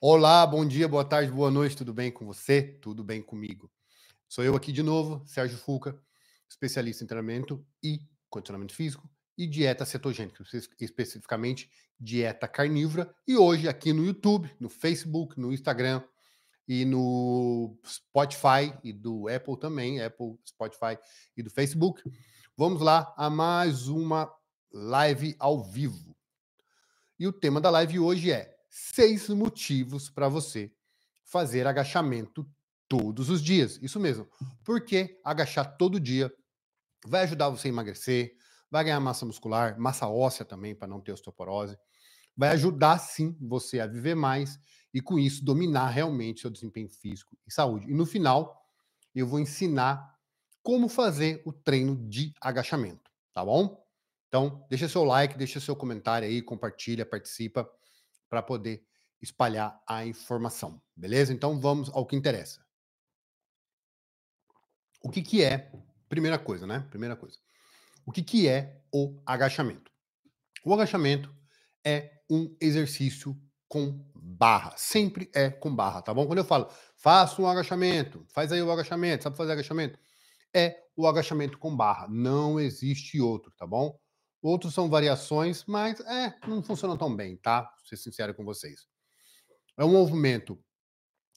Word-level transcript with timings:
Olá, 0.00 0.46
bom 0.46 0.64
dia, 0.64 0.86
boa 0.86 1.04
tarde, 1.04 1.28
boa 1.32 1.50
noite, 1.50 1.76
tudo 1.76 1.92
bem 1.92 2.08
com 2.08 2.24
você? 2.24 2.62
Tudo 2.62 3.02
bem 3.02 3.20
comigo? 3.20 3.68
Sou 4.28 4.44
eu 4.44 4.54
aqui 4.54 4.70
de 4.70 4.80
novo, 4.80 5.26
Sérgio 5.26 5.58
Fuca, 5.58 6.00
especialista 6.48 7.02
em 7.02 7.06
treinamento 7.08 7.66
e 7.82 8.00
condicionamento 8.30 8.72
físico 8.72 9.10
e 9.36 9.44
dieta 9.44 9.84
cetogênica, 9.84 10.44
especificamente 10.80 11.68
dieta 11.98 12.46
carnívora. 12.46 13.12
E 13.26 13.36
hoje 13.36 13.68
aqui 13.68 13.92
no 13.92 14.04
YouTube, 14.04 14.48
no 14.60 14.68
Facebook, 14.68 15.36
no 15.36 15.52
Instagram 15.52 16.00
e 16.68 16.84
no 16.84 17.76
Spotify 17.84 18.72
e 18.84 18.92
do 18.92 19.26
Apple 19.26 19.58
também, 19.58 20.00
Apple, 20.00 20.38
Spotify 20.46 20.96
e 21.36 21.42
do 21.42 21.50
Facebook. 21.50 22.04
Vamos 22.56 22.80
lá 22.80 23.12
a 23.16 23.28
mais 23.28 23.88
uma 23.88 24.32
live 24.70 25.34
ao 25.40 25.60
vivo. 25.60 26.16
E 27.18 27.26
o 27.26 27.32
tema 27.32 27.60
da 27.60 27.68
live 27.68 27.98
hoje 27.98 28.30
é 28.30 28.57
seis 28.68 29.28
motivos 29.28 30.10
para 30.10 30.28
você 30.28 30.72
fazer 31.24 31.66
agachamento 31.66 32.48
todos 32.88 33.28
os 33.28 33.42
dias. 33.42 33.78
Isso 33.82 34.00
mesmo. 34.00 34.28
Porque 34.64 35.20
agachar 35.24 35.76
todo 35.76 36.00
dia 36.00 36.32
vai 37.06 37.24
ajudar 37.24 37.50
você 37.50 37.68
a 37.68 37.70
emagrecer, 37.70 38.34
vai 38.70 38.84
ganhar 38.84 39.00
massa 39.00 39.26
muscular, 39.26 39.78
massa 39.78 40.08
óssea 40.08 40.44
também, 40.44 40.74
para 40.74 40.88
não 40.88 41.00
ter 41.00 41.12
osteoporose. 41.12 41.76
Vai 42.36 42.50
ajudar, 42.50 42.98
sim, 42.98 43.36
você 43.40 43.80
a 43.80 43.86
viver 43.86 44.14
mais 44.14 44.58
e, 44.92 45.00
com 45.00 45.18
isso, 45.18 45.44
dominar 45.44 45.88
realmente 45.88 46.40
seu 46.40 46.50
desempenho 46.50 46.88
físico 46.88 47.36
e 47.46 47.52
saúde. 47.52 47.90
E 47.90 47.94
no 47.94 48.06
final, 48.06 48.64
eu 49.14 49.26
vou 49.26 49.40
ensinar 49.40 50.16
como 50.62 50.88
fazer 50.88 51.42
o 51.44 51.52
treino 51.52 51.96
de 52.08 52.32
agachamento, 52.40 53.10
tá 53.32 53.44
bom? 53.44 53.84
Então, 54.28 54.64
deixa 54.68 54.88
seu 54.88 55.04
like, 55.04 55.36
deixa 55.38 55.58
seu 55.60 55.74
comentário 55.74 56.28
aí, 56.28 56.42
compartilha, 56.42 57.06
participa 57.06 57.68
para 58.28 58.42
poder 58.42 58.84
espalhar 59.20 59.80
a 59.86 60.06
informação, 60.06 60.80
beleza? 60.96 61.32
Então 61.32 61.60
vamos 61.60 61.88
ao 61.90 62.06
que 62.06 62.16
interessa. 62.16 62.64
O 65.02 65.10
que, 65.10 65.22
que 65.22 65.42
é, 65.42 65.70
primeira 66.08 66.38
coisa, 66.38 66.66
né? 66.66 66.86
Primeira 66.90 67.16
coisa. 67.16 67.38
O 68.04 68.12
que, 68.12 68.22
que 68.22 68.48
é 68.48 68.80
o 68.92 69.20
agachamento? 69.26 69.90
O 70.64 70.74
agachamento 70.74 71.34
é 71.84 72.22
um 72.30 72.56
exercício 72.60 73.36
com 73.68 74.04
barra. 74.14 74.74
Sempre 74.76 75.30
é 75.34 75.50
com 75.50 75.74
barra, 75.74 76.02
tá 76.02 76.12
bom? 76.12 76.26
Quando 76.26 76.38
eu 76.38 76.44
falo, 76.44 76.68
faça 76.96 77.40
um 77.40 77.46
agachamento, 77.46 78.24
faz 78.28 78.50
aí 78.50 78.62
o 78.62 78.72
agachamento, 78.72 79.24
sabe 79.24 79.36
fazer 79.36 79.52
agachamento? 79.52 79.98
É 80.54 80.76
o 80.96 81.06
agachamento 81.06 81.58
com 81.58 81.76
barra. 81.76 82.08
Não 82.08 82.58
existe 82.58 83.20
outro, 83.20 83.52
tá 83.56 83.66
bom? 83.66 83.98
Outros 84.40 84.72
são 84.72 84.88
variações, 84.88 85.64
mas 85.66 85.98
é, 86.00 86.34
não 86.46 86.62
funcionam 86.62 86.96
tão 86.96 87.14
bem, 87.14 87.36
tá? 87.36 87.62
Vou 87.62 87.86
ser 87.86 87.96
sincero 87.96 88.34
com 88.34 88.44
vocês. 88.44 88.86
É 89.76 89.84
um 89.84 89.92
movimento 89.92 90.58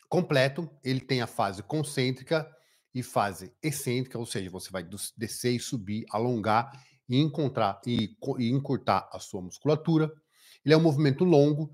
completo, 0.07 0.69
ele 0.83 0.99
tem 0.99 1.21
a 1.21 1.27
fase 1.27 1.63
concêntrica 1.63 2.49
e 2.93 3.01
fase 3.01 3.53
excêntrica, 3.63 4.19
ou 4.19 4.25
seja, 4.25 4.49
você 4.49 4.69
vai 4.69 4.85
descer 5.17 5.53
e 5.55 5.59
subir, 5.59 6.05
alongar 6.11 6.71
e 7.07 7.17
encontrar 7.17 7.81
e, 7.87 8.15
e 8.37 8.49
encurtar 8.49 9.09
a 9.11 9.19
sua 9.19 9.41
musculatura. 9.41 10.11
Ele 10.63 10.73
é 10.73 10.77
um 10.77 10.81
movimento 10.81 11.23
longo 11.23 11.71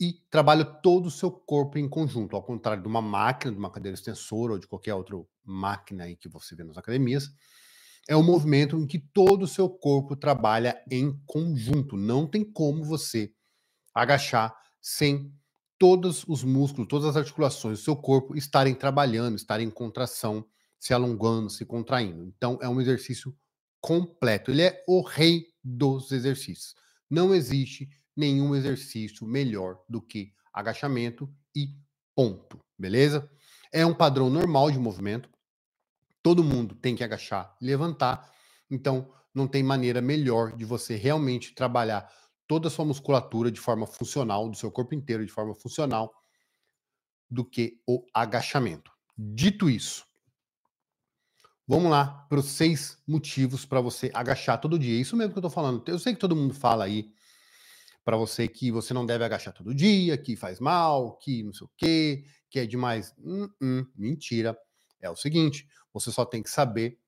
e 0.00 0.14
trabalha 0.30 0.64
todo 0.64 1.06
o 1.06 1.10
seu 1.10 1.30
corpo 1.30 1.78
em 1.78 1.88
conjunto, 1.88 2.34
ao 2.34 2.42
contrário 2.42 2.82
de 2.82 2.88
uma 2.88 3.02
máquina, 3.02 3.52
de 3.52 3.58
uma 3.58 3.70
cadeira 3.70 3.94
extensora 3.94 4.52
ou 4.52 4.58
de 4.58 4.66
qualquer 4.66 4.94
outra 4.94 5.16
máquina 5.44 6.04
aí 6.04 6.16
que 6.16 6.28
você 6.28 6.54
vê 6.54 6.64
nas 6.64 6.78
academias 6.78 7.30
é 8.08 8.16
um 8.16 8.22
movimento 8.22 8.76
em 8.76 8.86
que 8.86 8.98
todo 8.98 9.42
o 9.42 9.48
seu 9.48 9.68
corpo 9.68 10.16
trabalha 10.16 10.82
em 10.90 11.16
conjunto. 11.26 11.96
Não 11.96 12.26
tem 12.26 12.44
como 12.44 12.84
você 12.84 13.32
agachar 13.94 14.54
sem 14.80 15.32
todos 15.78 16.24
os 16.26 16.42
músculos, 16.42 16.88
todas 16.88 17.08
as 17.08 17.16
articulações 17.16 17.78
do 17.78 17.84
seu 17.84 17.96
corpo 17.96 18.36
estarem 18.36 18.74
trabalhando, 18.74 19.36
estarem 19.36 19.68
em 19.68 19.70
contração, 19.70 20.44
se 20.78 20.92
alongando, 20.92 21.50
se 21.50 21.64
contraindo. 21.64 22.24
Então, 22.24 22.58
é 22.60 22.68
um 22.68 22.80
exercício 22.80 23.36
completo. 23.80 24.50
Ele 24.50 24.62
é 24.62 24.84
o 24.86 25.00
rei 25.02 25.46
dos 25.62 26.10
exercícios. 26.12 26.74
Não 27.08 27.34
existe 27.34 27.88
nenhum 28.16 28.54
exercício 28.54 29.26
melhor 29.26 29.80
do 29.88 30.00
que 30.00 30.32
agachamento 30.52 31.32
e 31.54 31.68
ponto. 32.14 32.60
Beleza? 32.78 33.28
É 33.72 33.86
um 33.86 33.94
padrão 33.94 34.28
normal 34.28 34.70
de 34.70 34.78
movimento 34.78 35.28
todo 36.22 36.44
mundo 36.44 36.74
tem 36.74 36.94
que 36.96 37.04
agachar 37.04 37.56
e 37.60 37.66
levantar. 37.66 38.30
Então, 38.70 39.12
não 39.34 39.46
tem 39.46 39.62
maneira 39.62 40.00
melhor 40.00 40.56
de 40.56 40.64
você 40.64 40.96
realmente 40.96 41.54
trabalhar 41.54 42.10
toda 42.46 42.68
a 42.68 42.70
sua 42.70 42.84
musculatura 42.84 43.50
de 43.50 43.60
forma 43.60 43.86
funcional, 43.86 44.48
do 44.48 44.56
seu 44.56 44.70
corpo 44.70 44.94
inteiro 44.94 45.24
de 45.24 45.32
forma 45.32 45.54
funcional, 45.54 46.12
do 47.30 47.44
que 47.44 47.80
o 47.86 48.06
agachamento. 48.14 48.92
Dito 49.18 49.68
isso, 49.68 50.06
vamos 51.66 51.90
lá 51.90 52.26
para 52.28 52.38
os 52.40 52.46
seis 52.46 52.98
motivos 53.06 53.64
para 53.64 53.80
você 53.80 54.10
agachar 54.14 54.60
todo 54.60 54.78
dia. 54.78 55.00
Isso 55.00 55.16
mesmo 55.16 55.32
que 55.32 55.38
eu 55.38 55.40
estou 55.40 55.50
falando. 55.50 55.82
Eu 55.86 55.98
sei 55.98 56.14
que 56.14 56.20
todo 56.20 56.36
mundo 56.36 56.54
fala 56.54 56.84
aí 56.84 57.10
para 58.04 58.16
você 58.16 58.48
que 58.48 58.70
você 58.72 58.94
não 58.94 59.06
deve 59.06 59.24
agachar 59.24 59.54
todo 59.54 59.74
dia, 59.74 60.18
que 60.18 60.36
faz 60.36 60.60
mal, 60.60 61.16
que 61.18 61.42
não 61.42 61.52
sei 61.52 61.66
o 61.66 61.70
quê, 61.76 62.24
que 62.50 62.58
é 62.60 62.66
demais. 62.66 63.14
Hum, 63.18 63.48
hum, 63.62 63.86
mentira. 63.96 64.56
É 65.02 65.10
o 65.10 65.16
seguinte: 65.16 65.68
você 65.92 66.10
só 66.10 66.24
tem 66.24 66.42
que 66.42 66.48
saber 66.48 66.98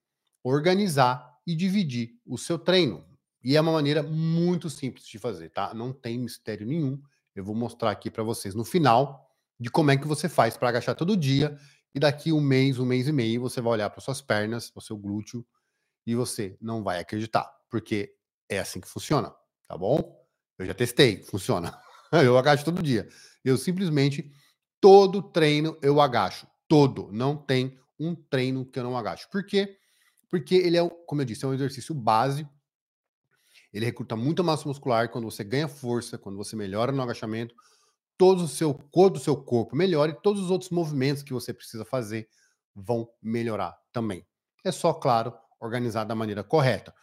organizar 0.42 1.32
e 1.46 1.54
dividir 1.54 2.18
o 2.26 2.36
seu 2.36 2.58
treino. 2.58 3.04
E 3.42 3.56
é 3.56 3.60
uma 3.60 3.72
maneira 3.72 4.02
muito 4.02 4.68
simples 4.68 5.06
de 5.06 5.18
fazer, 5.18 5.50
tá? 5.50 5.72
Não 5.72 5.92
tem 5.92 6.18
mistério 6.18 6.66
nenhum. 6.66 7.00
Eu 7.34 7.44
vou 7.44 7.54
mostrar 7.54 7.90
aqui 7.90 8.10
para 8.10 8.22
vocês 8.22 8.54
no 8.54 8.64
final 8.64 9.30
de 9.58 9.70
como 9.70 9.90
é 9.90 9.96
que 9.96 10.06
você 10.06 10.28
faz 10.28 10.56
para 10.56 10.68
agachar 10.68 10.94
todo 10.94 11.16
dia. 11.16 11.58
E 11.94 12.00
daqui 12.00 12.32
um 12.32 12.40
mês, 12.40 12.78
um 12.78 12.84
mês 12.84 13.06
e 13.06 13.12
meio, 13.12 13.40
você 13.40 13.60
vai 13.60 13.74
olhar 13.74 13.90
para 13.90 14.00
suas 14.00 14.20
pernas, 14.20 14.70
para 14.70 14.80
o 14.80 14.82
seu 14.82 14.96
glúteo, 14.96 15.46
e 16.06 16.14
você 16.14 16.56
não 16.60 16.82
vai 16.82 16.98
acreditar, 16.98 17.48
porque 17.70 18.14
é 18.48 18.58
assim 18.58 18.80
que 18.80 18.88
funciona, 18.88 19.32
tá 19.68 19.78
bom? 19.78 20.20
Eu 20.58 20.66
já 20.66 20.74
testei, 20.74 21.22
funciona. 21.22 21.78
Eu 22.12 22.38
agacho 22.38 22.64
todo 22.64 22.82
dia. 22.82 23.08
Eu 23.44 23.56
simplesmente, 23.56 24.30
todo 24.80 25.20
treino 25.20 25.76
eu 25.82 26.00
agacho. 26.00 26.46
Todo. 26.68 27.10
Não 27.10 27.36
tem 27.36 27.76
um 27.98 28.14
treino 28.14 28.64
que 28.64 28.78
eu 28.78 28.84
não 28.84 28.96
agacho. 28.96 29.28
Por 29.30 29.44
quê? 29.44 29.76
Porque 30.28 30.54
ele 30.54 30.76
é, 30.76 30.88
como 31.06 31.20
eu 31.20 31.24
disse, 31.24 31.44
é 31.44 31.48
um 31.48 31.54
exercício 31.54 31.94
base. 31.94 32.48
Ele 33.72 33.84
recruta 33.84 34.16
muita 34.16 34.42
massa 34.42 34.68
muscular. 34.68 35.10
Quando 35.10 35.30
você 35.30 35.44
ganha 35.44 35.68
força, 35.68 36.18
quando 36.18 36.36
você 36.36 36.56
melhora 36.56 36.92
no 36.92 37.02
agachamento, 37.02 37.54
todo 38.16 38.44
o 38.44 38.48
seu 38.48 38.74
corpo 38.74 39.18
do 39.18 39.20
seu 39.20 39.36
corpo 39.36 39.76
melhora 39.76 40.12
e 40.12 40.22
todos 40.22 40.42
os 40.42 40.50
outros 40.50 40.70
movimentos 40.70 41.22
que 41.22 41.32
você 41.32 41.52
precisa 41.52 41.84
fazer 41.84 42.28
vão 42.74 43.08
melhorar 43.22 43.76
também. 43.92 44.26
É 44.64 44.72
só, 44.72 44.92
claro, 44.92 45.34
organizar 45.60 46.04
da 46.04 46.14
maneira 46.14 46.42
correta. 46.42 46.94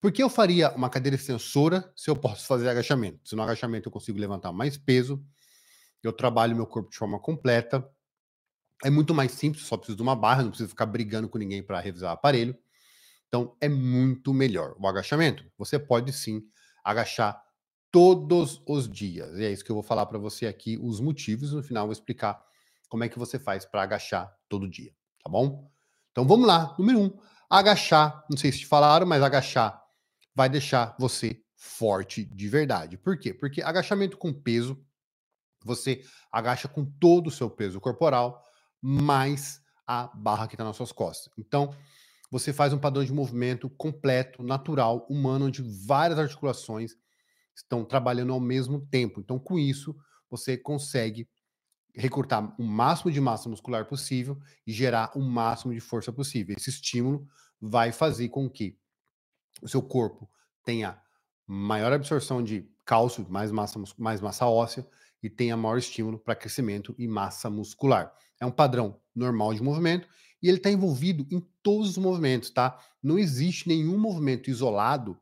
Por 0.00 0.12
que 0.12 0.22
eu 0.22 0.28
faria 0.28 0.70
uma 0.72 0.90
cadeira 0.90 1.16
extensora 1.16 1.90
se 1.96 2.10
eu 2.10 2.16
posso 2.16 2.46
fazer 2.46 2.68
agachamento? 2.68 3.26
Se 3.26 3.34
no 3.34 3.42
agachamento 3.42 3.88
eu 3.88 3.92
consigo 3.92 4.18
levantar 4.18 4.52
mais 4.52 4.76
peso, 4.76 5.24
eu 6.02 6.12
trabalho 6.12 6.54
meu 6.54 6.66
corpo 6.66 6.90
de 6.90 6.98
forma 6.98 7.18
completa, 7.18 7.88
é 8.82 8.90
muito 8.90 9.14
mais 9.14 9.32
simples, 9.32 9.64
só 9.64 9.76
preciso 9.76 9.96
de 9.96 10.02
uma 10.02 10.16
barra, 10.16 10.42
não 10.42 10.50
preciso 10.50 10.70
ficar 10.70 10.86
brigando 10.86 11.28
com 11.28 11.38
ninguém 11.38 11.62
para 11.62 11.80
revisar 11.80 12.10
o 12.10 12.14
aparelho. 12.14 12.56
Então 13.28 13.56
é 13.60 13.68
muito 13.68 14.32
melhor. 14.32 14.74
O 14.78 14.86
agachamento, 14.86 15.44
você 15.56 15.78
pode 15.78 16.12
sim 16.12 16.42
agachar 16.84 17.42
todos 17.90 18.62
os 18.66 18.88
dias. 18.88 19.38
E 19.38 19.44
é 19.44 19.52
isso 19.52 19.64
que 19.64 19.70
eu 19.70 19.76
vou 19.76 19.82
falar 19.82 20.06
para 20.06 20.18
você 20.18 20.46
aqui, 20.46 20.78
os 20.82 21.00
motivos. 21.00 21.52
No 21.52 21.62
final, 21.62 21.84
eu 21.84 21.88
vou 21.88 21.92
explicar 21.92 22.42
como 22.88 23.04
é 23.04 23.08
que 23.08 23.18
você 23.18 23.38
faz 23.38 23.64
para 23.64 23.82
agachar 23.82 24.32
todo 24.48 24.68
dia, 24.68 24.92
tá 25.22 25.30
bom? 25.30 25.70
Então 26.10 26.26
vamos 26.26 26.46
lá. 26.46 26.74
Número 26.78 27.00
um, 27.00 27.18
agachar. 27.48 28.24
Não 28.30 28.36
sei 28.36 28.52
se 28.52 28.60
te 28.60 28.66
falaram, 28.66 29.06
mas 29.06 29.22
agachar 29.22 29.82
vai 30.34 30.48
deixar 30.48 30.94
você 30.98 31.42
forte 31.56 32.24
de 32.24 32.48
verdade. 32.48 32.98
Por 32.98 33.18
quê? 33.18 33.32
Porque 33.32 33.62
agachamento 33.62 34.18
com 34.18 34.32
peso, 34.32 34.84
você 35.64 36.02
agacha 36.30 36.68
com 36.68 36.84
todo 36.84 37.28
o 37.28 37.30
seu 37.30 37.48
peso 37.48 37.80
corporal 37.80 38.44
mais 38.86 39.62
a 39.86 40.08
barra 40.08 40.46
que 40.46 40.54
está 40.54 40.62
nas 40.62 40.76
suas 40.76 40.92
costas. 40.92 41.32
Então, 41.38 41.74
você 42.30 42.52
faz 42.52 42.70
um 42.74 42.78
padrão 42.78 43.02
de 43.02 43.14
movimento 43.14 43.70
completo, 43.70 44.42
natural, 44.42 45.06
humano, 45.08 45.46
onde 45.46 45.62
várias 45.86 46.18
articulações 46.18 46.94
estão 47.56 47.82
trabalhando 47.82 48.34
ao 48.34 48.40
mesmo 48.40 48.86
tempo. 48.86 49.20
Então, 49.20 49.38
com 49.38 49.58
isso, 49.58 49.96
você 50.28 50.58
consegue 50.58 51.26
recrutar 51.94 52.54
o 52.60 52.62
máximo 52.62 53.10
de 53.10 53.20
massa 53.22 53.48
muscular 53.48 53.86
possível 53.86 54.38
e 54.66 54.72
gerar 54.72 55.12
o 55.16 55.20
máximo 55.22 55.72
de 55.72 55.80
força 55.80 56.12
possível. 56.12 56.54
Esse 56.54 56.68
estímulo 56.68 57.26
vai 57.58 57.90
fazer 57.90 58.28
com 58.28 58.50
que 58.50 58.76
o 59.62 59.68
seu 59.68 59.80
corpo 59.80 60.28
tenha 60.62 61.00
maior 61.46 61.90
absorção 61.90 62.42
de 62.42 62.68
cálcio, 62.84 63.26
mais 63.30 63.50
massa, 63.50 63.82
mais 63.96 64.20
massa 64.20 64.46
óssea 64.46 64.86
e 65.24 65.30
tenha 65.30 65.56
maior 65.56 65.78
estímulo 65.78 66.18
para 66.18 66.34
crescimento 66.34 66.94
e 66.98 67.08
massa 67.08 67.48
muscular. 67.48 68.12
É 68.38 68.44
um 68.44 68.50
padrão 68.50 69.00
normal 69.14 69.54
de 69.54 69.62
movimento 69.62 70.06
e 70.42 70.48
ele 70.48 70.58
está 70.58 70.70
envolvido 70.70 71.26
em 71.30 71.40
todos 71.62 71.88
os 71.90 71.96
movimentos, 71.96 72.50
tá? 72.50 72.78
Não 73.02 73.18
existe 73.18 73.66
nenhum 73.66 73.96
movimento 73.96 74.50
isolado 74.50 75.18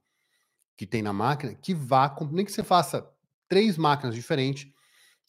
que 0.76 0.84
tem 0.84 1.02
na 1.02 1.12
máquina 1.12 1.54
que 1.54 1.72
vá, 1.72 2.12
nem 2.32 2.44
que 2.44 2.50
você 2.50 2.64
faça 2.64 3.08
três 3.48 3.76
máquinas 3.76 4.16
diferentes, 4.16 4.68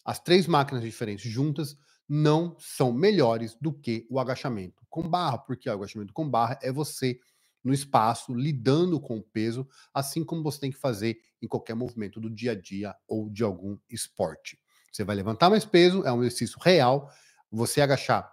as 0.03 0.17
três 0.17 0.47
máquinas 0.47 0.83
diferentes 0.83 1.31
juntas 1.31 1.77
não 2.09 2.55
são 2.57 2.91
melhores 2.91 3.55
do 3.61 3.71
que 3.71 4.07
o 4.09 4.19
agachamento 4.19 4.83
com 4.89 5.07
barra, 5.07 5.37
porque 5.37 5.69
o 5.69 5.73
agachamento 5.73 6.13
com 6.13 6.27
barra 6.27 6.57
é 6.63 6.71
você 6.71 7.19
no 7.63 7.73
espaço, 7.73 8.33
lidando 8.33 8.99
com 8.99 9.17
o 9.17 9.23
peso, 9.23 9.67
assim 9.93 10.23
como 10.23 10.41
você 10.41 10.59
tem 10.59 10.71
que 10.71 10.77
fazer 10.77 11.19
em 11.41 11.47
qualquer 11.47 11.75
movimento 11.75 12.19
do 12.19 12.29
dia 12.29 12.53
a 12.53 12.59
dia 12.59 12.95
ou 13.07 13.29
de 13.29 13.43
algum 13.43 13.77
esporte. 13.87 14.59
Você 14.93 15.03
vai 15.03 15.15
levantar 15.15 15.49
mais 15.49 15.65
peso, 15.65 16.03
é 16.05 16.13
um 16.13 16.19
exercício 16.19 16.59
real. 16.61 17.11
Você 17.51 17.81
agachar 17.81 18.31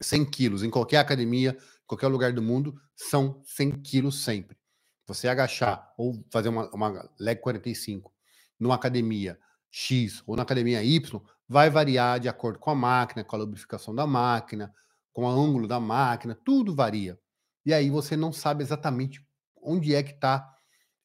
100 0.00 0.24
quilos 0.24 0.62
em 0.64 0.70
qualquer 0.70 0.98
academia, 0.98 1.56
qualquer 1.86 2.08
lugar 2.08 2.32
do 2.32 2.42
mundo, 2.42 2.74
são 2.96 3.40
100 3.44 3.80
quilos 3.82 4.24
sempre. 4.24 4.58
Você 5.06 5.28
agachar 5.28 5.94
ou 5.96 6.24
fazer 6.30 6.48
uma, 6.48 6.68
uma 6.70 7.08
leg 7.18 7.40
45 7.40 8.12
numa 8.58 8.74
academia 8.74 9.38
X 9.70 10.22
ou 10.26 10.36
na 10.36 10.42
academia 10.42 10.82
Y, 10.82 11.22
vai 11.48 11.70
variar 11.70 12.18
de 12.18 12.28
acordo 12.28 12.58
com 12.58 12.70
a 12.70 12.74
máquina, 12.74 13.22
com 13.22 13.36
a 13.36 13.38
lubrificação 13.38 13.94
da 13.94 14.06
máquina, 14.06 14.74
com 15.12 15.22
o 15.22 15.28
ângulo 15.28 15.68
da 15.68 15.78
máquina, 15.78 16.36
tudo 16.44 16.74
varia. 16.74 17.18
E 17.64 17.72
aí 17.72 17.90
você 17.90 18.16
não 18.16 18.32
sabe 18.32 18.64
exatamente 18.64 19.24
onde 19.62 19.94
é 19.94 20.02
que 20.02 20.12
está 20.12 20.52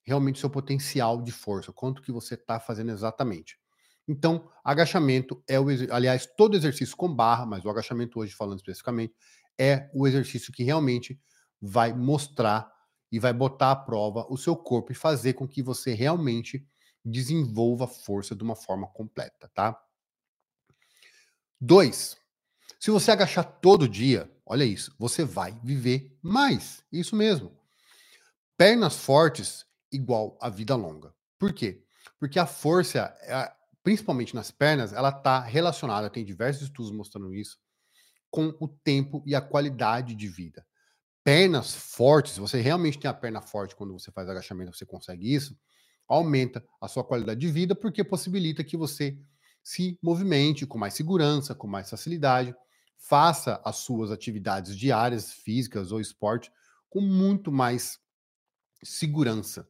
realmente 0.04 0.38
o 0.38 0.40
seu 0.40 0.50
potencial 0.50 1.22
de 1.22 1.32
força, 1.32 1.72
quanto 1.72 2.02
que 2.02 2.12
você 2.12 2.34
está 2.34 2.60
fazendo 2.60 2.92
exatamente. 2.92 3.60
Então, 4.08 4.50
agachamento 4.64 5.44
é 5.48 5.60
o 5.60 5.66
aliás, 5.92 6.26
todo 6.26 6.56
exercício 6.56 6.96
com 6.96 7.14
barra, 7.14 7.46
mas 7.46 7.66
o 7.66 7.70
agachamento 7.70 8.20
hoje 8.20 8.34
falando 8.34 8.60
especificamente, 8.60 9.14
é 9.58 9.90
o 9.94 10.08
exercício 10.08 10.54
que 10.54 10.64
realmente 10.64 11.20
vai 11.62 11.94
mostrar 11.94 12.72
e 13.12 13.20
vai 13.20 13.34
botar 13.34 13.72
à 13.72 13.76
prova 13.76 14.26
o 14.30 14.38
seu 14.38 14.56
corpo 14.56 14.92
e 14.92 14.96
fazer 14.96 15.34
com 15.34 15.48
que 15.48 15.64
você 15.64 15.94
realmente 15.94 16.68
desenvolva 17.04 17.88
força 17.88 18.36
de 18.36 18.44
uma 18.44 18.56
forma 18.56 18.88
completa, 18.88 19.50
tá? 19.54 19.80
Dois, 21.60 22.18
se 22.80 22.92
você 22.92 23.12
agachar 23.12 23.46
todo 23.62 23.88
dia, 23.88 24.30
olha 24.46 24.64
isso, 24.64 24.94
você 25.00 25.24
vai 25.24 25.58
viver 25.64 26.18
mais. 26.22 26.84
Isso 26.92 27.16
mesmo. 27.16 27.52
Pernas 28.58 28.96
fortes 28.96 29.66
igual 29.92 30.38
a 30.42 30.50
vida 30.50 30.76
longa. 30.76 31.14
Por 31.40 31.54
quê? 31.54 31.84
Porque 32.20 32.40
a 32.40 32.46
força, 32.46 33.14
principalmente 33.86 34.34
nas 34.34 34.50
pernas, 34.50 34.94
ela 34.94 35.10
está 35.10 35.40
relacionada, 35.42 36.10
tem 36.10 36.26
diversos 36.26 36.64
estudos 36.64 36.92
mostrando 36.92 37.32
isso, 37.36 37.60
com 38.32 38.52
o 38.60 38.68
tempo 38.68 39.24
e 39.28 39.36
a 39.36 39.40
qualidade 39.40 40.16
de 40.16 40.28
vida. 40.28 40.66
Pernas 41.24 41.76
fortes, 41.76 42.36
você 42.36 42.60
realmente 42.60 42.98
tem 42.98 43.08
a 43.08 43.14
perna 43.14 43.44
forte 43.44 43.76
quando 43.76 43.94
você 43.94 44.12
faz 44.12 44.28
agachamento, 44.28 44.76
você 44.76 44.88
consegue 44.88 45.32
isso, 45.32 45.56
aumenta 46.08 46.66
a 46.82 46.88
sua 46.88 47.04
qualidade 47.04 47.40
de 47.40 47.48
vida 47.48 47.76
porque 47.76 48.04
possibilita 48.04 48.64
que 48.64 48.76
você 48.76 49.20
se 49.64 50.00
movimente 50.02 50.66
com 50.66 50.80
mais 50.80 50.96
segurança, 50.96 51.54
com 51.54 51.68
mais 51.68 51.88
facilidade, 51.88 52.56
faça 52.98 53.62
as 53.64 53.76
suas 53.78 54.10
atividades 54.10 54.76
diárias, 54.76 55.32
físicas 55.32 55.92
ou 55.92 56.02
esporte 56.02 56.52
com 56.90 57.02
muito 57.02 57.52
mais 57.52 58.00
segurança. 58.84 59.70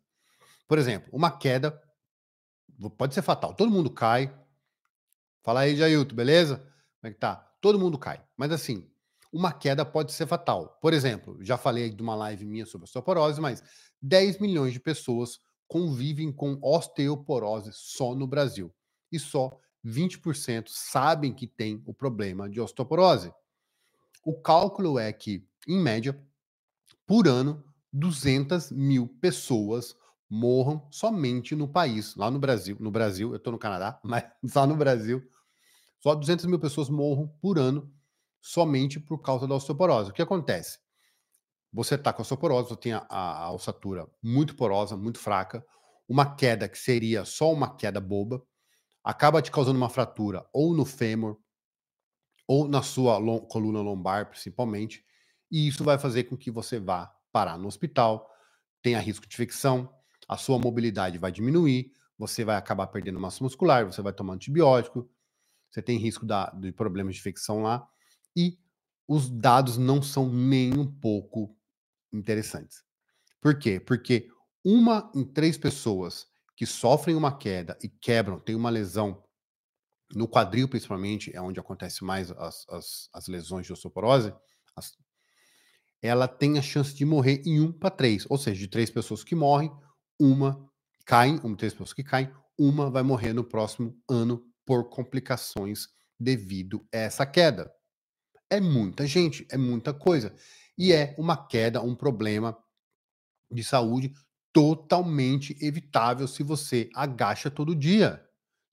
Por 0.70 0.78
exemplo, 0.78 1.10
uma 1.12 1.38
queda 1.38 1.78
pode 2.98 3.14
ser 3.14 3.22
fatal. 3.22 3.54
Todo 3.54 3.72
mundo 3.72 3.90
cai. 3.90 4.34
Fala 5.44 5.62
aí, 5.62 5.76
Jailton, 5.76 6.16
beleza? 6.16 6.58
Como 6.58 7.10
é 7.10 7.12
que 7.12 7.20
tá? 7.20 7.36
Todo 7.62 7.80
mundo 7.80 7.98
cai. 7.98 8.24
Mas 8.36 8.52
assim, 8.52 8.90
uma 9.32 9.52
queda 9.52 9.86
pode 9.86 10.14
ser 10.14 10.28
fatal. 10.28 10.80
Por 10.82 10.94
exemplo, 10.94 11.38
já 11.42 11.58
falei 11.58 11.90
de 11.90 12.02
uma 12.02 12.16
live 12.16 12.46
minha 12.46 12.66
sobre 12.66 12.86
osteoporose, 12.86 13.42
mas 13.42 13.64
10 14.02 14.40
milhões 14.40 14.74
de 14.74 14.80
pessoas 14.80 15.40
convivem 15.68 16.32
com 16.32 16.58
osteoporose 16.62 17.72
só 17.74 18.16
no 18.16 18.28
Brasil. 18.28 18.74
E 19.12 19.20
só 19.20 19.60
20% 19.86 20.68
sabem 20.68 21.34
que 21.34 21.48
tem 21.48 21.84
o 21.86 21.94
problema 21.94 22.50
de 22.50 22.60
osteoporose. 22.60 23.32
O 24.24 24.34
cálculo 24.42 24.98
é 24.98 25.14
que, 25.14 25.48
em 25.68 25.80
média, 25.80 26.20
por 27.06 27.28
ano, 27.28 27.64
200 27.94 28.72
mil 28.72 29.08
pessoas 29.08 29.96
morram 30.36 30.86
somente 30.92 31.56
no 31.56 31.68
país, 31.68 32.16
lá 32.16 32.30
no 32.30 32.38
Brasil. 32.38 32.76
No 32.80 32.92
Brasil, 32.92 33.32
eu 33.32 33.38
estou 33.38 33.54
no 33.54 33.60
Canadá, 33.60 34.00
mas 34.04 34.26
só 34.46 34.68
no 34.68 34.76
Brasil, 34.76 35.24
só 36.00 36.14
200 36.14 36.46
mil 36.46 36.60
pessoas 36.60 36.90
morram 36.90 37.28
por 37.42 37.58
ano 37.58 37.92
somente 38.42 39.00
por 39.00 39.20
causa 39.20 39.48
da 39.48 39.56
osteoporose. 39.56 40.12
O 40.12 40.14
que 40.14 40.22
acontece? 40.22 40.80
Você 41.74 41.96
está 41.96 42.14
com 42.14 42.22
osteoporose, 42.22 42.70
você 42.70 42.76
tem 42.76 42.94
a, 42.94 43.06
a, 43.10 43.44
a 43.46 43.52
ossatura 43.52 44.08
muito 44.22 44.56
porosa, 44.56 44.96
muito 44.96 45.20
fraca, 45.20 45.66
uma 46.08 46.36
queda 46.36 46.70
que 46.70 46.78
seria 46.78 47.26
só 47.26 47.52
uma 47.52 47.76
queda 47.76 48.00
boba, 48.00 48.44
acaba 49.04 49.42
te 49.42 49.50
causando 49.50 49.78
uma 49.78 49.90
fratura 49.90 50.46
ou 50.54 50.76
no 50.76 50.86
fêmur, 50.86 51.38
ou 52.48 52.68
na 52.68 52.84
sua 52.84 53.18
lom 53.18 53.40
coluna 53.40 53.82
lombar, 53.82 54.30
principalmente, 54.30 55.04
e 55.50 55.68
isso 55.68 55.84
vai 55.84 55.98
fazer 55.98 56.26
com 56.26 56.38
que 56.38 56.52
você 56.52 56.80
vá 56.80 57.08
parar 57.32 57.58
no 57.58 57.68
hospital, 57.68 58.30
tenha 58.82 59.00
risco 59.00 59.28
de 59.28 59.34
infecção, 59.34 59.92
a 60.28 60.38
sua 60.38 60.60
mobilidade 60.60 61.18
vai 61.18 61.32
diminuir, 61.32 61.92
você 62.18 62.44
vai 62.44 62.56
acabar 62.56 62.88
perdendo 62.88 63.20
massa 63.20 63.44
muscular, 63.44 63.86
você 63.86 64.02
vai 64.02 64.14
tomar 64.14 64.34
antibiótico, 64.34 65.10
você 65.70 65.82
tem 65.82 65.98
risco 65.98 66.26
da, 66.26 66.50
de 66.52 66.72
problemas 66.72 67.16
de 67.16 67.22
infecção 67.22 67.62
lá, 67.62 67.88
e 68.36 68.58
os 69.08 69.30
dados 69.30 69.78
não 69.78 70.02
são 70.02 70.32
nem 70.32 70.78
um 70.78 70.90
pouco 70.90 71.56
interessantes. 72.12 72.84
Por 73.42 73.60
quê? 73.60 73.80
Porque 73.80 74.30
uma 74.64 75.12
em 75.14 75.24
três 75.24 75.58
pessoas 75.58 76.28
que 76.56 76.66
sofrem 76.66 77.16
uma 77.16 77.38
queda 77.38 77.78
e 77.84 77.90
quebram, 77.90 78.40
tem 78.40 78.56
uma 78.56 78.70
lesão 78.70 79.24
no 80.14 80.28
quadril, 80.28 80.68
principalmente, 80.68 81.36
é 81.36 81.42
onde 81.42 81.60
acontece 81.60 82.04
mais 82.04 82.32
as, 82.32 82.66
as, 82.70 83.10
as 83.14 83.28
lesões 83.28 83.66
de 83.66 83.74
osteoporose, 83.74 84.34
as, 84.76 84.94
ela 86.02 86.28
tem 86.28 86.58
a 86.58 86.62
chance 86.62 86.94
de 86.96 87.04
morrer 87.04 87.42
em 87.46 87.60
um 87.60 87.72
para 87.72 87.90
três. 87.90 88.26
Ou 88.30 88.38
seja, 88.38 88.60
de 88.60 88.68
três 88.68 88.90
pessoas 88.90 89.24
que 89.24 89.36
morrem, 89.36 89.72
uma 90.20 90.70
caem, 91.06 91.40
uma 91.44 91.56
três 91.56 91.74
pessoas 91.74 91.94
que 91.94 92.04
caem, 92.04 92.32
uma 92.58 92.90
vai 92.90 93.04
morrer 93.04 93.34
no 93.34 93.44
próximo 93.44 93.96
ano 94.10 94.44
por 94.66 94.90
complicações 94.90 95.88
devido 96.20 96.86
a 96.94 96.98
essa 96.98 97.26
queda. 97.26 97.72
É 98.50 98.60
muita 98.60 99.06
gente, 99.06 99.46
é 99.52 99.58
muita 99.58 99.94
coisa. 99.94 100.34
E 100.78 100.94
é 100.94 101.16
uma 101.18 101.36
queda, 101.48 101.82
um 101.82 101.96
problema 101.96 102.58
de 103.52 103.64
saúde 103.64 104.14
totalmente 104.52 105.58
evitável 105.62 106.28
se 106.28 106.42
você 106.44 106.90
agacha 106.94 107.52
todo 107.52 107.76
dia. 107.76 108.24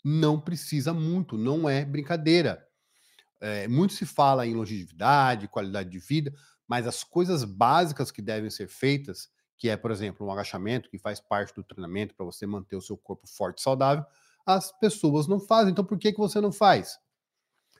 Não 0.05 0.41
precisa 0.41 0.93
muito, 0.93 1.37
não 1.37 1.69
é 1.69 1.85
brincadeira. 1.85 2.65
É, 3.41 3.67
muito 3.67 3.93
se 3.93 4.06
fala 4.06 4.46
em 4.46 4.55
longevidade, 4.55 5.49
qualidade 5.49 5.91
de 5.91 5.99
vida, 5.99 6.32
mas 6.69 6.87
as 6.87 7.03
coisas 7.03 7.43
básicas 7.43 8.11
que 8.13 8.22
devem 8.22 8.49
ser 8.49 8.69
feitas, 8.69 9.29
que 9.63 9.69
é, 9.69 9.77
por 9.77 9.93
exemplo, 9.93 10.27
um 10.27 10.33
agachamento, 10.33 10.91
que 10.91 10.99
faz 10.99 11.21
parte 11.21 11.55
do 11.55 11.63
treinamento 11.63 12.17
para 12.17 12.27
você 12.27 12.45
manter 12.45 12.75
o 12.75 12.81
seu 12.81 12.97
corpo 12.97 13.29
forte 13.29 13.59
e 13.59 13.63
saudável, 13.63 14.05
as 14.45 14.73
pessoas 14.81 15.29
não 15.29 15.39
fazem. 15.39 15.71
Então, 15.71 15.85
por 15.85 15.97
que, 15.97 16.11
que 16.11 16.19
você 16.19 16.41
não 16.41 16.51
faz? 16.51 16.99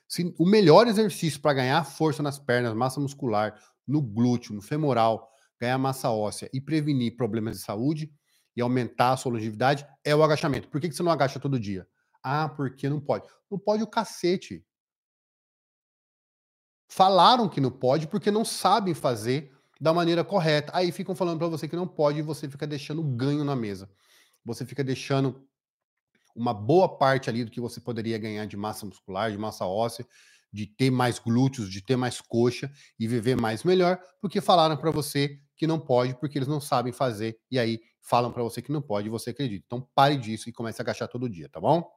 Se, 0.07 0.33
o 0.39 0.45
melhor 0.45 0.87
exercício 0.87 1.41
para 1.41 1.55
ganhar 1.55 1.83
força 1.83 2.23
nas 2.23 2.39
pernas, 2.39 2.73
massa 2.73 3.01
muscular, 3.01 3.61
no 3.85 4.01
glúteo, 4.01 4.55
no 4.55 4.61
femoral, 4.61 5.29
ganhar 5.59 5.77
massa 5.77 6.09
óssea 6.09 6.49
e 6.53 6.61
prevenir 6.61 7.17
problemas 7.17 7.57
de 7.57 7.63
saúde 7.63 8.09
e 8.55 8.61
aumentar 8.61 9.11
a 9.11 9.17
sua 9.17 9.33
longevidade 9.33 9.85
é 10.05 10.15
o 10.15 10.23
agachamento. 10.23 10.69
Por 10.69 10.79
que, 10.79 10.87
que 10.87 10.95
você 10.95 11.03
não 11.03 11.11
agacha 11.11 11.37
todo 11.37 11.59
dia? 11.59 11.85
Ah, 12.23 12.47
porque 12.47 12.87
não 12.87 13.01
pode. 13.01 13.27
Não 13.51 13.59
pode 13.59 13.83
o 13.83 13.87
cacete. 13.87 14.65
Falaram 16.87 17.49
que 17.49 17.59
não 17.59 17.71
pode 17.71 18.07
porque 18.07 18.31
não 18.31 18.45
sabem 18.45 18.93
fazer 18.93 19.51
da 19.83 19.93
maneira 19.93 20.23
correta. 20.23 20.71
Aí 20.73 20.93
ficam 20.93 21.13
falando 21.13 21.39
para 21.39 21.49
você 21.49 21.67
que 21.67 21.75
não 21.75 21.85
pode 21.85 22.19
e 22.19 22.21
você 22.21 22.47
fica 22.47 22.65
deixando 22.65 23.03
ganho 23.03 23.43
na 23.43 23.53
mesa. 23.53 23.89
Você 24.45 24.65
fica 24.65 24.81
deixando 24.81 25.45
uma 26.33 26.53
boa 26.53 26.87
parte 26.97 27.29
ali 27.29 27.43
do 27.43 27.51
que 27.51 27.59
você 27.59 27.81
poderia 27.81 28.17
ganhar 28.17 28.45
de 28.45 28.55
massa 28.55 28.85
muscular, 28.85 29.29
de 29.29 29.37
massa 29.37 29.65
óssea, 29.65 30.07
de 30.53 30.65
ter 30.65 30.89
mais 30.89 31.19
glúteos, 31.19 31.69
de 31.69 31.81
ter 31.81 31.97
mais 31.97 32.21
coxa 32.21 32.71
e 32.97 33.05
viver 33.09 33.35
mais 33.35 33.65
melhor, 33.65 33.99
porque 34.21 34.39
falaram 34.39 34.77
para 34.77 34.89
você 34.89 35.37
que 35.57 35.67
não 35.67 35.77
pode, 35.77 36.15
porque 36.17 36.37
eles 36.37 36.47
não 36.47 36.61
sabem 36.61 36.93
fazer, 36.93 37.37
e 37.51 37.59
aí 37.59 37.81
falam 37.99 38.31
para 38.31 38.41
você 38.41 38.61
que 38.61 38.71
não 38.71 38.81
pode 38.81 39.07
e 39.07 39.11
você 39.11 39.31
acredita. 39.31 39.65
Então 39.65 39.85
pare 39.93 40.15
disso 40.15 40.47
e 40.47 40.53
comece 40.53 40.81
a 40.81 40.83
agachar 40.83 41.09
todo 41.09 41.27
dia, 41.27 41.49
tá 41.49 41.59
bom? 41.59 41.91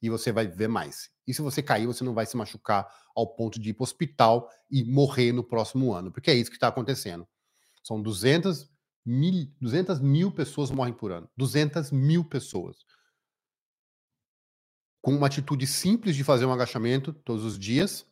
E 0.00 0.10
você 0.10 0.32
vai 0.32 0.46
ver 0.46 0.68
mais. 0.68 1.10
E 1.26 1.34
se 1.34 1.42
você 1.42 1.62
cair, 1.62 1.86
você 1.86 2.04
não 2.04 2.14
vai 2.14 2.26
se 2.26 2.36
machucar 2.36 2.86
ao 3.14 3.34
ponto 3.34 3.58
de 3.60 3.70
ir 3.70 3.74
para 3.74 3.82
o 3.82 3.84
hospital 3.84 4.48
e 4.70 4.84
morrer 4.84 5.32
no 5.32 5.42
próximo 5.42 5.92
ano, 5.92 6.12
porque 6.12 6.30
é 6.30 6.34
isso 6.34 6.50
que 6.50 6.56
está 6.56 6.68
acontecendo. 6.68 7.26
São 7.82 8.00
200 8.00 8.70
mil, 9.04 9.48
200 9.60 10.00
mil 10.00 10.32
pessoas 10.32 10.70
morrem 10.70 10.92
por 10.92 11.12
ano. 11.12 11.30
200 11.36 11.92
mil 11.92 12.24
pessoas. 12.24 12.76
Com 15.00 15.14
uma 15.14 15.28
atitude 15.28 15.66
simples 15.66 16.16
de 16.16 16.24
fazer 16.24 16.46
um 16.46 16.52
agachamento 16.52 17.12
todos 17.12 17.44
os 17.44 17.58
dias, 17.58 18.04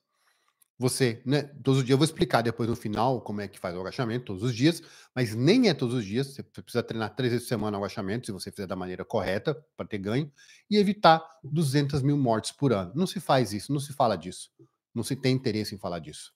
você, 0.84 1.22
né, 1.24 1.44
todos 1.62 1.78
os 1.78 1.84
dias, 1.84 1.92
eu 1.92 1.96
vou 1.96 2.04
explicar 2.04 2.42
depois 2.42 2.68
no 2.68 2.76
final 2.76 3.18
como 3.22 3.40
é 3.40 3.48
que 3.48 3.58
faz 3.58 3.74
o 3.74 3.80
agachamento 3.80 4.26
todos 4.26 4.42
os 4.42 4.54
dias, 4.54 4.82
mas 5.14 5.34
nem 5.34 5.70
é 5.70 5.72
todos 5.72 5.94
os 5.94 6.04
dias, 6.04 6.26
você 6.26 6.42
precisa 6.42 6.82
treinar 6.82 7.16
três 7.16 7.32
vezes 7.32 7.46
por 7.46 7.54
semana 7.54 7.78
o 7.78 7.80
agachamento, 7.80 8.26
se 8.26 8.32
você 8.32 8.50
fizer 8.50 8.66
da 8.66 8.76
maneira 8.76 9.02
correta, 9.02 9.54
para 9.78 9.86
ter 9.86 9.96
ganho, 9.96 10.30
e 10.70 10.76
evitar 10.76 11.26
200 11.42 12.02
mil 12.02 12.18
mortes 12.18 12.52
por 12.52 12.70
ano. 12.70 12.92
Não 12.94 13.06
se 13.06 13.18
faz 13.18 13.54
isso, 13.54 13.72
não 13.72 13.80
se 13.80 13.94
fala 13.94 14.14
disso, 14.14 14.50
não 14.94 15.02
se 15.02 15.16
tem 15.16 15.34
interesse 15.34 15.74
em 15.74 15.78
falar 15.78 16.00
disso. 16.00 16.34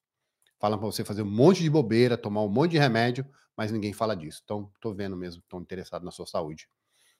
Falam 0.58 0.78
para 0.78 0.86
você 0.86 1.04
fazer 1.04 1.20
um 1.20 1.30
monte 1.30 1.62
de 1.62 1.68
bobeira, 1.68 2.16
tomar 2.16 2.42
um 2.42 2.48
monte 2.48 2.70
de 2.70 2.78
remédio, 2.78 3.26
mas 3.54 3.70
ninguém 3.70 3.92
fala 3.92 4.16
disso. 4.16 4.40
Então, 4.42 4.72
tô 4.80 4.94
vendo 4.94 5.14
mesmo, 5.14 5.42
estão 5.42 5.60
interessados 5.60 6.06
na 6.06 6.10
sua 6.10 6.26
saúde. 6.26 6.70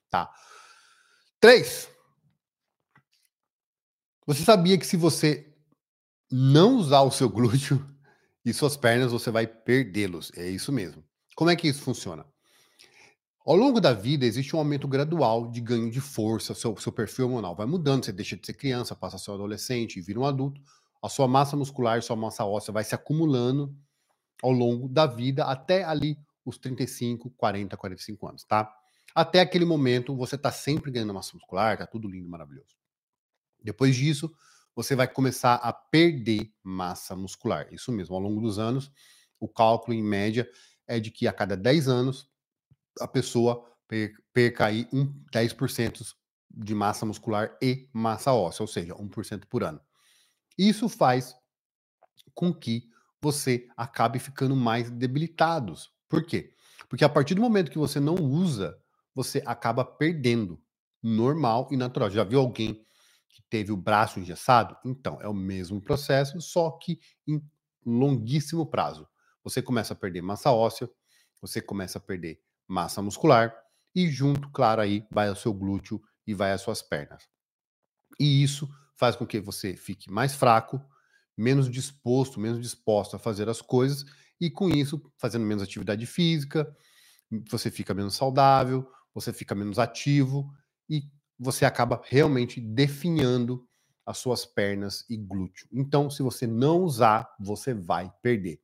Tá. 0.08 0.32
Três. 1.38 1.90
Você 4.26 4.42
sabia 4.44 4.78
que 4.78 4.86
se 4.86 4.96
você 4.96 5.47
não 6.30 6.76
usar 6.76 7.02
o 7.02 7.10
seu 7.10 7.28
glúteo 7.28 7.84
e 8.44 8.52
suas 8.52 8.76
pernas, 8.76 9.12
você 9.12 9.30
vai 9.30 9.46
perdê-los. 9.46 10.30
É 10.36 10.48
isso 10.48 10.72
mesmo. 10.72 11.04
Como 11.34 11.50
é 11.50 11.56
que 11.56 11.68
isso 11.68 11.82
funciona? 11.82 12.26
Ao 13.46 13.56
longo 13.56 13.80
da 13.80 13.94
vida, 13.94 14.26
existe 14.26 14.54
um 14.54 14.58
aumento 14.58 14.86
gradual 14.86 15.50
de 15.50 15.60
ganho 15.60 15.90
de 15.90 16.02
força, 16.02 16.54
seu, 16.54 16.76
seu 16.76 16.92
perfil 16.92 17.26
hormonal 17.26 17.56
vai 17.56 17.66
mudando, 17.66 18.04
você 18.04 18.12
deixa 18.12 18.36
de 18.36 18.44
ser 18.44 18.52
criança, 18.52 18.94
passa 18.94 19.16
a 19.16 19.18
ser 19.18 19.30
adolescente 19.30 19.98
e 19.98 20.02
vira 20.02 20.20
um 20.20 20.26
adulto, 20.26 20.60
a 21.02 21.08
sua 21.08 21.26
massa 21.26 21.56
muscular, 21.56 22.02
sua 22.02 22.14
massa 22.14 22.44
óssea 22.44 22.74
vai 22.74 22.84
se 22.84 22.94
acumulando 22.94 23.74
ao 24.42 24.50
longo 24.50 24.86
da 24.86 25.06
vida 25.06 25.44
até 25.44 25.82
ali 25.82 26.18
os 26.44 26.58
35, 26.58 27.30
40, 27.30 27.74
45 27.76 28.28
anos, 28.28 28.44
tá? 28.44 28.70
Até 29.14 29.40
aquele 29.40 29.64
momento, 29.64 30.14
você 30.14 30.34
está 30.34 30.52
sempre 30.52 30.90
ganhando 30.90 31.14
massa 31.14 31.30
muscular, 31.34 31.78
tá 31.78 31.86
tudo 31.86 32.06
lindo, 32.06 32.28
maravilhoso. 32.28 32.76
Depois 33.62 33.96
disso, 33.96 34.30
você 34.78 34.94
vai 34.94 35.08
começar 35.08 35.56
a 35.56 35.72
perder 35.72 36.52
massa 36.62 37.16
muscular. 37.16 37.66
Isso 37.72 37.90
mesmo, 37.90 38.14
ao 38.14 38.20
longo 38.20 38.40
dos 38.40 38.60
anos, 38.60 38.92
o 39.40 39.48
cálculo 39.48 39.92
em 39.92 40.04
média 40.04 40.48
é 40.86 41.00
de 41.00 41.10
que 41.10 41.26
a 41.26 41.32
cada 41.32 41.56
10 41.56 41.88
anos 41.88 42.30
a 43.00 43.08
pessoa 43.08 43.68
perca 44.32 44.66
aí 44.66 44.86
um 44.92 45.12
10% 45.32 46.14
de 46.48 46.76
massa 46.76 47.04
muscular 47.04 47.58
e 47.60 47.88
massa 47.92 48.32
óssea, 48.32 48.62
ou 48.62 48.68
seja, 48.68 48.94
1% 48.94 49.46
por 49.48 49.64
ano. 49.64 49.80
Isso 50.56 50.88
faz 50.88 51.34
com 52.32 52.54
que 52.54 52.88
você 53.20 53.66
acabe 53.76 54.20
ficando 54.20 54.54
mais 54.54 54.92
debilitados. 54.92 55.90
Por 56.08 56.24
quê? 56.24 56.54
Porque 56.88 57.04
a 57.04 57.08
partir 57.08 57.34
do 57.34 57.40
momento 57.40 57.72
que 57.72 57.78
você 57.78 57.98
não 57.98 58.14
usa, 58.14 58.80
você 59.12 59.42
acaba 59.44 59.84
perdendo. 59.84 60.62
Normal 61.02 61.68
e 61.72 61.76
natural. 61.76 62.10
Já 62.10 62.22
viu 62.22 62.38
alguém 62.38 62.86
teve 63.50 63.72
o 63.72 63.76
braço 63.76 64.20
engessado? 64.20 64.76
Então, 64.84 65.18
é 65.20 65.28
o 65.28 65.34
mesmo 65.34 65.80
processo, 65.80 66.40
só 66.40 66.70
que 66.72 67.00
em 67.26 67.42
longuíssimo 67.84 68.66
prazo. 68.66 69.08
Você 69.42 69.62
começa 69.62 69.94
a 69.94 69.96
perder 69.96 70.22
massa 70.22 70.52
óssea, 70.52 70.88
você 71.40 71.60
começa 71.60 71.98
a 71.98 72.00
perder 72.00 72.40
massa 72.66 73.00
muscular 73.00 73.54
e 73.94 74.08
junto, 74.10 74.50
claro, 74.50 74.80
aí 74.80 75.06
vai 75.10 75.30
o 75.30 75.36
seu 75.36 75.52
glúteo 75.52 76.02
e 76.26 76.34
vai 76.34 76.52
as 76.52 76.60
suas 76.60 76.82
pernas. 76.82 77.28
E 78.20 78.42
isso 78.42 78.68
faz 78.94 79.16
com 79.16 79.26
que 79.26 79.40
você 79.40 79.76
fique 79.76 80.10
mais 80.10 80.34
fraco, 80.34 80.84
menos 81.36 81.70
disposto, 81.70 82.40
menos 82.40 82.60
disposto 82.60 83.16
a 83.16 83.18
fazer 83.18 83.48
as 83.48 83.62
coisas 83.62 84.04
e 84.40 84.50
com 84.50 84.68
isso, 84.68 85.00
fazendo 85.16 85.46
menos 85.46 85.62
atividade 85.62 86.04
física, 86.04 86.76
você 87.48 87.70
fica 87.70 87.94
menos 87.94 88.14
saudável, 88.14 88.90
você 89.14 89.32
fica 89.32 89.54
menos 89.54 89.78
ativo 89.78 90.52
e 90.88 91.02
você 91.38 91.64
acaba 91.64 92.02
realmente 92.04 92.60
definhando 92.60 93.66
as 94.04 94.18
suas 94.18 94.44
pernas 94.44 95.04
e 95.08 95.16
glúteo. 95.16 95.68
Então, 95.70 96.10
se 96.10 96.22
você 96.22 96.46
não 96.46 96.82
usar, 96.82 97.28
você 97.38 97.74
vai 97.74 98.10
perder. 98.22 98.60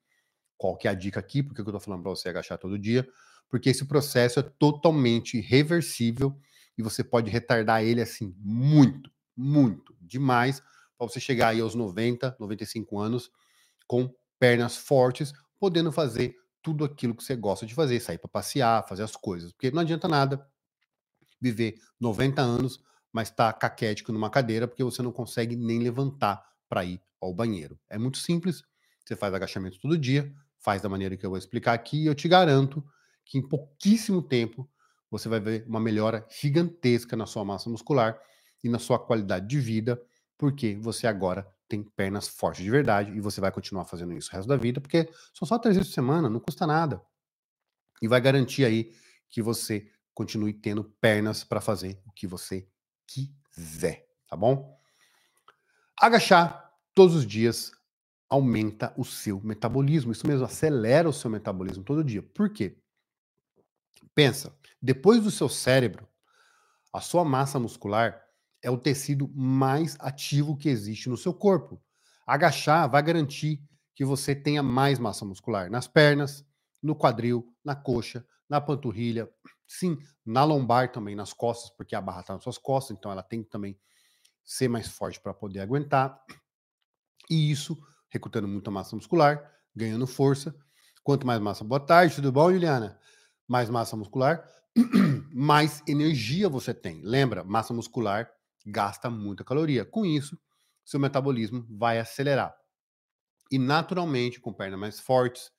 Qual 0.57 0.77
que 0.77 0.89
é 0.89 0.91
a 0.91 0.95
dica 0.95 1.21
aqui? 1.21 1.43
Porque 1.43 1.61
eu 1.61 1.65
estou 1.65 1.81
falando 1.81 2.03
para 2.03 2.11
você 2.11 2.29
agachar 2.29 2.59
todo 2.59 2.79
dia? 2.79 3.07
Porque 3.49 3.69
esse 3.69 3.85
processo 3.85 4.41
é 4.41 4.43
totalmente 4.43 5.39
reversível 5.41 6.35
e 6.77 6.83
você 6.83 7.05
pode 7.05 7.31
retardar 7.31 7.85
ele 7.85 8.01
assim 8.01 8.35
muito, 8.39 9.11
muito, 9.37 9.95
demais, 10.01 10.61
para 10.97 11.07
você 11.07 11.21
chegar 11.21 11.49
aí 11.49 11.61
aos 11.61 11.75
90, 11.75 12.37
95 12.41 12.99
anos 12.99 13.31
com 13.87 14.13
pernas 14.39 14.77
fortes, 14.77 15.33
podendo 15.61 15.93
fazer 15.93 16.35
tudo 16.63 16.85
aquilo 16.85 17.15
que 17.15 17.23
você 17.23 17.37
gosta 17.37 17.67
de 17.67 17.75
fazer, 17.75 18.01
sair 18.01 18.19
para 18.19 18.29
passear, 18.29 18.89
fazer 18.89 19.03
as 19.03 19.15
coisas. 19.15 19.53
Porque 19.53 19.71
não 19.71 19.83
adianta 19.83 20.09
nada 20.09 20.49
viver 21.45 21.79
90 22.01 22.41
anos, 22.41 22.81
mas 23.13 23.29
estar 23.29 23.53
tá 23.53 23.59
caquético 23.59 24.13
numa 24.13 24.31
cadeira 24.31 24.67
porque 24.67 24.83
você 24.83 25.03
não 25.03 25.13
consegue 25.13 25.55
nem 25.55 25.79
levantar 25.79 26.43
para 26.69 26.85
ir 26.85 27.01
ao 27.21 27.35
banheiro. 27.35 27.79
É 27.89 27.99
muito 27.99 28.19
simples. 28.19 28.63
Você 29.05 29.15
faz 29.15 29.35
agachamento 29.35 29.79
todo 29.79 29.99
dia, 29.99 30.35
faz 30.59 30.81
da 30.81 30.89
maneira 30.89 31.17
que 31.17 31.25
eu 31.25 31.31
vou 31.31 31.39
explicar 31.39 31.75
aqui, 31.75 32.03
e 32.03 32.07
eu 32.07 32.15
te 32.15 32.27
garanto 32.27 32.83
que 33.25 33.39
em 33.39 33.43
pouquíssimo 33.47 34.23
tempo 34.23 34.69
você 35.11 35.29
vai 35.29 35.39
ver 35.39 35.65
uma 35.69 35.79
melhora 35.79 36.27
gigantesca 36.29 37.17
na 37.17 37.27
sua 37.27 37.45
massa 37.45 37.69
muscular 37.69 38.19
e 38.63 38.69
na 38.69 38.79
sua 38.79 38.99
qualidade 38.99 39.47
de 39.47 39.61
vida, 39.61 40.01
porque 40.39 40.75
você 40.77 41.07
agora 41.07 41.47
tem 41.69 41.83
pernas 41.83 42.27
fortes 42.27 42.65
de 42.65 42.71
verdade 42.71 43.13
e 43.13 43.21
você 43.21 43.41
vai 43.41 43.53
continuar 43.53 43.85
fazendo 43.85 44.15
isso 44.15 44.31
o 44.31 44.33
resto 44.33 44.49
da 44.49 44.57
vida, 44.57 44.81
porque 44.81 45.09
são 45.35 45.47
só 45.47 45.59
três 45.59 45.77
vezes 45.77 45.91
por 45.91 45.95
semana, 45.95 46.31
não 46.31 46.41
custa 46.41 46.67
nada. 46.67 47.01
E 48.01 48.09
vai 48.09 48.21
garantir 48.21 48.65
aí 48.65 48.93
que 49.29 49.43
você 49.43 49.91
continue 50.15 50.55
tendo 50.55 50.85
pernas 51.01 51.45
para 51.45 51.61
fazer 51.61 52.01
o 52.07 52.13
que 52.13 52.27
você 52.27 52.67
quiser, 53.07 54.07
tá 54.29 54.37
bom? 54.37 54.79
Agachar 56.01 56.73
todos 56.95 57.17
os 57.17 57.27
dias 57.27 57.73
aumenta 58.29 58.95
o 58.97 59.05
seu 59.05 59.41
metabolismo. 59.41 60.13
Isso 60.13 60.27
mesmo, 60.27 60.45
acelera 60.45 61.09
o 61.09 61.13
seu 61.13 61.31
metabolismo 61.31 61.85
todo 61.85 62.05
dia. 62.05 62.23
Por 62.23 62.51
quê? 62.51 62.79
Pensa, 64.15 64.57
depois 64.81 65.23
do 65.23 65.31
seu 65.31 65.49
cérebro, 65.49 66.09
a 66.93 67.01
sua 67.01 67.25
massa 67.25 67.59
muscular 67.59 68.21
é 68.63 68.71
o 68.71 68.79
tecido 68.79 69.29
mais 69.35 69.97
ativo 70.01 70.57
que 70.57 70.69
existe 70.69 71.09
no 71.09 71.17
seu 71.17 71.35
corpo. 71.35 71.83
Agachar 72.27 72.89
vai 72.89 73.03
garantir 73.03 73.63
que 73.95 74.05
você 74.05 74.35
tenha 74.35 74.63
mais 74.63 74.99
massa 74.99 75.25
muscular 75.25 75.71
nas 75.71 75.87
pernas, 75.87 76.45
no 76.83 76.97
quadril, 76.97 77.47
na 77.65 77.77
coxa, 77.77 78.27
na 78.49 78.61
panturrilha, 78.61 79.29
sim, 79.67 79.99
na 80.25 80.45
lombar 80.45 80.93
também, 80.93 81.15
nas 81.15 81.33
costas, 81.33 81.71
porque 81.77 81.95
a 81.95 82.01
barra 82.01 82.21
está 82.21 82.35
nas 82.35 82.43
suas 82.43 82.59
costas, 82.59 82.97
então 82.97 83.11
ela 83.11 83.23
tem 83.23 83.43
que 83.43 83.51
também 83.51 83.79
ser 84.45 84.69
mais 84.69 84.89
forte 84.89 85.21
para 85.21 85.33
poder 85.33 85.61
aguentar. 85.61 86.21
E 87.31 87.51
isso, 87.51 87.79
recrutando 88.11 88.47
muita 88.47 88.71
massa 88.71 88.95
muscular, 88.95 89.51
ganhando 89.75 90.07
força. 90.07 90.55
Quanto 91.03 91.27
mais 91.27 91.41
massa, 91.41 91.65
boa 91.65 91.81
tarde, 91.81 92.15
tudo 92.15 92.33
bom, 92.33 92.53
Juliana? 92.53 92.99
Mais 93.47 93.69
massa 93.69 93.97
muscular, 93.97 94.47
mais 95.33 95.83
energia 95.87 96.49
você 96.49 96.73
tem. 96.73 97.03
Lembra, 97.03 97.45
massa 97.45 97.75
muscular 97.75 98.31
gasta 98.67 99.11
muita 99.11 99.45
caloria. 99.45 99.85
Com 99.85 100.05
isso, 100.07 100.39
seu 100.85 100.99
metabolismo 100.99 101.67
vai 101.69 101.99
acelerar. 101.99 102.55
E 103.51 103.59
naturalmente, 103.59 104.41
com 104.41 104.53
pernas 104.53 104.79
mais 104.81 105.01
fortes, 105.01 105.51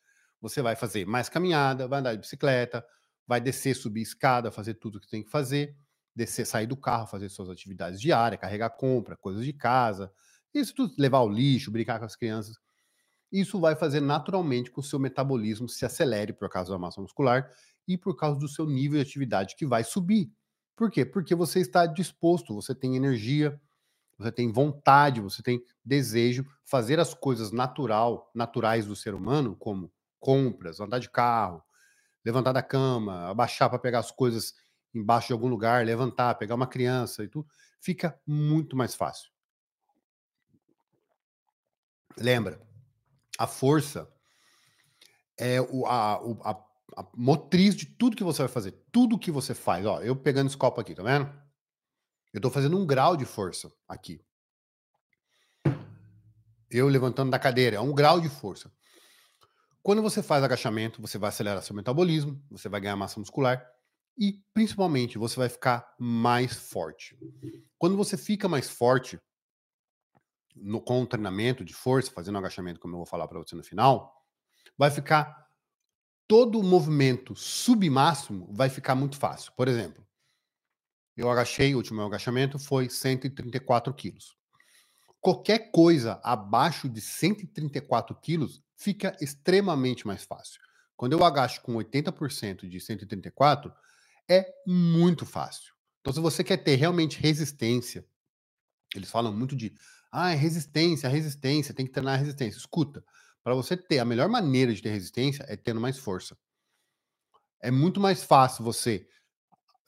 você 0.42 0.62
vai 0.62 0.76
fazer 0.76 1.06
mais 1.06 1.30
caminhada, 1.30 1.88
vai 1.88 2.00
andar 2.00 2.14
de 2.14 2.20
bicicleta, 2.20 2.86
vai 3.28 3.42
descer, 3.42 3.76
subir 3.76 4.02
escada, 4.02 4.52
fazer 4.52 4.76
tudo 4.76 5.00
que 5.00 5.10
tem 5.10 5.24
que 5.24 5.30
fazer, 5.30 5.76
descer, 6.16 6.46
sair 6.46 6.68
do 6.68 6.78
carro, 6.78 7.08
fazer 7.08 7.30
suas 7.30 7.50
atividades 7.50 8.00
diárias, 8.00 8.40
carregar 8.40 8.70
compra, 8.72 9.18
coisas 9.18 9.44
de 9.44 9.54
casa, 9.54 10.12
isso 10.54 10.74
tudo, 10.74 10.94
levar 10.98 11.20
o 11.22 11.30
lixo, 11.30 11.72
brincar 11.72 12.00
com 12.00 12.06
as 12.06 12.16
crianças. 12.16 12.58
Isso 13.32 13.60
vai 13.60 13.76
fazer 13.76 14.00
naturalmente 14.00 14.70
com 14.70 14.82
que 14.82 14.88
o 14.88 14.90
seu 14.90 15.00
metabolismo 15.00 15.68
se 15.68 15.86
acelere 15.86 16.32
por 16.32 16.50
causa 16.50 16.72
da 16.72 16.80
massa 16.80 17.02
muscular 17.02 17.52
e 17.88 17.98
por 17.98 18.16
causa 18.16 18.40
do 18.40 18.48
seu 18.48 18.66
nível 18.66 18.98
de 19.02 19.08
atividade 19.08 19.56
que 19.58 19.66
vai 19.66 19.84
subir. 19.84 20.32
Por 20.76 20.92
quê? 20.92 21.06
Porque 21.06 21.36
você 21.36 21.60
está 21.60 21.86
disposto, 21.86 22.54
você 22.54 22.74
tem 22.74 22.96
energia, 22.96 23.60
você 24.18 24.32
tem 24.32 24.52
vontade, 24.52 25.22
você 25.22 25.44
tem 25.44 25.62
desejo, 25.84 26.46
fazer 26.64 27.00
as 27.00 27.14
coisas 27.14 27.52
natural, 27.52 28.32
naturais 28.34 28.86
do 28.86 28.96
ser 28.96 29.14
humano, 29.14 29.56
como 29.56 29.92
compras, 30.20 30.80
andar 30.80 31.00
de 31.00 31.10
carro, 31.10 31.62
levantar 32.26 32.52
da 32.52 32.64
cama, 32.64 33.30
abaixar 33.30 33.70
para 33.70 33.80
pegar 33.80 34.00
as 34.00 34.12
coisas 34.12 34.56
embaixo 34.94 35.28
de 35.28 35.34
algum 35.34 35.48
lugar, 35.48 35.86
levantar, 35.86 36.36
pegar 36.36 36.56
uma 36.56 36.68
criança 36.68 37.24
e 37.24 37.28
tudo, 37.28 37.48
fica 37.80 38.20
muito 38.26 38.76
mais 38.76 38.96
fácil. 38.96 39.30
Lembra, 42.18 42.62
a 43.38 43.46
força 43.46 44.10
é 45.38 45.62
o, 45.62 45.86
a, 45.86 46.16
a, 46.16 46.52
a 46.98 47.08
motriz 47.14 47.76
de 47.76 47.86
tudo 47.86 48.16
que 48.16 48.24
você 48.24 48.40
vai 48.40 48.48
fazer, 48.48 48.72
tudo 48.92 49.20
que 49.20 49.30
você 49.30 49.54
faz. 49.54 49.86
Ó, 49.86 50.02
eu 50.02 50.16
pegando 50.16 50.48
esse 50.48 50.58
copo 50.58 50.80
aqui, 50.80 50.96
tá 50.96 51.04
vendo? 51.04 51.32
Eu 52.34 52.42
tô 52.42 52.50
fazendo 52.50 52.78
um 52.78 52.86
grau 52.86 53.16
de 53.16 53.26
força 53.26 53.72
aqui. 53.88 54.22
Eu 56.70 56.88
levantando 56.88 57.32
da 57.32 57.40
cadeira, 57.40 57.78
é 57.78 57.80
um 57.80 57.94
grau 57.94 58.20
de 58.20 58.30
força. 58.30 58.72
Quando 59.86 60.02
você 60.02 60.24
faz 60.24 60.44
agachamento, 60.44 61.00
você 61.00 61.16
vai 61.20 61.30
acelerar 61.30 61.62
seu 61.62 61.76
metabolismo, 61.76 62.44
você 62.50 62.68
vai 62.68 62.82
ganhar 62.82 62.96
massa 62.96 63.20
muscular 63.20 63.64
e, 64.18 64.44
principalmente, 64.52 65.16
você 65.20 65.36
vai 65.36 65.48
ficar 65.48 65.94
mais 66.00 66.56
forte. 66.56 67.16
Quando 67.78 67.96
você 67.96 68.18
fica 68.18 68.50
mais 68.50 68.68
forte, 68.68 69.20
no, 70.56 70.82
com 70.82 71.04
o 71.04 71.06
treinamento 71.06 71.64
de 71.64 71.76
força, 71.76 72.12
fazendo 72.12 72.40
agachamento, 72.40 72.80
como 72.80 72.96
eu 72.96 72.98
vou 72.98 73.06
falar 73.06 73.28
para 73.28 73.38
você 73.38 73.56
no 73.56 73.64
final, 73.64 74.12
vai 74.76 74.90
ficar 74.90 75.48
todo 76.28 76.60
o 76.60 76.64
movimento 76.64 77.36
submáximo 77.36 78.52
vai 78.52 78.70
ficar 78.70 78.96
muito 78.96 79.20
fácil. 79.20 79.54
Por 79.56 79.68
exemplo, 79.68 80.04
eu 81.16 81.30
agachei, 81.30 81.76
o 81.76 81.78
último 81.78 82.02
agachamento 82.02 82.58
foi 82.58 82.90
134 82.90 83.94
quilos. 83.94 84.36
Qualquer 85.22 85.70
coisa 85.70 86.20
abaixo 86.24 86.90
de 86.90 87.02
134 87.02 88.16
quilos 88.16 88.65
fica 88.76 89.16
extremamente 89.22 90.06
mais 90.06 90.24
fácil. 90.24 90.60
Quando 90.96 91.14
eu 91.14 91.24
agacho 91.24 91.62
com 91.62 91.74
80% 91.74 92.68
de 92.68 92.80
134, 92.80 93.72
é 94.30 94.46
muito 94.66 95.26
fácil. 95.26 95.74
Então, 96.02 96.14
se 96.14 96.20
você 96.20 96.44
quer 96.44 96.58
ter 96.58 96.76
realmente 96.76 97.20
resistência, 97.20 98.06
eles 98.96 99.10
falam 99.10 99.34
muito 99.34 99.56
de 99.56 99.76
ah, 100.12 100.32
é 100.32 100.36
resistência, 100.36 101.10
resistência, 101.10 101.74
tem 101.74 101.86
que 101.86 101.92
treinar 101.92 102.14
a 102.14 102.18
resistência. 102.18 102.58
Escuta, 102.58 103.04
para 103.44 103.54
você 103.54 103.76
ter 103.76 104.00
a 104.00 104.06
melhor 104.06 104.30
maneira 104.30 104.74
de 104.74 104.82
ter 104.82 104.90
resistência 104.90 105.44
é 105.50 105.58
tendo 105.58 105.82
mais 105.82 105.98
força. 105.98 106.38
É 107.62 107.70
muito 107.70 108.00
mais 108.00 108.24
fácil 108.24 108.64
você 108.64 109.08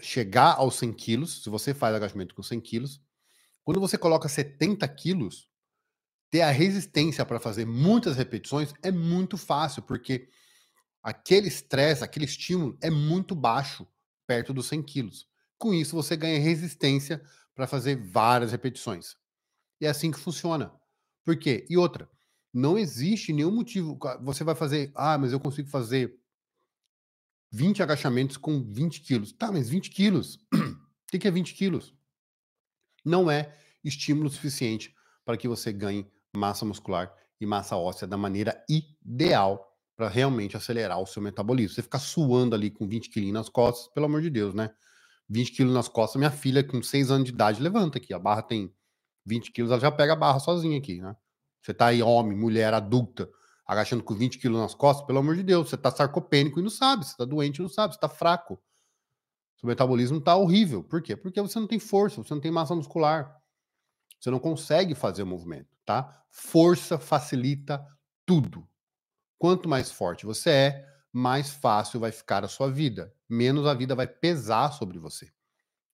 chegar 0.02 0.56
aos 0.56 0.76
100 0.76 0.94
quilos, 0.94 1.44
se 1.44 1.50
você 1.50 1.74
faz 1.74 1.96
agachamento 1.96 2.36
com 2.36 2.44
100 2.44 2.60
quilos, 2.62 3.02
quando 3.64 3.80
você 3.80 3.98
coloca 3.98 4.30
70 4.30 4.88
quilos, 4.90 5.47
ter 6.30 6.42
a 6.42 6.52
resistência 6.52 7.26
para 7.26 7.40
fazer 7.40 7.66
muitas 7.66 8.16
repetições 8.18 8.74
é 8.84 8.92
muito 8.92 9.38
fácil, 9.38 9.82
porque 9.82 10.30
aquele 11.02 11.48
estresse, 11.48 12.04
aquele 12.04 12.26
estímulo 12.26 12.78
é 12.82 12.90
muito 12.90 13.34
baixo 13.34 13.88
perto 14.26 14.54
dos 14.54 14.68
100 14.68 14.84
quilos. 14.84 15.28
Com 15.58 15.74
isso, 15.74 15.96
você 15.96 16.16
ganha 16.16 16.40
resistência 16.40 17.24
para 17.56 17.66
fazer 17.66 17.96
várias 17.96 18.52
repetições. 18.52 19.16
E 19.80 19.86
é 19.86 19.90
assim 19.90 20.12
que 20.12 20.20
funciona. 20.20 20.72
Por 21.24 21.38
quê? 21.38 21.66
E 21.70 21.78
outra, 21.78 22.10
não 22.54 22.78
existe 22.78 23.34
nenhum 23.34 23.52
motivo. 23.52 23.98
Você 24.22 24.44
vai 24.44 24.54
fazer, 24.54 24.92
ah, 24.96 25.18
mas 25.18 25.32
eu 25.32 25.40
consigo 25.40 25.70
fazer 25.70 26.20
20 27.52 27.82
agachamentos 27.82 28.38
com 28.38 28.62
20 28.64 29.02
quilos. 29.02 29.32
Tá, 29.32 29.52
mas 29.52 29.70
20 29.70 29.90
quilos? 29.90 30.40
o 30.54 31.18
que 31.18 31.28
é 31.28 31.32
20 31.32 31.54
quilos? 31.54 31.96
Não 33.04 33.32
é 33.32 33.58
estímulo 33.84 34.30
suficiente 34.30 34.94
para 35.24 35.38
que 35.38 35.48
você 35.48 35.72
ganhe 35.72 36.10
massa 36.38 36.66
muscular 36.66 37.14
e 37.40 37.46
massa 37.46 37.76
óssea 37.76 38.08
da 38.08 38.18
maneira 38.18 38.64
ideal 38.70 39.66
para 39.96 40.08
realmente 40.08 40.56
acelerar 40.56 41.02
o 41.02 41.08
seu 41.08 41.22
metabolismo. 41.22 41.76
Você 41.76 41.82
ficar 41.82 42.00
suando 42.00 42.56
ali 42.56 42.70
com 42.70 42.88
20 42.88 43.10
quilos 43.10 43.34
nas 43.34 43.50
costas, 43.50 43.92
pelo 43.94 44.06
amor 44.06 44.22
de 44.22 44.30
Deus, 44.30 44.54
né? 44.54 44.70
20 45.28 45.52
quilos 45.52 45.74
nas 45.74 45.88
costas, 45.88 46.18
minha 46.18 46.32
filha 46.32 46.64
com 46.64 46.82
6 46.82 47.12
anos 47.12 47.26
de 47.26 47.32
idade 47.32 47.62
levanta 47.62 47.98
aqui. 47.98 48.14
A 48.14 48.20
barra 48.20 48.42
tem 48.42 48.74
20 49.26 49.52
quilos, 49.52 49.72
ela 49.72 49.82
já 49.82 49.92
pega 49.92 50.14
a 50.14 50.16
barra 50.16 50.40
sozinha 50.40 50.78
aqui, 50.78 51.02
né? 51.02 51.16
Você 51.62 51.74
tá 51.74 51.88
aí, 51.88 52.02
homem, 52.02 52.38
mulher, 52.38 52.74
adulta, 52.74 53.30
agachando 53.66 54.04
com 54.04 54.14
20 54.14 54.38
quilos 54.38 54.60
nas 54.62 54.74
costas, 54.74 55.06
pelo 55.06 55.20
amor 55.20 55.36
de 55.36 55.44
Deus, 55.44 55.70
você 55.70 55.76
tá 55.76 55.92
sarcopênico 55.92 56.60
e 56.60 56.64
não 56.64 56.70
sabe, 56.70 57.06
você 57.06 57.18
tá 57.18 57.26
doente 57.26 57.58
e 57.58 57.62
não 57.62 57.70
sabe, 57.70 57.94
você 57.94 58.00
tá 58.00 58.08
fraco. 58.08 58.58
Seu 59.58 59.68
metabolismo 59.68 60.22
tá 60.22 60.36
horrível. 60.36 60.84
Por 60.84 61.02
quê? 61.02 61.16
Porque 61.16 61.42
você 61.42 61.60
não 61.60 61.68
tem 61.68 61.80
força, 61.80 62.24
você 62.24 62.34
não 62.34 62.40
tem 62.40 62.52
massa 62.52 62.76
muscular. 62.76 63.36
Você 64.20 64.32
não 64.32 64.40
consegue 64.40 64.96
fazer 64.96 65.24
o 65.24 65.28
movimento, 65.28 65.77
tá? 65.88 66.22
Força 66.30 67.00
facilita 67.00 67.84
tudo. 68.26 68.68
Quanto 69.40 69.70
mais 69.70 69.90
forte 69.90 70.26
você 70.26 70.50
é, 70.50 70.88
mais 71.14 71.50
fácil 71.50 72.02
vai 72.02 72.12
ficar 72.12 72.44
a 72.44 72.50
sua 72.50 72.70
vida. 72.70 73.16
Menos 73.28 73.66
a 73.66 73.74
vida 73.74 73.96
vai 73.96 74.06
pesar 74.06 74.72
sobre 74.72 75.00
você. 75.00 75.32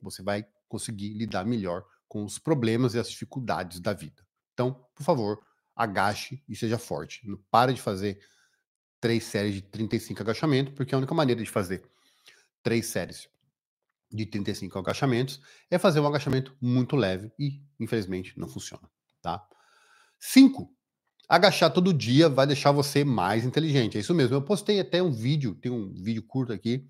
Você 0.01 0.23
vai 0.23 0.45
conseguir 0.67 1.13
lidar 1.13 1.45
melhor 1.45 1.85
com 2.07 2.25
os 2.25 2.39
problemas 2.39 2.95
e 2.95 2.99
as 2.99 3.09
dificuldades 3.09 3.79
da 3.79 3.93
vida. 3.93 4.25
Então, 4.53 4.73
por 4.95 5.03
favor, 5.03 5.39
agache 5.75 6.43
e 6.49 6.55
seja 6.55 6.79
forte. 6.79 7.21
Não 7.27 7.37
para 7.51 7.71
de 7.71 7.79
fazer 7.79 8.19
três 8.99 9.23
séries 9.25 9.55
de 9.55 9.61
35 9.61 10.21
agachamentos, 10.23 10.73
porque 10.73 10.95
a 10.95 10.97
única 10.97 11.13
maneira 11.13 11.43
de 11.43 11.49
fazer 11.49 11.83
três 12.63 12.87
séries 12.87 13.29
de 14.11 14.25
35 14.25 14.79
agachamentos 14.79 15.39
é 15.69 15.77
fazer 15.77 15.99
um 15.99 16.07
agachamento 16.07 16.55
muito 16.59 16.95
leve 16.95 17.31
e, 17.37 17.61
infelizmente, 17.79 18.37
não 18.39 18.47
funciona, 18.47 18.89
tá? 19.21 19.47
Cinco, 20.25 20.73
agachar 21.27 21.71
todo 21.73 21.93
dia 21.93 22.29
vai 22.29 22.47
deixar 22.47 22.71
você 22.71 23.03
mais 23.03 23.43
inteligente. 23.43 23.97
É 23.97 23.99
isso 23.99 24.13
mesmo. 24.13 24.35
Eu 24.35 24.41
postei 24.41 24.79
até 24.79 25.03
um 25.03 25.11
vídeo, 25.11 25.53
tem 25.53 25.69
um 25.69 25.93
vídeo 25.93 26.23
curto 26.23 26.53
aqui 26.53 26.89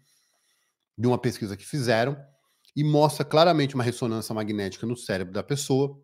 de 0.96 1.08
uma 1.08 1.18
pesquisa 1.18 1.58
que 1.58 1.66
fizeram 1.66 2.16
e 2.76 2.84
mostra 2.84 3.26
claramente 3.26 3.74
uma 3.74 3.84
ressonância 3.84 4.36
magnética 4.36 4.86
no 4.86 4.96
cérebro 4.96 5.34
da 5.34 5.42
pessoa 5.42 6.00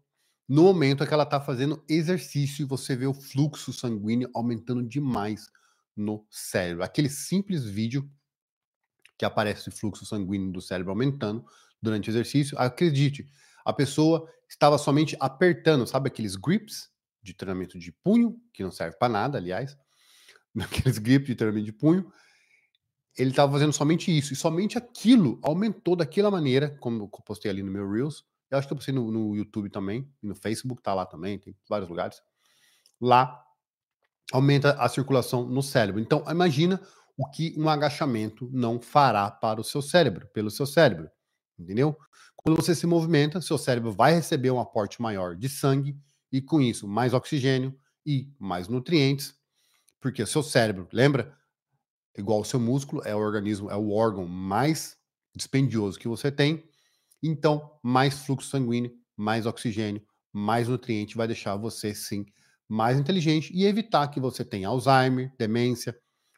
no 0.49 0.63
momento 0.63 1.03
é 1.03 1.07
que 1.07 1.13
ela 1.13 1.21
está 1.21 1.39
fazendo 1.39 1.85
exercício 1.87 2.63
e 2.63 2.65
você 2.65 2.95
vê 2.95 3.05
o 3.05 3.13
fluxo 3.13 3.71
sanguíneo 3.71 4.31
aumentando 4.33 4.81
demais 4.81 5.47
no 5.95 6.25
cérebro. 6.27 6.83
Aquele 6.83 7.07
simples 7.07 7.63
vídeo 7.63 8.09
que 9.15 9.23
aparece 9.23 9.69
o 9.69 9.71
fluxo 9.71 10.07
sanguíneo 10.07 10.51
do 10.51 10.59
cérebro 10.59 10.91
aumentando 10.91 11.45
durante 11.79 12.09
o 12.09 12.11
exercício, 12.11 12.57
acredite, 12.57 13.29
a 13.63 13.71
pessoa 13.71 14.27
estava 14.49 14.79
somente 14.79 15.15
apertando, 15.19 15.85
sabe 15.85 16.07
aqueles 16.07 16.35
grips 16.35 16.89
de 17.31 17.37
treinamento 17.37 17.77
de 17.77 17.91
punho, 17.91 18.39
que 18.53 18.63
não 18.63 18.71
serve 18.71 18.97
para 18.97 19.11
nada, 19.11 19.37
aliás, 19.37 19.77
aqueles 20.59 20.97
grips 20.97 21.27
de 21.27 21.35
treinamento 21.35 21.65
de 21.65 21.73
punho, 21.73 22.11
ele 23.17 23.31
estava 23.31 23.51
fazendo 23.51 23.73
somente 23.73 24.15
isso, 24.15 24.33
e 24.33 24.35
somente 24.35 24.77
aquilo 24.77 25.39
aumentou 25.41 25.95
daquela 25.95 26.31
maneira, 26.31 26.77
como 26.79 27.03
eu 27.03 27.07
postei 27.07 27.51
ali 27.51 27.63
no 27.63 27.71
meu 27.71 27.89
Reels, 27.89 28.23
eu 28.49 28.57
acho 28.57 28.67
que 28.67 28.73
eu 28.73 28.77
postei 28.77 28.93
no, 28.93 29.11
no 29.11 29.35
YouTube 29.35 29.69
também, 29.69 30.09
e 30.23 30.27
no 30.27 30.35
Facebook 30.35 30.81
tá 30.81 30.93
lá 30.93 31.05
também, 31.05 31.37
tem 31.37 31.55
vários 31.67 31.89
lugares. 31.89 32.21
Lá 32.99 33.43
aumenta 34.31 34.71
a 34.73 34.87
circulação 34.89 35.45
no 35.45 35.61
cérebro. 35.61 36.01
Então, 36.01 36.23
imagina 36.29 36.81
o 37.17 37.29
que 37.29 37.53
um 37.57 37.69
agachamento 37.69 38.49
não 38.51 38.79
fará 38.79 39.29
para 39.29 39.59
o 39.59 39.63
seu 39.63 39.81
cérebro, 39.81 40.27
pelo 40.33 40.49
seu 40.49 40.65
cérebro. 40.65 41.09
Entendeu? 41.57 41.97
Quando 42.35 42.55
você 42.55 42.73
se 42.73 42.87
movimenta, 42.87 43.41
seu 43.41 43.57
cérebro 43.57 43.91
vai 43.91 44.13
receber 44.13 44.49
um 44.49 44.59
aporte 44.59 45.01
maior 45.01 45.35
de 45.35 45.49
sangue 45.49 45.97
e 46.31 46.41
com 46.41 46.61
isso 46.61 46.87
mais 46.87 47.13
oxigênio 47.13 47.77
e 48.05 48.31
mais 48.39 48.67
nutrientes, 48.67 49.35
porque 49.99 50.23
o 50.23 50.27
seu 50.27 50.43
cérebro, 50.43 50.87
lembra? 50.91 51.37
Igual 52.17 52.41
o 52.41 52.45
seu 52.45 52.59
músculo, 52.59 53.01
é 53.05 53.15
o 53.15 53.19
organismo, 53.19 53.69
é 53.69 53.75
o 53.75 53.91
órgão 53.91 54.25
mais 54.25 54.97
dispendioso 55.35 55.99
que 55.99 56.07
você 56.07 56.31
tem. 56.31 56.63
Então, 57.21 57.77
mais 57.83 58.25
fluxo 58.25 58.49
sanguíneo, 58.49 58.91
mais 59.15 59.45
oxigênio, 59.45 60.01
mais 60.31 60.67
nutriente 60.67 61.17
vai 61.17 61.27
deixar 61.27 61.55
você 61.55 61.93
sim 61.93 62.25
mais 62.69 62.99
inteligente 62.99 63.51
e 63.51 63.65
evitar 63.65 64.07
que 64.09 64.19
você 64.19 64.45
tenha 64.45 64.67
Alzheimer, 64.67 65.33
demência, 65.39 65.97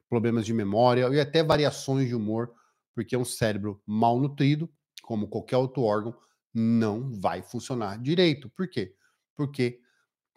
problemas 0.09 0.45
de 0.45 0.53
memória 0.53 1.09
e 1.09 1.19
até 1.19 1.43
variações 1.43 2.07
de 2.07 2.15
humor, 2.15 2.53
porque 2.95 3.17
um 3.17 3.25
cérebro 3.25 3.81
mal 3.85 4.17
nutrido, 4.17 4.69
como 5.03 5.27
qualquer 5.27 5.57
outro 5.57 5.83
órgão, 5.83 6.15
não 6.53 7.11
vai 7.11 7.41
funcionar 7.41 7.97
direito. 8.01 8.49
Por 8.49 8.69
quê? 8.69 8.95
Porque 9.41 9.79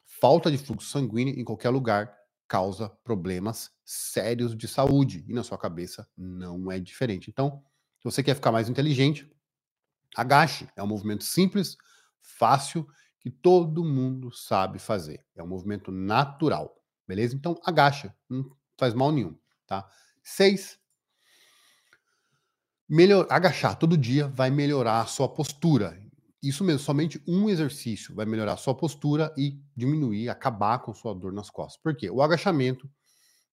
falta 0.07 0.51
de 0.51 0.57
fluxo 0.57 0.88
sanguíneo 0.88 1.38
em 1.38 1.45
qualquer 1.45 1.69
lugar 1.69 2.11
causa 2.49 2.88
problemas 3.05 3.71
sérios 3.85 4.57
de 4.57 4.67
saúde 4.67 5.27
e 5.29 5.35
na 5.35 5.43
sua 5.43 5.59
cabeça 5.59 6.09
não 6.17 6.73
é 6.73 6.81
diferente. 6.81 7.29
Então, 7.31 7.62
se 7.99 8.05
você 8.05 8.23
quer 8.23 8.35
ficar 8.35 8.51
mais 8.51 8.67
inteligente, 8.67 9.31
Agache 10.17 10.67
é 10.75 10.83
um 10.83 10.87
movimento 10.87 11.23
simples, 11.23 11.77
fácil, 12.19 12.88
que 13.21 13.31
todo 13.31 13.85
mundo 13.85 14.33
sabe 14.33 14.79
fazer. 14.79 15.23
É 15.37 15.43
um 15.43 15.47
movimento 15.47 15.93
natural, 15.93 16.83
beleza? 17.07 17.37
Então, 17.37 17.61
agacha, 17.62 18.17
não 18.27 18.57
faz 18.79 18.95
mal 18.95 19.12
nenhum, 19.12 19.37
tá? 19.67 19.87
Seis, 20.23 20.79
melhor, 22.88 23.27
agachar 23.29 23.79
todo 23.79 23.99
dia 23.99 24.29
vai 24.29 24.51
melhorar 24.51 25.03
a 25.03 25.07
sua 25.07 25.29
postura. 25.29 26.03
Isso 26.44 26.62
mesmo, 26.62 26.80
somente 26.80 27.22
um 27.26 27.48
exercício 27.48 28.14
vai 28.14 28.26
melhorar 28.26 28.59
sua 28.59 28.74
postura 28.74 29.33
e 29.37 29.59
diminuir, 29.74 30.28
acabar 30.28 30.78
com 30.80 30.92
sua 30.92 31.14
dor 31.14 31.33
nas 31.33 31.48
costas. 31.48 31.80
Por 31.83 31.96
quê? 31.96 32.11
O 32.11 32.20
agachamento, 32.20 32.87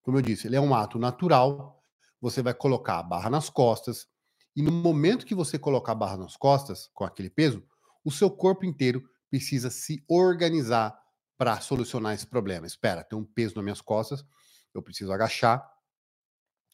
como 0.01 0.17
eu 0.17 0.21
disse, 0.21 0.45
ele 0.45 0.57
é 0.57 0.61
um 0.61 0.75
ato 0.75 0.99
natural. 0.99 1.81
Você 2.19 2.41
vai 2.41 2.53
colocar 2.53 2.99
a 2.99 3.03
barra 3.03 3.29
nas 3.29 3.49
costas, 3.49 4.07
e 4.53 4.61
no 4.61 4.71
momento 4.71 5.25
que 5.25 5.33
você 5.33 5.57
colocar 5.57 5.93
a 5.93 5.95
barra 5.95 6.17
nas 6.17 6.35
costas, 6.35 6.89
com 6.93 7.05
aquele 7.05 7.29
peso, 7.29 7.63
o 8.03 8.11
seu 8.11 8.29
corpo 8.29 8.65
inteiro 8.65 9.01
precisa 9.29 9.69
se 9.69 10.03
organizar 10.09 10.93
para 11.37 11.61
solucionar 11.61 12.13
esse 12.13 12.27
problema. 12.27 12.67
Espera, 12.67 13.03
tem 13.05 13.17
um 13.17 13.23
peso 13.23 13.55
nas 13.55 13.63
minhas 13.63 13.81
costas, 13.81 14.25
eu 14.73 14.83
preciso 14.83 15.13
agachar, 15.13 15.65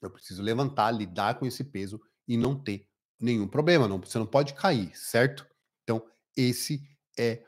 eu 0.02 0.10
preciso 0.10 0.42
levantar, 0.42 0.90
lidar 0.92 1.38
com 1.38 1.46
esse 1.46 1.64
peso 1.64 2.02
e 2.28 2.36
não 2.36 2.56
ter 2.62 2.88
nenhum 3.20 3.48
problema. 3.48 3.88
Não, 3.88 4.00
você 4.00 4.18
não 4.18 4.26
pode 4.26 4.56
cair, 4.56 4.92
certo? 4.96 5.46
Então, 5.88 6.04
esse 6.36 6.82
é 7.18 7.42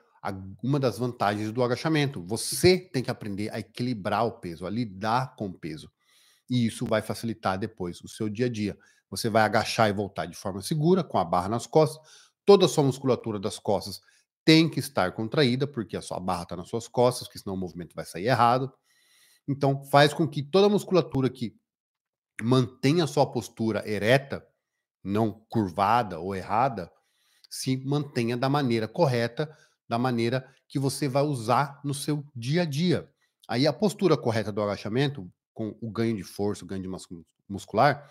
uma 0.64 0.80
das 0.80 0.98
vantagens 0.98 1.52
do 1.52 1.62
agachamento. 1.62 2.26
Você 2.26 2.78
tem 2.78 3.04
que 3.04 3.12
aprender 3.12 3.50
a 3.54 3.60
equilibrar 3.60 4.26
o 4.26 4.40
peso, 4.40 4.66
a 4.66 4.70
lidar 4.70 5.36
com 5.36 5.48
o 5.48 5.54
peso. 5.54 5.92
E 6.50 6.66
isso 6.66 6.86
vai 6.86 7.02
facilitar 7.02 7.60
depois 7.60 8.02
o 8.02 8.08
seu 8.08 8.30
dia 8.30 8.46
a 8.46 8.50
dia. 8.50 8.78
Você 9.10 9.30
vai 9.30 9.44
agachar 9.44 9.90
e 9.90 9.94
voltar 9.94 10.26
de 10.26 10.38
forma 10.38 10.62
segura, 10.62 11.04
com 11.04 11.18
a 11.18 11.26
barra 11.26 11.50
nas 11.50 11.68
costas. 11.68 12.02
Toda 12.46 12.66
a 12.66 12.70
sua 12.70 12.84
musculatura 12.84 13.38
das 13.38 13.60
costas 13.60 14.00
tem 14.46 14.70
que 14.70 14.80
estar 14.80 15.12
contraída, 15.12 15.68
porque 15.68 15.98
a 15.98 16.02
sua 16.02 16.20
barra 16.20 16.44
está 16.44 16.56
nas 16.56 16.70
suas 16.70 16.88
costas, 16.88 17.28
porque 17.28 17.40
senão 17.40 17.56
o 17.56 17.60
movimento 17.60 17.94
vai 17.94 18.06
sair 18.06 18.28
errado. 18.28 18.72
Então, 19.48 19.84
faz 19.84 20.14
com 20.14 20.26
que 20.26 20.42
toda 20.42 20.68
a 20.68 20.70
musculatura 20.70 21.30
que 21.30 21.56
mantenha 22.42 23.04
a 23.04 23.08
sua 23.08 23.30
postura 23.30 23.88
ereta, 23.88 24.46
não 25.04 25.46
curvada 25.50 26.20
ou 26.20 26.34
errada, 26.34 26.90
se 27.50 27.78
mantenha 27.78 28.38
da 28.38 28.48
maneira 28.48 28.88
correta, 28.88 29.50
da 29.88 29.98
maneira 29.98 30.48
que 30.68 30.78
você 30.78 31.08
vai 31.08 31.24
usar 31.24 31.82
no 31.84 31.94
seu 31.94 32.24
dia 32.36 32.62
a 32.62 32.66
dia. 32.66 33.10
Aí 33.48 33.66
a 33.66 33.74
postura 33.74 34.16
correta 34.16 34.52
do 34.52 34.62
agachamento, 34.62 35.28
com 35.54 35.76
o 35.82 35.90
ganho 35.90 36.16
de 36.16 36.24
força, 36.24 36.64
o 36.64 36.68
ganho 36.68 36.84
de 36.84 36.90
muscular, 37.50 38.10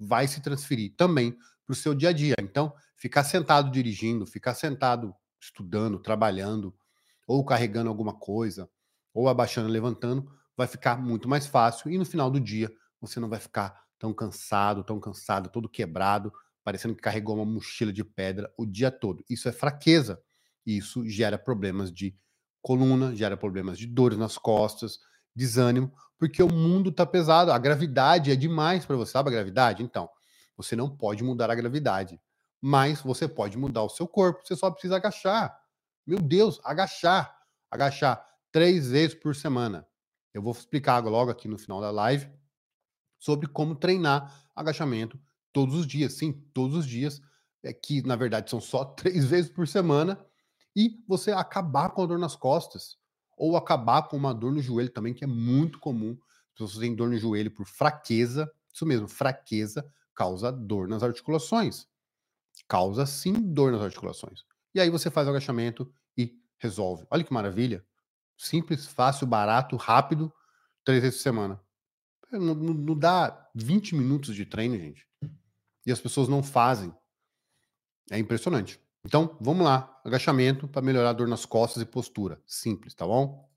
vai 0.00 0.26
se 0.26 0.40
transferir 0.40 0.94
também 0.96 1.36
para 1.66 1.72
o 1.72 1.76
seu 1.76 1.94
dia 1.94 2.08
a 2.08 2.12
dia. 2.12 2.34
Então, 2.40 2.72
ficar 2.96 3.24
sentado 3.24 3.70
dirigindo, 3.70 4.26
ficar 4.26 4.54
sentado 4.54 5.14
estudando, 5.40 5.98
trabalhando, 5.98 6.74
ou 7.26 7.44
carregando 7.44 7.90
alguma 7.90 8.14
coisa, 8.14 8.68
ou 9.12 9.28
abaixando, 9.28 9.68
levantando, 9.68 10.32
vai 10.56 10.66
ficar 10.66 10.96
muito 10.96 11.28
mais 11.28 11.46
fácil 11.46 11.90
e 11.90 11.98
no 11.98 12.04
final 12.04 12.30
do 12.30 12.40
dia 12.40 12.72
você 13.00 13.20
não 13.20 13.28
vai 13.28 13.38
ficar 13.38 13.84
tão 13.98 14.12
cansado, 14.12 14.82
tão 14.82 14.98
cansado, 14.98 15.50
todo 15.50 15.68
quebrado, 15.68 16.32
parecendo 16.68 16.94
que 16.94 17.00
carregou 17.00 17.34
uma 17.34 17.46
mochila 17.46 17.90
de 17.90 18.04
pedra 18.04 18.52
o 18.54 18.66
dia 18.66 18.90
todo. 18.90 19.24
Isso 19.26 19.48
é 19.48 19.52
fraqueza. 19.52 20.22
Isso 20.66 21.08
gera 21.08 21.38
problemas 21.38 21.90
de 21.90 22.14
coluna, 22.60 23.16
gera 23.16 23.38
problemas 23.38 23.78
de 23.78 23.86
dores 23.86 24.18
nas 24.18 24.36
costas, 24.36 24.98
desânimo, 25.34 25.90
porque 26.18 26.42
o 26.42 26.52
mundo 26.52 26.92
tá 26.92 27.06
pesado, 27.06 27.50
a 27.50 27.58
gravidade 27.58 28.30
é 28.30 28.36
demais 28.36 28.84
para 28.84 28.96
você, 28.96 29.12
sabe 29.12 29.30
a 29.30 29.32
gravidade? 29.32 29.82
Então, 29.82 30.10
você 30.58 30.76
não 30.76 30.94
pode 30.94 31.24
mudar 31.24 31.50
a 31.50 31.54
gravidade, 31.54 32.20
mas 32.60 33.00
você 33.00 33.26
pode 33.26 33.56
mudar 33.56 33.82
o 33.82 33.88
seu 33.88 34.06
corpo, 34.06 34.46
você 34.46 34.54
só 34.54 34.70
precisa 34.70 34.96
agachar. 34.96 35.58
Meu 36.06 36.18
Deus, 36.18 36.60
agachar, 36.62 37.34
agachar 37.70 38.22
três 38.52 38.90
vezes 38.90 39.14
por 39.14 39.34
semana. 39.34 39.88
Eu 40.34 40.42
vou 40.42 40.52
explicar 40.52 41.02
logo 41.02 41.30
aqui 41.30 41.48
no 41.48 41.56
final 41.56 41.80
da 41.80 41.90
live 41.90 42.30
sobre 43.18 43.48
como 43.48 43.74
treinar 43.74 44.50
agachamento 44.54 45.18
todos 45.58 45.74
os 45.74 45.86
dias. 45.88 46.12
Sim, 46.12 46.32
todos 46.54 46.76
os 46.76 46.86
dias, 46.86 47.20
é 47.64 47.72
que 47.72 48.00
na 48.02 48.14
verdade 48.14 48.48
são 48.48 48.60
só 48.60 48.84
três 48.94 49.24
vezes 49.24 49.50
por 49.50 49.66
semana, 49.66 50.24
e 50.76 51.02
você 51.08 51.32
acabar 51.32 51.90
com 51.90 52.04
a 52.04 52.06
dor 52.06 52.18
nas 52.18 52.36
costas, 52.36 52.96
ou 53.36 53.56
acabar 53.56 54.02
com 54.02 54.16
uma 54.16 54.32
dor 54.32 54.52
no 54.52 54.62
joelho 54.62 54.90
também, 54.90 55.12
que 55.12 55.24
é 55.24 55.26
muito 55.26 55.80
comum. 55.80 56.16
Se 56.56 56.62
você 56.62 56.78
tem 56.78 56.94
dor 56.94 57.08
no 57.08 57.18
joelho 57.18 57.50
por 57.50 57.66
fraqueza, 57.66 58.48
isso 58.72 58.86
mesmo, 58.86 59.08
fraqueza 59.08 59.84
causa 60.14 60.52
dor 60.52 60.86
nas 60.86 61.02
articulações. 61.02 61.88
Causa 62.68 63.04
sim 63.04 63.32
dor 63.32 63.72
nas 63.72 63.82
articulações. 63.82 64.44
E 64.72 64.80
aí 64.80 64.90
você 64.90 65.10
faz 65.10 65.26
o 65.26 65.30
agachamento 65.30 65.92
e 66.16 66.40
resolve. 66.58 67.04
Olha 67.10 67.24
que 67.24 67.32
maravilha. 67.32 67.84
Simples, 68.36 68.86
fácil, 68.86 69.26
barato, 69.26 69.76
rápido, 69.76 70.32
três 70.84 71.02
vezes 71.02 71.18
por 71.18 71.22
semana. 71.22 71.60
Não, 72.30 72.54
não, 72.54 72.74
não 72.74 72.98
dá 72.98 73.50
20 73.54 73.96
minutos 73.96 74.34
de 74.34 74.44
treino, 74.44 74.76
gente. 74.76 75.07
E 75.88 75.90
as 75.90 75.98
pessoas 75.98 76.28
não 76.28 76.42
fazem. 76.42 76.94
É 78.10 78.18
impressionante. 78.18 78.78
Então, 79.02 79.38
vamos 79.40 79.64
lá. 79.64 79.98
Agachamento 80.04 80.68
para 80.68 80.82
melhorar 80.82 81.08
a 81.08 81.12
dor 81.14 81.26
nas 81.26 81.46
costas 81.46 81.82
e 81.82 81.86
postura. 81.86 82.38
Simples, 82.46 82.92
tá 82.92 83.06
bom? 83.06 83.48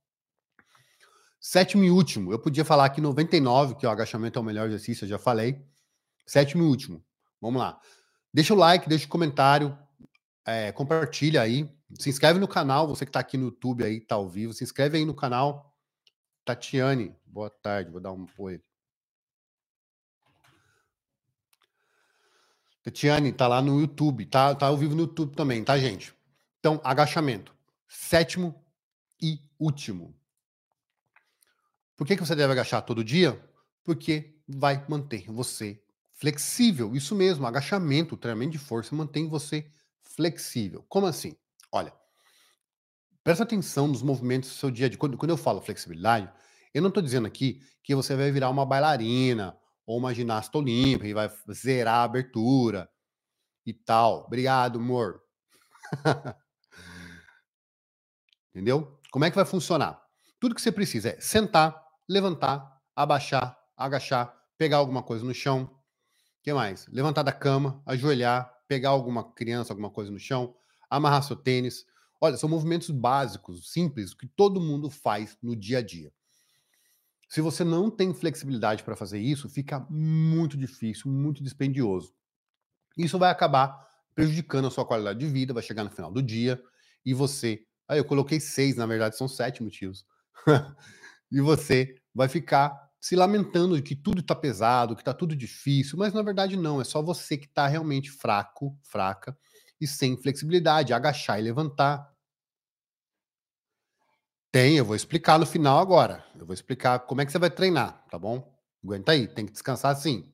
Sétimo 1.42 1.84
e 1.84 1.92
último. 1.92 2.32
Eu 2.32 2.40
podia 2.40 2.64
falar 2.64 2.86
aqui 2.86 3.02
99, 3.02 3.76
que 3.76 3.86
o 3.86 3.90
agachamento 3.90 4.40
é 4.40 4.42
o 4.42 4.46
melhor 4.46 4.70
exercício, 4.70 5.04
eu 5.04 5.10
já 5.10 5.20
falei. 5.20 5.62
Sétimo 6.26 6.64
e 6.64 6.66
último. 6.66 7.04
Vamos 7.42 7.62
lá. 7.62 7.78
Deixa 8.34 8.54
o 8.54 8.58
like, 8.58 8.88
deixa 8.88 9.08
o 9.08 9.10
comentário, 9.10 9.78
é, 10.46 10.72
compartilha 10.72 11.42
aí. 11.42 11.70
Se 12.00 12.10
inscreve 12.10 12.40
no 12.40 12.48
canal, 12.48 12.88
você 12.88 13.04
que 13.04 13.10
está 13.10 13.20
aqui 13.20 13.36
no 13.38 13.48
YouTube 13.48 13.84
aí, 13.84 14.00
tá 14.00 14.16
ao 14.16 14.30
vivo. 14.30 14.54
Se 14.54 14.64
inscreve 14.64 14.98
aí 14.98 15.04
no 15.04 15.14
canal. 15.14 15.76
Tatiane, 16.46 17.14
boa 17.26 17.50
tarde. 17.50 17.92
Vou 17.92 18.00
dar 18.00 18.14
um 18.14 18.24
apoio. 18.24 18.64
Tatiane, 22.84 23.32
tá 23.32 23.48
lá 23.48 23.62
no 23.62 23.80
YouTube, 23.80 24.26
tá, 24.26 24.56
tá 24.56 24.68
ao 24.68 24.78
vivo 24.78 24.96
no 24.96 25.02
YouTube 25.02 25.36
também, 25.36 25.64
tá, 25.64 25.78
gente? 25.78 26.14
Então, 26.60 26.82
agachamento. 26.84 27.56
Sétimo 27.88 28.56
e 29.22 29.40
último. 29.60 30.16
Por 31.96 32.08
que, 32.08 32.16
que 32.16 32.26
você 32.26 32.36
deve 32.36 32.52
agachar 32.52 32.82
todo 32.82 33.04
dia? 33.04 33.40
Porque 33.84 34.36
vai 34.48 34.84
manter 34.88 35.26
você 35.30 35.80
flexível. 36.12 36.96
Isso 36.96 37.16
mesmo, 37.16 37.46
agachamento, 37.46 38.18
treinamento 38.18 38.52
de 38.52 38.58
força 38.58 38.96
mantém 38.96 39.28
você 39.28 39.70
flexível. 40.02 40.84
Como 40.90 41.06
assim? 41.06 41.36
Olha, 41.72 41.94
presta 43.24 43.44
atenção 43.44 43.88
nos 43.88 44.02
movimentos 44.02 44.50
do 44.50 44.56
seu 44.56 44.72
dia 44.72 44.88
a 44.88 44.90
dia. 44.90 44.98
Quando, 44.98 45.18
quando 45.18 45.32
eu 45.32 45.38
falo 45.38 45.62
flexibilidade, 45.62 46.32
eu 46.74 46.82
não 46.82 46.90
estou 46.90 47.04
dizendo 47.04 47.28
aqui 47.28 47.62
que 47.84 47.94
você 47.94 48.16
vai 48.16 48.32
virar 48.32 48.50
uma 48.50 48.66
bailarina 48.66 49.56
ou 49.86 49.98
uma 49.98 50.14
ginasta 50.14 50.58
olímpica 50.58 51.08
e 51.08 51.14
vai 51.14 51.32
zerar 51.52 51.96
a 51.96 52.04
abertura 52.04 52.90
e 53.66 53.74
tal. 53.74 54.26
Obrigado, 54.26 54.80
amor. 54.80 55.22
Entendeu? 58.52 59.00
Como 59.12 59.26
é 59.26 59.30
que 59.30 59.36
vai 59.36 59.46
funcionar? 59.46 60.02
Tudo 60.40 60.56
que 60.56 60.62
você 60.62 60.72
precisa 60.72 61.10
é 61.10 61.20
sentar, 61.20 61.86
levantar, 62.08 62.80
abaixar, 62.96 63.58
agachar, 63.78 64.36
pegar 64.58 64.78
alguma 64.78 65.04
coisa 65.04 65.24
no 65.24 65.34
chão. 65.34 65.64
O 65.64 66.44
que 66.44 66.54
mais? 66.54 66.88
Levantar 66.88 67.24
da 67.24 67.32
cama, 67.32 67.82
ajoelhar, 67.86 68.52
pegar 68.68 68.90
alguma 68.90 69.32
criança, 69.34 69.74
alguma 69.74 69.90
coisa 69.90 70.12
no 70.12 70.20
chão, 70.20 70.56
amarrar 70.90 71.24
seu 71.24 71.36
tênis. 71.36 71.86
Olha, 72.20 72.38
são 72.38 72.50
movimentos 72.50 72.90
básicos, 72.90 73.72
simples, 73.72 74.14
que 74.14 74.28
todo 74.28 74.62
mundo 74.62 74.90
faz 74.90 75.38
no 75.42 75.56
dia 75.56 75.80
a 75.80 75.82
dia. 75.82 76.12
Se 77.32 77.40
você 77.40 77.64
não 77.64 77.90
tem 77.90 78.14
flexibilidade 78.14 78.84
para 78.84 78.94
fazer 78.94 79.18
isso, 79.18 79.48
fica 79.48 79.80
muito 79.90 80.58
difícil, 80.58 81.10
muito 81.10 81.42
dispendioso. 81.42 82.14
Isso 82.98 83.18
vai 83.18 83.32
acabar 83.32 83.88
prejudicando 84.14 84.68
a 84.68 84.70
sua 84.70 84.86
qualidade 84.86 85.18
de 85.18 85.28
vida, 85.28 85.54
vai 85.54 85.64
chegar 85.64 85.86
no 85.86 85.90
final 85.90 86.12
do 86.12 86.22
dia 86.22 86.62
e 87.06 87.14
você. 87.14 87.62
Aí 87.88 87.98
eu 87.98 88.04
coloquei 88.04 88.38
seis, 88.42 88.76
na 88.76 88.86
verdade 88.86 89.16
são 89.16 89.30
sete 89.30 89.64
motivos. 89.64 90.06
e 91.32 91.40
você 91.40 91.96
vai 92.14 92.28
ficar 92.28 92.78
se 93.00 93.16
lamentando 93.16 93.78
de 93.78 93.82
que 93.82 93.96
tudo 93.96 94.20
está 94.20 94.36
pesado, 94.36 94.94
que 94.94 95.02
está 95.02 95.14
tudo 95.14 95.34
difícil, 95.34 95.98
mas 95.98 96.12
na 96.12 96.22
verdade 96.22 96.58
não, 96.58 96.82
é 96.82 96.84
só 96.84 97.02
você 97.02 97.38
que 97.38 97.46
está 97.46 97.66
realmente 97.66 98.12
fraco, 98.12 98.78
fraca 98.84 99.38
e 99.80 99.88
sem 99.88 100.18
flexibilidade, 100.18 100.92
agachar 100.92 101.40
e 101.40 101.44
levantar. 101.44 102.12
Tem, 104.52 104.76
eu 104.76 104.84
vou 104.84 104.96
explicar 104.96 105.40
no 105.40 105.46
final 105.46 105.80
agora. 105.80 106.26
Eu 106.38 106.46
vou 106.46 106.54
explicar 106.54 107.00
como 107.00 107.22
é 107.22 107.26
que 107.26 107.32
você 107.32 107.40
vai 107.40 107.50
treinar, 107.50 108.06
tá 108.12 108.20
bom? 108.20 108.54
Aguenta 108.84 109.14
aí, 109.14 109.28
tem 109.28 109.46
que 109.46 109.52
descansar 109.54 109.96
sim. 109.96 110.30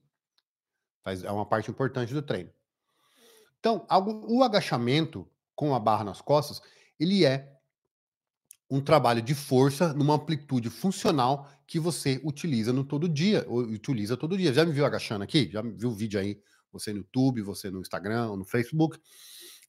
É 1.23 1.31
uma 1.31 1.45
parte 1.45 1.69
importante 1.69 2.13
do 2.13 2.21
treino. 2.21 2.49
Então, 3.59 3.85
o 4.27 4.43
agachamento 4.43 5.29
com 5.55 5.73
a 5.75 5.79
barra 5.79 6.03
nas 6.03 6.19
costas, 6.19 6.61
ele 6.99 7.25
é 7.25 7.55
um 8.69 8.81
trabalho 8.81 9.21
de 9.21 9.33
força 9.35 9.93
numa 9.93 10.15
amplitude 10.15 10.69
funcional 10.69 11.49
que 11.65 11.79
você 11.79 12.19
utiliza 12.23 12.73
no 12.73 12.83
todo 12.83 13.07
dia, 13.07 13.45
ou 13.47 13.59
utiliza 13.59 14.17
todo 14.17 14.37
dia. 14.37 14.51
Já 14.51 14.65
me 14.65 14.71
viu 14.71 14.85
agachando 14.85 15.23
aqui? 15.23 15.49
Já 15.51 15.61
viu 15.61 15.89
o 15.89 15.95
vídeo 15.95 16.19
aí, 16.19 16.41
você 16.71 16.91
no 16.91 16.99
YouTube, 16.99 17.41
você 17.41 17.69
no 17.69 17.81
Instagram, 17.81 18.35
no 18.35 18.43
Facebook? 18.43 18.99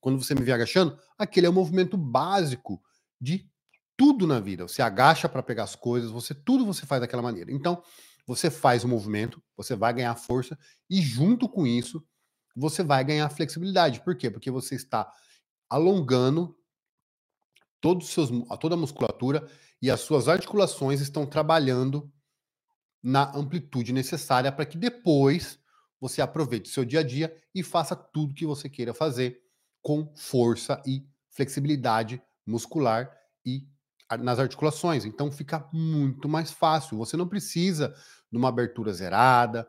Quando 0.01 0.23
você 0.23 0.35
me 0.35 0.43
vê 0.43 0.53
agachando, 0.53 0.99
aquele 1.17 1.47
é 1.47 1.51
o 1.51 1.53
movimento 1.53 1.97
básico 1.97 2.83
de 3.21 3.49
tudo 3.99 4.29
na 4.29 4.39
vida. 4.39 4.63
Você 4.67 4.81
agacha 4.81 5.29
para 5.29 5.43
pegar 5.43 5.65
as 5.65 5.75
coisas, 5.75 6.13
você 6.13 6.33
tudo 6.33 6.65
você 6.65 6.87
faz 6.87 7.01
daquela 7.01 7.21
maneira. 7.21 7.51
Então, 7.53 7.83
você 8.25 8.49
faz 8.49 8.85
o 8.85 8.89
movimento, 8.89 9.43
você 9.57 9.75
vai 9.75 9.93
ganhar 9.93 10.15
força 10.15 10.57
e 10.89 11.03
junto 11.03 11.49
com 11.49 11.67
isso, 11.67 12.07
você 12.55 12.85
vai 12.85 13.03
ganhar 13.05 13.29
flexibilidade. 13.29 14.01
Por 14.05 14.17
quê? 14.17 14.31
Porque 14.31 14.51
você 14.51 14.77
está 14.77 15.11
alongando 15.69 16.57
todos 17.81 18.07
os 18.07 18.15
seus, 18.15 18.31
toda 18.61 18.77
a 18.77 18.79
musculatura 18.79 19.49
e 19.83 19.91
as 19.91 20.01
suas 20.01 20.29
articulações 20.29 21.01
estão 21.01 21.27
trabalhando 21.27 22.11
na 23.03 23.35
amplitude 23.37 23.93
necessária 23.93 24.53
para 24.53 24.67
que 24.67 24.79
depois 24.79 25.59
você 26.01 26.23
aproveite 26.23 26.71
o 26.71 26.73
seu 26.73 26.85
dia 26.85 27.01
a 27.01 27.03
dia 27.03 27.37
e 27.55 27.63
faça 27.65 27.97
tudo 27.97 28.35
que 28.35 28.47
você 28.47 28.69
queira 28.69 28.95
fazer 28.95 29.41
com 29.83 30.13
força 30.17 30.81
e 30.87 31.05
flexibilidade 31.31 32.23
muscular 32.47 33.13
e 33.45 33.67
nas 34.17 34.39
articulações. 34.39 35.05
Então 35.05 35.31
fica 35.31 35.69
muito 35.73 36.29
mais 36.29 36.51
fácil. 36.51 36.97
Você 36.99 37.17
não 37.17 37.29
precisa 37.29 37.95
de 38.31 38.39
uma 38.39 38.49
abertura 38.49 38.93
zerada, 38.93 39.67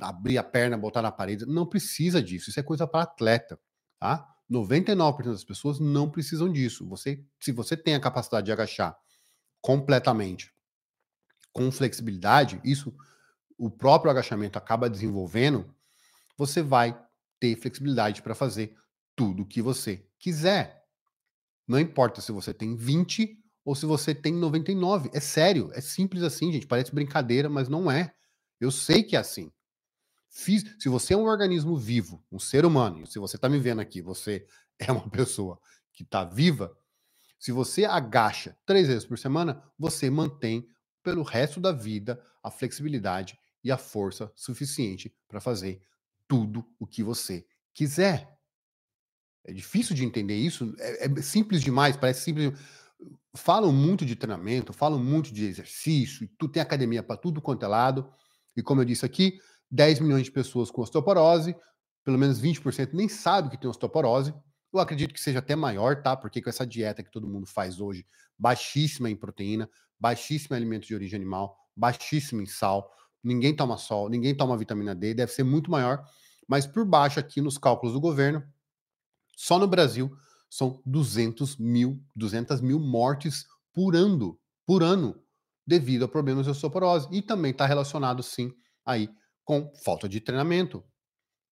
abrir 0.00 0.38
a 0.38 0.42
perna, 0.44 0.78
botar 0.78 1.02
na 1.02 1.10
parede. 1.10 1.46
Não 1.46 1.66
precisa 1.66 2.22
disso. 2.22 2.50
Isso 2.50 2.60
é 2.60 2.62
coisa 2.62 2.86
para 2.86 3.02
atleta, 3.02 3.58
tá? 3.98 4.28
99% 4.50 5.24
das 5.24 5.44
pessoas 5.44 5.80
não 5.80 6.10
precisam 6.10 6.52
disso. 6.52 6.86
Você, 6.88 7.24
se 7.40 7.52
você 7.52 7.76
tem 7.76 7.94
a 7.94 8.00
capacidade 8.00 8.46
de 8.46 8.52
agachar 8.52 8.96
completamente 9.60 10.52
com 11.52 11.70
flexibilidade, 11.70 12.60
isso 12.62 12.94
o 13.58 13.70
próprio 13.70 14.10
agachamento 14.10 14.58
acaba 14.58 14.90
desenvolvendo, 14.90 15.72
você 16.36 16.62
vai 16.62 17.00
ter 17.38 17.56
flexibilidade 17.56 18.22
para 18.22 18.34
fazer 18.34 18.76
tudo 19.14 19.42
o 19.42 19.46
que 19.46 19.62
você 19.62 20.06
quiser. 20.18 20.84
Não 21.66 21.78
importa 21.78 22.20
se 22.20 22.32
você 22.32 22.52
tem 22.52 22.74
20 22.76 23.41
ou 23.64 23.74
se 23.74 23.86
você 23.86 24.14
tem 24.14 24.34
99. 24.34 25.10
É 25.12 25.20
sério, 25.20 25.70
é 25.72 25.80
simples 25.80 26.22
assim, 26.22 26.52
gente. 26.52 26.66
Parece 26.66 26.94
brincadeira, 26.94 27.48
mas 27.48 27.68
não 27.68 27.90
é. 27.90 28.14
Eu 28.60 28.70
sei 28.70 29.02
que 29.02 29.16
é 29.16 29.18
assim. 29.18 29.50
Fiz, 30.28 30.64
se 30.78 30.88
você 30.88 31.14
é 31.14 31.16
um 31.16 31.26
organismo 31.26 31.76
vivo, 31.76 32.24
um 32.32 32.38
ser 32.38 32.64
humano, 32.64 33.06
se 33.06 33.18
você 33.18 33.36
está 33.36 33.48
me 33.48 33.58
vendo 33.58 33.80
aqui, 33.80 34.00
você 34.00 34.46
é 34.78 34.90
uma 34.90 35.08
pessoa 35.10 35.60
que 35.92 36.02
está 36.02 36.24
viva, 36.24 36.74
se 37.38 37.52
você 37.52 37.84
agacha 37.84 38.56
três 38.64 38.86
vezes 38.86 39.04
por 39.04 39.18
semana, 39.18 39.62
você 39.78 40.08
mantém 40.08 40.66
pelo 41.02 41.22
resto 41.22 41.60
da 41.60 41.72
vida 41.72 42.22
a 42.42 42.50
flexibilidade 42.50 43.36
e 43.64 43.70
a 43.70 43.76
força 43.76 44.32
suficiente 44.34 45.14
para 45.28 45.40
fazer 45.40 45.80
tudo 46.28 46.64
o 46.78 46.86
que 46.86 47.02
você 47.02 47.44
quiser. 47.74 48.32
É 49.44 49.52
difícil 49.52 49.96
de 49.96 50.04
entender 50.04 50.36
isso, 50.36 50.74
é, 50.78 51.06
é 51.06 51.22
simples 51.22 51.62
demais, 51.62 51.96
parece 51.96 52.22
simples. 52.22 52.58
Falam 53.34 53.72
muito 53.72 54.04
de 54.04 54.14
treinamento, 54.14 54.72
falam 54.72 54.98
muito 54.98 55.32
de 55.32 55.44
exercício, 55.44 56.28
tu 56.38 56.48
tem 56.48 56.62
academia 56.62 57.02
para 57.02 57.16
tudo 57.16 57.40
quanto 57.40 57.64
é 57.64 57.68
lado. 57.68 58.10
E 58.56 58.62
como 58.62 58.80
eu 58.80 58.84
disse 58.84 59.06
aqui, 59.06 59.38
10 59.70 60.00
milhões 60.00 60.24
de 60.24 60.30
pessoas 60.30 60.70
com 60.70 60.82
osteoporose, 60.82 61.56
pelo 62.04 62.18
menos 62.18 62.40
20% 62.40 62.90
nem 62.92 63.08
sabe 63.08 63.50
que 63.50 63.56
tem 63.56 63.70
osteoporose. 63.70 64.34
Eu 64.72 64.80
acredito 64.80 65.14
que 65.14 65.20
seja 65.20 65.38
até 65.38 65.56
maior, 65.56 66.02
tá? 66.02 66.16
Porque 66.16 66.42
com 66.42 66.50
essa 66.50 66.66
dieta 66.66 67.02
que 67.02 67.10
todo 67.10 67.28
mundo 67.28 67.46
faz 67.46 67.80
hoje, 67.80 68.06
baixíssima 68.38 69.08
em 69.08 69.16
proteína, 69.16 69.68
baixíssima 69.98 70.56
em 70.56 70.60
alimentos 70.60 70.88
de 70.88 70.94
origem 70.94 71.16
animal, 71.16 71.56
baixíssima 71.76 72.42
em 72.42 72.46
sal, 72.46 72.90
ninguém 73.22 73.54
toma 73.54 73.78
sol, 73.78 74.08
ninguém 74.08 74.34
toma 74.34 74.56
vitamina 74.56 74.94
D, 74.94 75.14
deve 75.14 75.32
ser 75.32 75.44
muito 75.44 75.70
maior. 75.70 76.04
Mas 76.48 76.66
por 76.66 76.84
baixo 76.84 77.20
aqui 77.20 77.40
nos 77.40 77.56
cálculos 77.56 77.94
do 77.94 78.00
governo, 78.00 78.42
só 79.36 79.58
no 79.58 79.66
Brasil 79.66 80.14
são 80.52 80.82
200 80.84 81.56
mil, 81.56 81.98
200 82.14 82.60
mil 82.60 82.78
mortes 82.78 83.46
por 83.72 83.96
ano, 83.96 84.38
por 84.66 84.82
ano, 84.82 85.18
devido 85.66 86.04
a 86.04 86.08
problemas 86.08 86.44
de 86.44 86.50
osteoporose. 86.50 87.08
E 87.10 87.22
também 87.22 87.52
está 87.52 87.64
relacionado, 87.64 88.22
sim, 88.22 88.52
aí 88.84 89.08
com 89.46 89.72
falta 89.82 90.06
de 90.06 90.20
treinamento, 90.20 90.84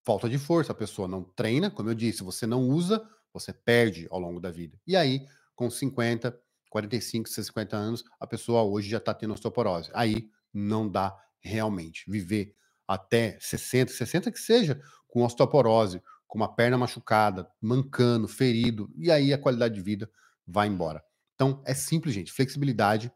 falta 0.05 0.29
de 0.29 0.37
força. 0.37 0.71
A 0.71 0.75
pessoa 0.75 1.07
não 1.07 1.23
treina, 1.23 1.71
como 1.71 1.89
eu 1.89 1.95
disse, 1.95 2.21
você 2.21 2.45
não 2.45 2.61
usa, 2.61 3.03
você 3.33 3.51
perde 3.51 4.07
ao 4.11 4.19
longo 4.19 4.39
da 4.39 4.51
vida. 4.51 4.79
E 4.85 4.95
aí, 4.95 5.25
com 5.55 5.67
50, 5.67 6.39
45, 6.69 7.27
50 7.27 7.75
anos, 7.75 8.03
a 8.19 8.27
pessoa 8.27 8.61
hoje 8.61 8.87
já 8.87 8.99
está 8.99 9.15
tendo 9.15 9.33
osteoporose. 9.33 9.89
Aí 9.95 10.29
não 10.53 10.87
dá 10.87 11.17
realmente 11.39 12.05
viver 12.07 12.53
até 12.87 13.35
60, 13.39 13.91
60 13.93 14.31
que 14.31 14.39
seja, 14.39 14.79
com 15.07 15.23
osteoporose, 15.23 16.03
com 16.31 16.39
uma 16.39 16.47
perna 16.47 16.77
machucada, 16.77 17.45
mancando, 17.61 18.25
ferido, 18.25 18.89
e 18.95 19.11
aí 19.11 19.33
a 19.33 19.37
qualidade 19.37 19.75
de 19.75 19.81
vida 19.81 20.09
vai 20.47 20.65
embora. 20.65 21.03
Então 21.35 21.61
é 21.65 21.73
simples, 21.73 22.15
gente. 22.15 22.31
Flexibilidade 22.31 23.11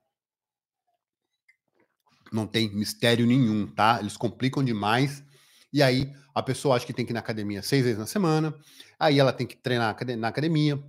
não 2.29 2.45
tem 2.45 2.69
mistério 2.75 3.25
nenhum, 3.25 3.73
tá? 3.73 3.99
Eles 4.01 4.17
complicam 4.17 4.61
demais. 4.61 5.23
E 5.71 5.81
aí 5.81 6.13
a 6.33 6.43
pessoa 6.43 6.75
acha 6.75 6.85
que 6.85 6.91
tem 6.91 7.05
que 7.05 7.13
ir 7.13 7.13
na 7.13 7.21
academia 7.21 7.63
seis 7.63 7.85
vezes 7.85 7.97
na 7.97 8.05
semana, 8.05 8.53
aí 8.99 9.17
ela 9.17 9.31
tem 9.31 9.47
que 9.47 9.55
treinar 9.55 9.95
na 10.17 10.27
academia, 10.27 10.83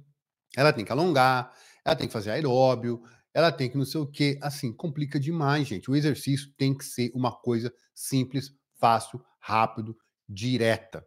ela 0.57 0.73
tem 0.73 0.85
que 0.85 0.91
alongar, 0.91 1.53
ela 1.85 1.95
tem 1.95 2.09
que 2.09 2.12
fazer 2.12 2.33
aeróbio, 2.33 3.05
ela 3.33 3.53
tem 3.53 3.71
que 3.71 3.79
não 3.79 3.85
sei 3.85 4.01
o 4.01 4.07
que. 4.07 4.37
Assim, 4.43 4.73
complica 4.73 5.21
demais, 5.21 5.69
gente. 5.69 5.89
O 5.89 5.95
exercício 5.95 6.53
tem 6.59 6.77
que 6.77 6.85
ser 6.85 7.12
uma 7.15 7.31
coisa 7.31 7.73
simples, 7.95 8.51
fácil, 8.81 9.25
rápido, 9.39 9.97
direta. 10.29 11.07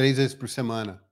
Três 0.00 0.16
vezes 0.16 0.34
por 0.34 0.48
semana, 0.48 1.04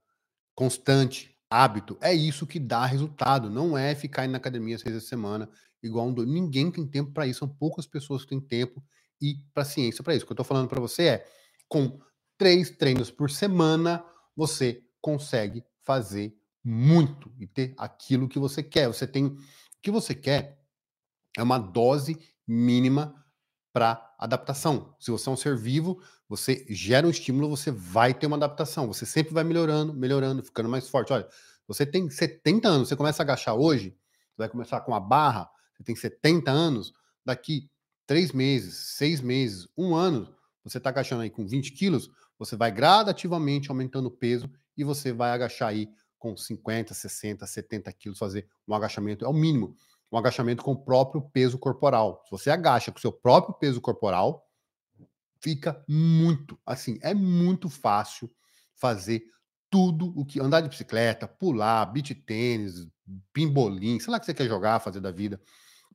constante, 0.55 1.37
hábito. 1.47 1.95
É 2.01 2.11
isso 2.11 2.47
que 2.47 2.59
dá 2.59 2.87
resultado. 2.87 3.47
Não 3.47 3.77
é 3.77 3.93
ficar 3.93 4.25
indo 4.25 4.31
na 4.31 4.39
academia 4.39 4.79
seis 4.79 4.93
vezes 4.93 5.03
por 5.03 5.09
semana 5.09 5.47
igual 5.83 6.07
um 6.07 6.11
doido. 6.11 6.31
Ninguém 6.31 6.71
tem 6.71 6.87
tempo 6.87 7.11
para 7.11 7.27
isso. 7.27 7.37
São 7.37 7.47
poucas 7.47 7.85
pessoas 7.85 8.23
que 8.23 8.29
têm 8.29 8.41
tempo 8.41 8.83
e 9.21 9.35
paciência 9.53 10.03
para 10.03 10.15
isso. 10.15 10.23
O 10.23 10.25
que 10.25 10.31
eu 10.31 10.33
estou 10.33 10.43
falando 10.43 10.67
para 10.67 10.79
você 10.79 11.03
é, 11.03 11.27
com 11.67 11.99
três 12.35 12.71
treinos 12.71 13.11
por 13.11 13.29
semana, 13.29 14.03
você 14.35 14.83
consegue 14.99 15.63
fazer 15.83 16.35
muito 16.63 17.31
e 17.37 17.45
ter 17.45 17.75
aquilo 17.77 18.27
que 18.27 18.39
você 18.39 18.63
quer. 18.63 18.87
Você 18.87 19.05
tem 19.05 19.27
o 19.27 19.37
que 19.83 19.91
você 19.91 20.15
quer 20.15 20.65
é 21.37 21.43
uma 21.43 21.59
dose 21.59 22.17
mínima 22.47 23.23
para 23.71 24.13
adaptação. 24.17 24.95
Se 24.99 25.11
você 25.11 25.29
é 25.29 25.31
um 25.31 25.37
ser 25.37 25.57
vivo, 25.57 26.01
você 26.27 26.65
gera 26.69 27.05
um 27.05 27.09
estímulo, 27.09 27.49
você 27.49 27.71
vai 27.71 28.13
ter 28.13 28.27
uma 28.27 28.37
adaptação. 28.37 28.87
Você 28.87 29.05
sempre 29.05 29.33
vai 29.33 29.43
melhorando, 29.43 29.93
melhorando, 29.93 30.43
ficando 30.43 30.69
mais 30.69 30.89
forte. 30.89 31.13
Olha, 31.13 31.27
você 31.67 31.85
tem 31.85 32.09
70 32.09 32.67
anos, 32.67 32.87
você 32.89 32.95
começa 32.95 33.21
a 33.21 33.25
agachar 33.25 33.55
hoje, 33.55 33.95
você 34.31 34.37
vai 34.37 34.49
começar 34.49 34.81
com 34.81 34.93
a 34.93 34.99
barra, 34.99 35.49
você 35.75 35.83
tem 35.83 35.95
70 35.95 36.49
anos, 36.49 36.93
daqui 37.23 37.69
três 38.07 38.31
meses, 38.31 38.75
seis 38.97 39.21
meses, 39.21 39.67
um 39.77 39.95
ano, 39.95 40.35
você 40.63 40.79
está 40.79 40.89
agachando 40.89 41.21
aí 41.21 41.29
com 41.29 41.45
20 41.45 41.71
quilos, 41.73 42.09
você 42.39 42.55
vai 42.55 42.71
gradativamente 42.71 43.69
aumentando 43.69 44.07
o 44.07 44.11
peso 44.11 44.49
e 44.75 44.83
você 44.83 45.13
vai 45.13 45.31
agachar 45.31 45.69
aí 45.69 45.87
com 46.17 46.35
50, 46.35 46.93
60, 46.93 47.45
70 47.45 47.93
quilos, 47.93 48.17
fazer 48.17 48.47
um 48.67 48.73
agachamento, 48.73 49.23
é 49.23 49.27
o 49.27 49.33
mínimo, 49.33 49.75
um 50.11 50.17
agachamento 50.17 50.63
com 50.63 50.71
o 50.71 50.83
próprio 50.83 51.21
peso 51.21 51.57
corporal. 51.57 52.21
Se 52.25 52.31
você 52.31 52.49
agacha 52.49 52.91
com 52.91 52.97
o 52.97 53.01
seu 53.01 53.11
próprio 53.11 53.53
peso 53.55 53.79
corporal, 53.79 54.45
fica 55.41 55.83
muito, 55.87 56.59
assim, 56.65 56.97
é 57.01 57.13
muito 57.13 57.69
fácil 57.69 58.29
fazer 58.75 59.23
tudo 59.69 60.11
o 60.19 60.25
que 60.25 60.39
andar 60.39 60.61
de 60.61 60.69
bicicleta, 60.69 61.27
pular, 61.27 61.85
beach 61.85 62.15
tênis, 62.15 62.87
pimbolim, 63.31 63.99
sei 63.99 64.11
lá 64.11 64.17
o 64.17 64.19
que 64.19 64.25
você 64.25 64.33
quer 64.33 64.47
jogar, 64.47 64.79
fazer 64.79 64.99
da 64.99 65.11
vida 65.11 65.39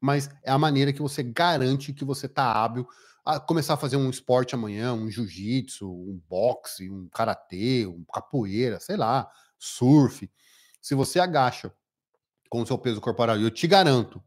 mas 0.04 0.28
é 0.42 0.50
a 0.50 0.58
maneira 0.58 0.92
que 0.92 1.00
você 1.00 1.22
garante 1.22 1.94
que 1.94 2.04
você 2.04 2.26
está 2.26 2.52
hábil 2.52 2.86
a 3.24 3.40
começar 3.40 3.72
a 3.72 3.78
fazer 3.78 3.96
um 3.96 4.10
esporte 4.10 4.54
amanhã, 4.54 4.92
um 4.92 5.10
jiu-jitsu, 5.10 5.90
um 5.90 6.20
boxe, 6.28 6.90
um 6.90 7.08
karatê, 7.08 7.86
um 7.86 8.04
capoeira, 8.12 8.78
sei 8.80 8.98
lá, 8.98 9.26
surf. 9.58 10.30
Se 10.78 10.94
você 10.94 11.18
agacha 11.18 11.72
com 12.54 12.62
o 12.62 12.66
seu 12.66 12.78
peso 12.78 13.00
corporal, 13.00 13.36
e 13.36 13.42
eu 13.42 13.50
te 13.50 13.66
garanto, 13.66 14.22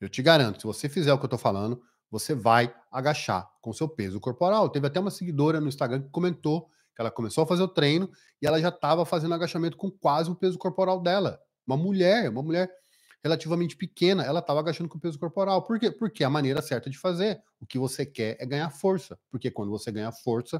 eu 0.00 0.08
te 0.08 0.22
garanto, 0.22 0.58
se 0.58 0.66
você 0.66 0.88
fizer 0.88 1.12
o 1.12 1.18
que 1.18 1.24
eu 1.24 1.26
estou 1.26 1.38
falando, 1.38 1.82
você 2.10 2.34
vai 2.34 2.74
agachar 2.90 3.46
com 3.60 3.68
o 3.68 3.74
seu 3.74 3.86
peso 3.86 4.18
corporal. 4.18 4.70
Teve 4.70 4.86
até 4.86 4.98
uma 4.98 5.10
seguidora 5.10 5.60
no 5.60 5.68
Instagram 5.68 6.00
que 6.00 6.08
comentou 6.08 6.70
que 6.96 7.02
ela 7.02 7.10
começou 7.10 7.44
a 7.44 7.46
fazer 7.46 7.62
o 7.62 7.68
treino 7.68 8.10
e 8.40 8.46
ela 8.46 8.58
já 8.58 8.70
estava 8.70 9.04
fazendo 9.04 9.34
agachamento 9.34 9.76
com 9.76 9.90
quase 9.90 10.30
o 10.30 10.34
peso 10.34 10.56
corporal 10.56 10.98
dela. 11.02 11.38
Uma 11.66 11.76
mulher, 11.76 12.30
uma 12.30 12.42
mulher 12.42 12.70
relativamente 13.22 13.76
pequena, 13.76 14.24
ela 14.24 14.40
estava 14.40 14.60
agachando 14.60 14.88
com 14.88 14.96
o 14.96 15.00
peso 15.00 15.18
corporal. 15.18 15.62
Por 15.62 15.78
quê? 15.78 15.90
Porque 15.90 16.24
a 16.24 16.30
maneira 16.30 16.62
certa 16.62 16.88
de 16.88 16.96
fazer. 16.96 17.38
O 17.60 17.66
que 17.66 17.78
você 17.78 18.06
quer 18.06 18.38
é 18.40 18.46
ganhar 18.46 18.70
força. 18.70 19.18
Porque 19.30 19.50
quando 19.50 19.68
você 19.68 19.92
ganha 19.92 20.10
força, 20.10 20.58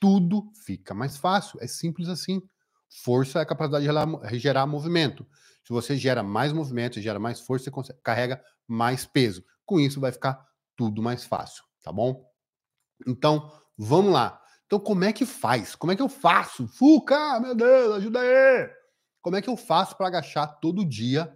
tudo 0.00 0.50
fica 0.64 0.94
mais 0.94 1.18
fácil. 1.18 1.58
É 1.60 1.66
simples 1.66 2.08
assim. 2.08 2.40
Força 3.02 3.38
é 3.38 3.42
a 3.42 3.46
capacidade 3.46 3.86
de 4.30 4.38
gerar 4.38 4.66
movimento. 4.66 5.26
Se 5.64 5.72
você 5.72 5.96
gera 5.96 6.22
mais 6.22 6.52
movimento, 6.52 7.00
gera 7.00 7.18
mais 7.18 7.40
força, 7.40 7.70
você 7.70 7.94
carrega 8.02 8.42
mais 8.66 9.06
peso. 9.06 9.44
Com 9.64 9.80
isso, 9.80 10.00
vai 10.00 10.12
ficar 10.12 10.44
tudo 10.76 11.00
mais 11.00 11.24
fácil, 11.24 11.64
tá 11.82 11.92
bom? 11.92 12.24
Então, 13.06 13.50
vamos 13.78 14.12
lá. 14.12 14.40
Então, 14.66 14.78
como 14.78 15.04
é 15.04 15.12
que 15.12 15.24
faz? 15.24 15.74
Como 15.74 15.92
é 15.92 15.96
que 15.96 16.02
eu 16.02 16.08
faço? 16.08 16.66
Fuca, 16.68 17.40
meu 17.40 17.54
Deus, 17.54 17.96
ajuda 17.96 18.20
aí! 18.20 18.70
Como 19.20 19.36
é 19.36 19.42
que 19.42 19.48
eu 19.48 19.56
faço 19.56 19.96
para 19.96 20.08
agachar 20.08 20.58
todo 20.60 20.84
dia 20.84 21.32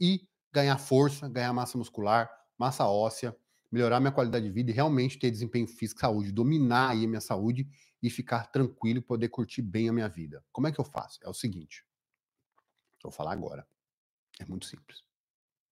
e 0.00 0.20
ganhar 0.52 0.78
força, 0.78 1.28
ganhar 1.28 1.52
massa 1.52 1.76
muscular, 1.76 2.30
massa 2.56 2.86
óssea, 2.86 3.36
melhorar 3.72 3.98
minha 3.98 4.12
qualidade 4.12 4.44
de 4.44 4.52
vida 4.52 4.70
e 4.70 4.74
realmente 4.74 5.18
ter 5.18 5.30
desempenho 5.30 5.66
físico, 5.66 6.00
saúde, 6.00 6.30
dominar 6.30 6.90
aí 6.90 7.04
a 7.04 7.08
minha 7.08 7.20
saúde 7.20 7.66
e 8.04 8.10
ficar 8.10 8.48
tranquilo 8.48 8.98
e 8.98 9.02
poder 9.02 9.30
curtir 9.30 9.62
bem 9.62 9.88
a 9.88 9.92
minha 9.92 10.08
vida. 10.10 10.44
Como 10.52 10.66
é 10.66 10.72
que 10.72 10.78
eu 10.78 10.84
faço? 10.84 11.18
É 11.22 11.28
o 11.28 11.32
seguinte. 11.32 11.82
Vou 13.02 13.10
falar 13.10 13.32
agora. 13.32 13.66
É 14.38 14.44
muito 14.44 14.66
simples. 14.66 15.02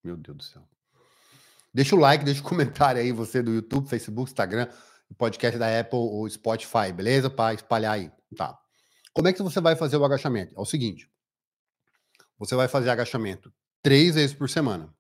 Meu 0.03 0.17
Deus 0.17 0.37
do 0.39 0.43
céu. 0.43 0.67
Deixa 1.75 1.95
o 1.95 1.99
like, 1.99 2.25
deixa 2.25 2.41
o 2.41 2.45
comentário 2.45 3.03
aí, 3.03 3.13
você 3.13 3.43
do 3.43 3.53
YouTube, 3.53 3.87
Facebook, 3.87 4.31
Instagram, 4.31 4.67
podcast 5.19 5.59
da 5.59 5.79
Apple 5.79 5.99
ou 5.99 6.27
Spotify, 6.27 6.91
beleza? 6.91 7.29
Para 7.29 7.53
espalhar 7.53 7.93
aí. 7.93 8.11
Tá. 8.35 8.59
Como 9.13 9.29
é 9.29 9.33
que 9.35 9.43
você 9.43 9.61
vai 9.61 9.77
fazer 9.77 9.99
o 9.99 10.05
agachamento? 10.05 10.55
É 10.57 10.61
o 10.61 10.65
seguinte. 10.65 11.13
Você 12.39 12.57
vai 12.57 12.67
fazer 12.67 12.89
agachamento 12.89 13.53
três 13.83 14.15
vezes 14.15 14.35
por 14.35 14.49
semana. 14.49 14.91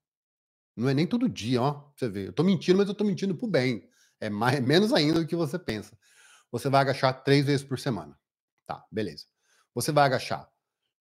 Não 0.76 0.86
é 0.86 0.92
nem 0.92 1.06
todo 1.06 1.30
dia, 1.30 1.62
ó. 1.62 1.90
Você 1.96 2.10
vê. 2.10 2.28
Eu 2.28 2.32
tô 2.34 2.42
mentindo, 2.42 2.76
mas 2.76 2.88
eu 2.88 2.94
tô 2.94 3.04
mentindo 3.04 3.34
pro 3.34 3.48
bem. 3.48 3.88
É 4.20 4.28
mais, 4.28 4.60
menos 4.62 4.92
ainda 4.92 5.20
do 5.20 5.26
que 5.26 5.34
você 5.34 5.58
pensa. 5.58 5.96
Você 6.52 6.68
vai 6.68 6.82
agachar 6.82 7.24
três 7.24 7.46
vezes 7.46 7.64
por 7.64 7.78
semana. 7.78 8.16
Tá, 8.66 8.86
beleza. 8.92 9.24
Você 9.74 9.90
vai 9.90 10.04
agachar 10.04 10.48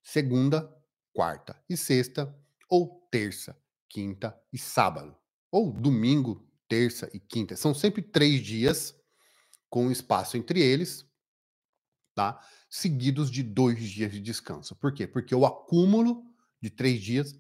segunda, 0.02 0.74
quarta 1.14 1.62
e 1.70 1.76
sexta, 1.76 2.34
ou 2.70 3.08
terça, 3.12 3.56
quinta 3.90 4.36
e 4.52 4.58
sábado. 4.58 5.16
Ou 5.52 5.72
domingo, 5.72 6.50
terça 6.68 7.10
e 7.14 7.20
quinta. 7.20 7.56
São 7.58 7.74
sempre 7.74 8.02
três 8.02 8.40
dias 8.40 8.96
com 9.70 9.92
espaço 9.92 10.38
entre 10.38 10.62
eles, 10.62 11.06
tá? 12.16 12.42
Seguidos 12.70 13.30
de 13.30 13.44
dois 13.44 13.90
dias 13.90 14.12
de 14.14 14.22
descanso. 14.22 14.76
Por 14.78 14.94
quê? 14.94 15.06
Porque 15.06 15.36
o 15.36 15.46
acúmulo 15.46 16.24
de 16.62 16.70
três 16.70 17.02
dias 17.02 17.38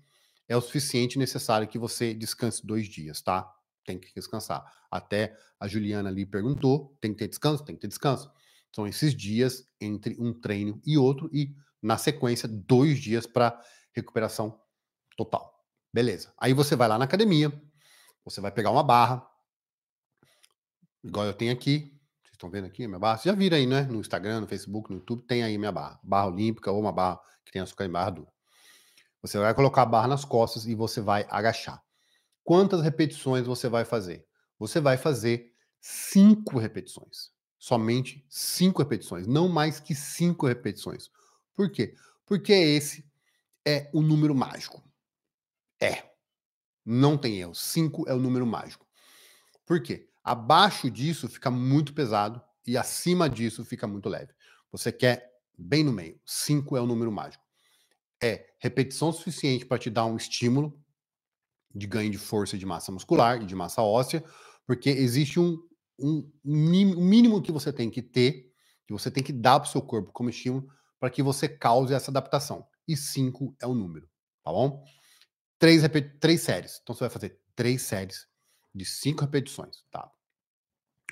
é 0.49 0.57
o 0.57 0.61
suficiente 0.61 1.17
necessário 1.17 1.67
que 1.67 1.79
você 1.79 2.13
descanse 2.13 2.65
dois 2.65 2.87
dias, 2.87 3.21
tá? 3.21 3.49
Tem 3.85 3.99
que 3.99 4.13
descansar. 4.13 4.63
Até 4.89 5.37
a 5.59 5.67
Juliana 5.67 6.09
ali 6.09 6.25
perguntou: 6.25 6.97
tem 7.01 7.11
que 7.13 7.19
ter 7.19 7.27
descanso? 7.27 7.63
Tem 7.63 7.75
que 7.75 7.81
ter 7.81 7.87
descanso. 7.87 8.31
São 8.73 8.87
esses 8.87 9.15
dias 9.15 9.65
entre 9.79 10.15
um 10.19 10.33
treino 10.33 10.81
e 10.85 10.97
outro, 10.97 11.29
e 11.33 11.55
na 11.81 11.97
sequência, 11.97 12.47
dois 12.47 12.99
dias 12.99 13.25
para 13.25 13.59
recuperação 13.93 14.59
total. 15.17 15.51
Beleza. 15.93 16.33
Aí 16.37 16.53
você 16.53 16.75
vai 16.75 16.87
lá 16.87 16.97
na 16.97 17.05
academia, 17.05 17.51
você 18.23 18.39
vai 18.39 18.51
pegar 18.51 18.71
uma 18.71 18.83
barra, 18.83 19.27
igual 21.03 21.25
eu 21.25 21.33
tenho 21.33 21.51
aqui. 21.51 21.97
Vocês 22.23 22.33
estão 22.33 22.49
vendo 22.49 22.65
aqui 22.65 22.85
a 22.85 22.87
minha 22.87 22.99
barra? 22.99 23.17
Vocês 23.17 23.33
já 23.33 23.37
viram 23.37 23.57
aí, 23.57 23.65
né? 23.65 23.81
No 23.83 23.99
Instagram, 23.99 24.41
no 24.41 24.47
Facebook, 24.47 24.89
no 24.89 24.97
YouTube, 24.97 25.23
tem 25.23 25.43
aí 25.43 25.57
minha 25.57 25.71
barra. 25.71 25.99
Barra 26.01 26.27
olímpica 26.27 26.71
ou 26.71 26.79
uma 26.79 26.91
barra 26.91 27.19
que 27.43 27.51
tem 27.51 27.61
açúcar 27.61 27.85
em 27.85 27.91
barra 27.91 28.11
dura. 28.11 28.31
Você 29.21 29.37
vai 29.37 29.53
colocar 29.53 29.81
a 29.81 29.85
barra 29.85 30.07
nas 30.07 30.23
costas 30.23 30.65
e 30.65 30.73
você 30.73 31.01
vai 31.01 31.27
agachar. 31.29 31.83
Quantas 32.51 32.81
repetições 32.81 33.47
você 33.47 33.69
vai 33.69 33.85
fazer? 33.85 34.27
Você 34.59 34.81
vai 34.81 34.97
fazer 34.97 35.53
cinco 35.79 36.59
repetições. 36.59 37.31
Somente 37.57 38.25
cinco 38.29 38.83
repetições, 38.83 39.25
não 39.25 39.47
mais 39.47 39.79
que 39.79 39.95
cinco 39.95 40.45
repetições. 40.45 41.09
Por 41.53 41.71
quê? 41.71 41.95
Porque 42.25 42.51
esse 42.51 43.09
é 43.65 43.89
o 43.93 44.01
número 44.01 44.35
mágico. 44.35 44.83
É. 45.81 46.11
Não 46.85 47.17
tem 47.17 47.39
erro. 47.39 47.55
Cinco 47.55 48.03
é 48.05 48.13
o 48.13 48.19
número 48.19 48.45
mágico. 48.45 48.85
Por 49.65 49.81
quê? 49.81 50.09
Abaixo 50.21 50.91
disso 50.91 51.29
fica 51.29 51.49
muito 51.49 51.93
pesado 51.93 52.43
e 52.67 52.77
acima 52.77 53.29
disso 53.29 53.63
fica 53.63 53.87
muito 53.87 54.09
leve. 54.09 54.33
Você 54.73 54.91
quer 54.91 55.31
bem 55.57 55.85
no 55.85 55.93
meio. 55.93 56.19
Cinco 56.25 56.75
é 56.75 56.81
o 56.81 56.85
número 56.85 57.13
mágico. 57.13 57.45
É 58.21 58.53
repetição 58.59 59.13
suficiente 59.13 59.65
para 59.65 59.79
te 59.79 59.89
dar 59.89 60.05
um 60.05 60.17
estímulo 60.17 60.80
de 61.73 61.87
ganho 61.87 62.11
de 62.11 62.17
força 62.17 62.57
de 62.57 62.65
massa 62.65 62.91
muscular 62.91 63.41
e 63.41 63.45
de 63.45 63.55
massa 63.55 63.81
óssea, 63.81 64.23
porque 64.65 64.89
existe 64.89 65.39
um, 65.39 65.57
um, 65.99 66.31
um 66.45 67.05
mínimo 67.05 67.41
que 67.41 67.51
você 67.51 67.71
tem 67.71 67.89
que 67.89 68.01
ter, 68.01 68.51
que 68.87 68.93
você 68.93 69.09
tem 69.09 69.23
que 69.23 69.33
dar 69.33 69.59
para 69.59 69.67
o 69.67 69.71
seu 69.71 69.81
corpo 69.81 70.11
como 70.11 70.29
estímulo, 70.29 70.67
para 70.99 71.09
que 71.09 71.23
você 71.23 71.49
cause 71.49 71.93
essa 71.93 72.11
adaptação. 72.11 72.67
E 72.87 72.95
5 72.95 73.55
é 73.61 73.67
o 73.67 73.73
número, 73.73 74.07
tá 74.43 74.51
bom? 74.51 74.83
Três, 75.57 75.83
três 76.19 76.41
séries. 76.41 76.79
Então 76.81 76.95
você 76.95 77.01
vai 77.01 77.09
fazer 77.09 77.39
três 77.55 77.81
séries 77.83 78.27
de 78.73 78.85
cinco 78.85 79.21
repetições, 79.21 79.83
tá? 79.91 80.09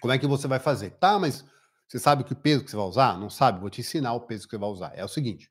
Como 0.01 0.13
é 0.13 0.17
que 0.17 0.27
você 0.27 0.47
vai 0.47 0.59
fazer? 0.59 0.91
Tá, 0.91 1.19
mas 1.19 1.45
você 1.87 1.99
sabe 1.99 2.23
que 2.23 2.33
peso 2.33 2.63
que 2.63 2.71
você 2.71 2.77
vai 2.77 2.85
usar? 2.85 3.19
Não 3.19 3.29
sabe? 3.29 3.59
Vou 3.59 3.69
te 3.69 3.81
ensinar 3.81 4.13
o 4.13 4.21
peso 4.21 4.47
que 4.47 4.51
você 4.51 4.57
vai 4.57 4.69
usar. 4.69 4.91
É 4.95 5.03
o 5.03 5.07
seguinte: 5.07 5.49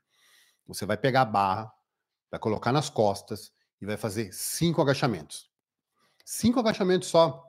você 0.66 0.87
vai 0.87 0.97
pegar 0.97 1.23
a 1.23 1.27
barra, 1.27 1.73
vai 2.31 2.40
colocar 2.40 2.73
nas 2.73 2.88
costas 2.88 3.53
e 3.81 3.87
vai 3.87 3.97
fazer 3.97 4.33
cinco 4.33 4.83
agachamentos. 4.83 5.51
Cinco 6.25 6.61
agachamentos 6.61 7.09
só. 7.09 7.45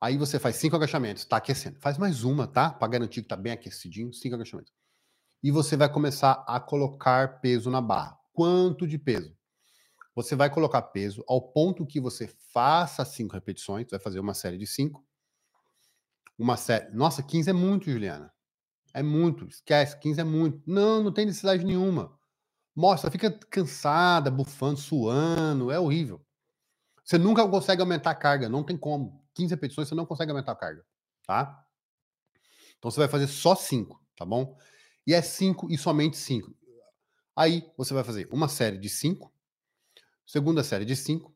Aí 0.00 0.16
você 0.16 0.38
faz 0.38 0.56
cinco 0.56 0.76
agachamentos, 0.76 1.24
tá 1.24 1.36
aquecendo. 1.36 1.78
Faz 1.80 1.98
mais 1.98 2.24
uma, 2.24 2.46
tá? 2.46 2.70
Para 2.70 2.88
garantir 2.88 3.22
que 3.22 3.28
tá 3.28 3.36
bem 3.36 3.52
aquecidinho, 3.52 4.12
cinco 4.12 4.36
agachamentos. 4.36 4.72
E 5.42 5.50
você 5.50 5.76
vai 5.76 5.90
começar 5.92 6.44
a 6.46 6.58
colocar 6.60 7.40
peso 7.40 7.70
na 7.70 7.80
barra. 7.80 8.18
Quanto 8.32 8.86
de 8.86 8.98
peso? 8.98 9.36
Você 10.14 10.34
vai 10.34 10.50
colocar 10.50 10.82
peso 10.82 11.24
ao 11.28 11.40
ponto 11.40 11.86
que 11.86 12.00
você 12.00 12.28
faça 12.52 13.04
cinco 13.04 13.34
repetições, 13.34 13.86
vai 13.88 14.00
fazer 14.00 14.18
uma 14.18 14.34
série 14.34 14.58
de 14.58 14.66
cinco. 14.66 15.04
Uma 16.36 16.56
série. 16.56 16.92
Nossa, 16.92 17.22
15 17.22 17.50
é 17.50 17.52
muito, 17.52 17.90
Juliana. 17.90 18.32
É 18.92 19.02
muito. 19.02 19.46
Esquece, 19.46 19.98
15 19.98 20.20
é 20.20 20.24
muito. 20.24 20.60
Não, 20.66 21.02
não 21.02 21.12
tem 21.12 21.26
necessidade 21.26 21.64
nenhuma. 21.64 22.17
Mostra, 22.78 23.10
fica 23.10 23.28
cansada, 23.50 24.30
bufando, 24.30 24.78
suando, 24.78 25.72
é 25.72 25.80
horrível. 25.80 26.24
Você 27.02 27.18
nunca 27.18 27.44
consegue 27.48 27.80
aumentar 27.80 28.12
a 28.12 28.14
carga, 28.14 28.48
não 28.48 28.62
tem 28.62 28.76
como. 28.76 29.20
15 29.34 29.52
repetições 29.52 29.88
você 29.88 29.96
não 29.96 30.06
consegue 30.06 30.30
aumentar 30.30 30.52
a 30.52 30.54
carga, 30.54 30.86
tá? 31.26 31.66
Então 32.78 32.88
você 32.88 33.00
vai 33.00 33.08
fazer 33.08 33.26
só 33.26 33.56
5, 33.56 34.00
tá 34.14 34.24
bom? 34.24 34.56
E 35.04 35.12
é 35.12 35.20
5 35.20 35.68
e 35.72 35.76
somente 35.76 36.16
5. 36.16 36.54
Aí 37.34 37.68
você 37.76 37.92
vai 37.92 38.04
fazer 38.04 38.28
uma 38.30 38.46
série 38.46 38.78
de 38.78 38.88
5, 38.88 39.28
segunda 40.24 40.62
série 40.62 40.84
de 40.84 40.94
5 40.94 41.34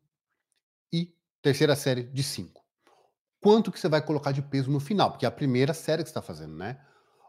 e 0.93 1.13
terceira 1.43 1.75
série 1.75 2.05
de 2.05 2.23
5. 2.23 2.65
Quanto 3.41 3.73
que 3.73 3.81
você 3.81 3.89
vai 3.89 4.01
colocar 4.01 4.31
de 4.31 4.43
peso 4.43 4.71
no 4.71 4.79
final? 4.79 5.11
Porque 5.11 5.25
é 5.25 5.29
a 5.29 5.33
primeira 5.33 5.75
série 5.75 6.05
que 6.05 6.09
você 6.09 6.13
está 6.13 6.23
fazendo, 6.23 6.55
né? 6.55 6.81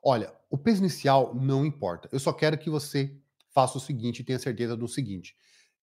Olha, 0.04 0.32
o 0.52 0.58
peso 0.58 0.82
inicial 0.82 1.34
não 1.34 1.66
importa. 1.66 2.08
Eu 2.12 2.20
só 2.20 2.32
quero 2.32 2.60
que 2.60 2.70
você 2.70 3.20
faça 3.54 3.78
o 3.78 3.82
seguinte 3.82 4.20
e 4.20 4.24
tenha 4.24 4.40
certeza 4.40 4.76
do 4.76 4.88
seguinte: 4.88 5.36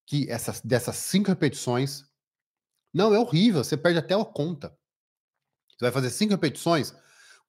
que 0.07 0.31
essas, 0.31 0.61
dessas 0.61 0.97
cinco 0.97 1.29
repetições. 1.29 2.05
Não, 2.93 3.15
é 3.15 3.19
horrível, 3.19 3.63
você 3.63 3.77
perde 3.77 4.01
até 4.01 4.15
a 4.15 4.25
conta. 4.25 4.77
Você 5.71 5.85
vai 5.85 5.93
fazer 5.93 6.11
cinco 6.11 6.33
repetições 6.33 6.93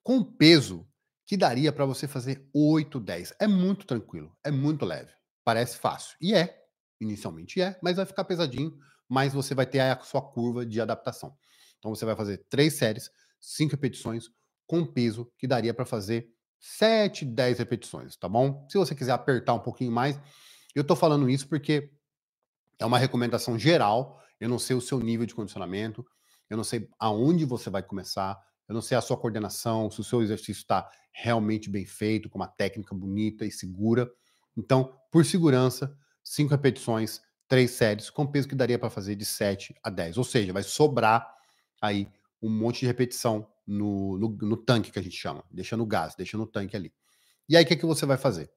com 0.02 0.22
peso 0.22 0.88
que 1.26 1.36
daria 1.36 1.72
para 1.72 1.84
você 1.84 2.06
fazer 2.06 2.48
8, 2.54 3.00
10. 3.00 3.34
É 3.40 3.46
muito 3.46 3.86
tranquilo, 3.86 4.36
é 4.44 4.50
muito 4.50 4.84
leve. 4.84 5.12
Parece 5.44 5.78
fácil. 5.78 6.16
E 6.20 6.34
é, 6.34 6.62
inicialmente 7.00 7.60
é, 7.60 7.78
mas 7.82 7.96
vai 7.96 8.06
ficar 8.06 8.24
pesadinho, 8.24 8.76
mas 9.08 9.32
você 9.32 9.54
vai 9.54 9.66
ter 9.66 9.80
a 9.80 9.98
sua 10.00 10.22
curva 10.22 10.64
de 10.64 10.80
adaptação. 10.80 11.36
Então 11.78 11.94
você 11.94 12.04
vai 12.04 12.14
fazer 12.14 12.44
três 12.48 12.74
séries, 12.74 13.10
cinco 13.40 13.72
repetições, 13.72 14.28
com 14.66 14.86
peso 14.86 15.30
que 15.36 15.46
daria 15.46 15.74
para 15.74 15.84
fazer 15.84 16.28
7, 16.64 17.24
10 17.24 17.58
repetições, 17.58 18.14
tá 18.16 18.28
bom? 18.28 18.64
Se 18.70 18.78
você 18.78 18.94
quiser 18.94 19.10
apertar 19.10 19.52
um 19.52 19.58
pouquinho 19.58 19.90
mais, 19.90 20.18
eu 20.76 20.84
tô 20.84 20.94
falando 20.94 21.28
isso 21.28 21.48
porque 21.48 21.90
é 22.78 22.86
uma 22.86 22.98
recomendação 22.98 23.58
geral. 23.58 24.22
Eu 24.38 24.48
não 24.48 24.60
sei 24.60 24.76
o 24.76 24.80
seu 24.80 25.00
nível 25.00 25.26
de 25.26 25.34
condicionamento, 25.34 26.06
eu 26.48 26.56
não 26.56 26.62
sei 26.62 26.88
aonde 27.00 27.44
você 27.44 27.68
vai 27.68 27.82
começar, 27.82 28.40
eu 28.68 28.74
não 28.74 28.80
sei 28.80 28.96
a 28.96 29.00
sua 29.00 29.16
coordenação, 29.16 29.90
se 29.90 30.00
o 30.00 30.04
seu 30.04 30.22
exercício 30.22 30.60
está 30.60 30.88
realmente 31.12 31.68
bem 31.68 31.84
feito, 31.84 32.30
com 32.30 32.38
uma 32.38 32.46
técnica 32.48 32.94
bonita 32.94 33.44
e 33.44 33.50
segura. 33.50 34.08
Então, 34.56 34.96
por 35.10 35.24
segurança, 35.24 35.96
5 36.22 36.50
repetições, 36.50 37.20
3 37.48 37.70
séries, 37.70 38.08
com 38.08 38.24
peso 38.24 38.48
que 38.48 38.54
daria 38.54 38.78
para 38.78 38.88
fazer 38.88 39.16
de 39.16 39.24
7 39.24 39.74
a 39.82 39.90
10. 39.90 40.16
Ou 40.16 40.24
seja, 40.24 40.52
vai 40.52 40.62
sobrar 40.62 41.28
aí 41.80 42.08
um 42.40 42.48
monte 42.48 42.80
de 42.80 42.86
repetição 42.86 43.51
no, 43.66 44.18
no, 44.18 44.28
no, 44.28 44.56
tanque 44.56 44.90
que 44.90 44.98
a 44.98 45.02
gente 45.02 45.16
chama, 45.16 45.44
deixa 45.50 45.76
no 45.76 45.86
gás, 45.86 46.14
deixa 46.14 46.36
no 46.36 46.46
tanque 46.46 46.76
ali. 46.76 46.92
E 47.48 47.56
aí 47.56 47.64
o 47.64 47.66
que, 47.66 47.74
é 47.74 47.76
que 47.76 47.86
você 47.86 48.06
vai 48.06 48.16
fazer? 48.16 48.50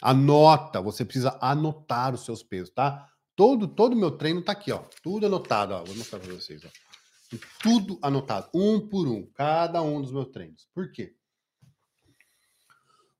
Anota, 0.00 0.80
você 0.80 1.04
precisa 1.04 1.38
anotar 1.40 2.14
os 2.14 2.24
seus 2.24 2.42
pesos, 2.42 2.70
tá? 2.70 3.08
Todo 3.34 3.68
todo 3.68 3.96
meu 3.96 4.10
treino 4.12 4.42
tá 4.42 4.52
aqui, 4.52 4.72
ó, 4.72 4.84
tudo 5.02 5.26
anotado, 5.26 5.74
ó. 5.74 5.84
Vou 5.84 5.96
mostrar 5.96 6.18
para 6.18 6.32
vocês, 6.32 6.62
ó. 6.64 6.68
Tudo 7.62 7.98
anotado, 8.02 8.48
um 8.54 8.88
por 8.88 9.08
um, 9.08 9.26
cada 9.34 9.82
um 9.82 10.00
dos 10.00 10.12
meus 10.12 10.28
treinos. 10.28 10.68
Por 10.74 10.92
quê? 10.92 11.14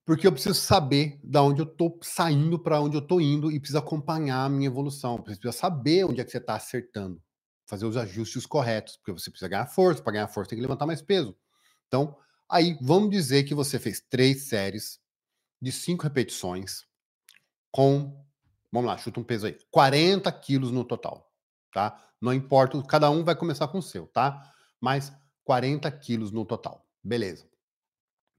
Porque 0.05 0.27
eu 0.27 0.33
preciso 0.33 0.55
saber 0.55 1.19
da 1.23 1.43
onde 1.43 1.61
eu 1.61 1.67
tô 1.67 1.99
saindo 2.01 2.59
para 2.59 2.81
onde 2.81 2.97
eu 2.97 3.03
tô 3.03 3.21
indo 3.21 3.51
e 3.51 3.59
preciso 3.59 3.79
acompanhar 3.79 4.45
a 4.45 4.49
minha 4.49 4.69
evolução. 4.69 5.21
Preciso 5.21 5.51
saber 5.53 6.05
onde 6.05 6.21
é 6.21 6.25
que 6.25 6.31
você 6.31 6.39
está 6.39 6.55
acertando 6.55 7.21
fazer 7.67 7.85
os 7.85 7.97
ajustes 7.97 8.47
corretos, 8.47 8.97
porque 8.97 9.13
você 9.13 9.31
precisa 9.31 9.49
ganhar 9.49 9.67
força, 9.67 10.03
para 10.03 10.13
ganhar 10.13 10.29
força 10.29 10.51
tem 10.51 10.57
que 10.57 10.63
levantar 10.63 10.87
mais 10.87 11.03
peso. 11.03 11.37
Então, 11.89 12.17
aí 12.49 12.79
vamos 12.81 13.11
dizer 13.11 13.45
que 13.45 13.55
você 13.55 13.79
fez 13.79 14.01
três 14.01 14.45
séries 14.45 15.01
de 15.61 15.73
cinco 15.73 16.05
repetições 16.05 16.85
com, 17.71 18.25
vamos 18.71 18.87
lá, 18.87 18.97
chuta 18.97 19.21
um 19.21 19.25
peso 19.25 19.47
aí, 19.47 19.59
40 19.71 20.31
quilos 20.33 20.71
no 20.71 20.85
total, 20.85 21.31
tá? 21.73 22.03
Não 22.21 22.33
importa, 22.33 22.81
cada 22.85 23.11
um 23.11 23.25
vai 23.25 23.35
começar 23.35 23.69
com 23.69 23.79
o 23.79 23.83
seu, 23.83 24.07
tá? 24.07 24.53
Mas 24.81 25.13
40 25.45 25.91
quilos 25.91 26.31
no 26.31 26.45
total, 26.45 26.89
beleza. 27.03 27.49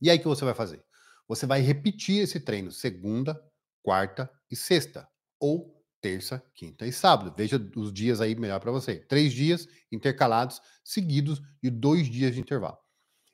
E 0.02 0.10
aí 0.10 0.18
o 0.18 0.22
que 0.22 0.28
você 0.28 0.46
vai 0.46 0.54
fazer? 0.54 0.84
Você 1.28 1.46
vai 1.46 1.60
repetir 1.60 2.24
esse 2.24 2.40
treino 2.40 2.72
segunda, 2.72 3.40
quarta 3.84 4.32
e 4.50 4.56
sexta, 4.56 5.08
ou 5.40 5.77
terça, 6.08 6.42
quinta 6.56 6.88
e 6.88 6.94
sábado. 6.94 7.34
Veja 7.36 7.62
os 7.76 7.92
dias 7.92 8.22
aí 8.22 8.34
melhor 8.34 8.62
para 8.62 8.72
você. 8.72 8.96
Três 8.96 9.34
dias 9.34 9.68
intercalados, 9.92 10.62
seguidos 10.82 11.42
de 11.62 11.70
dois 11.70 12.10
dias 12.10 12.34
de 12.34 12.40
intervalo. 12.40 12.78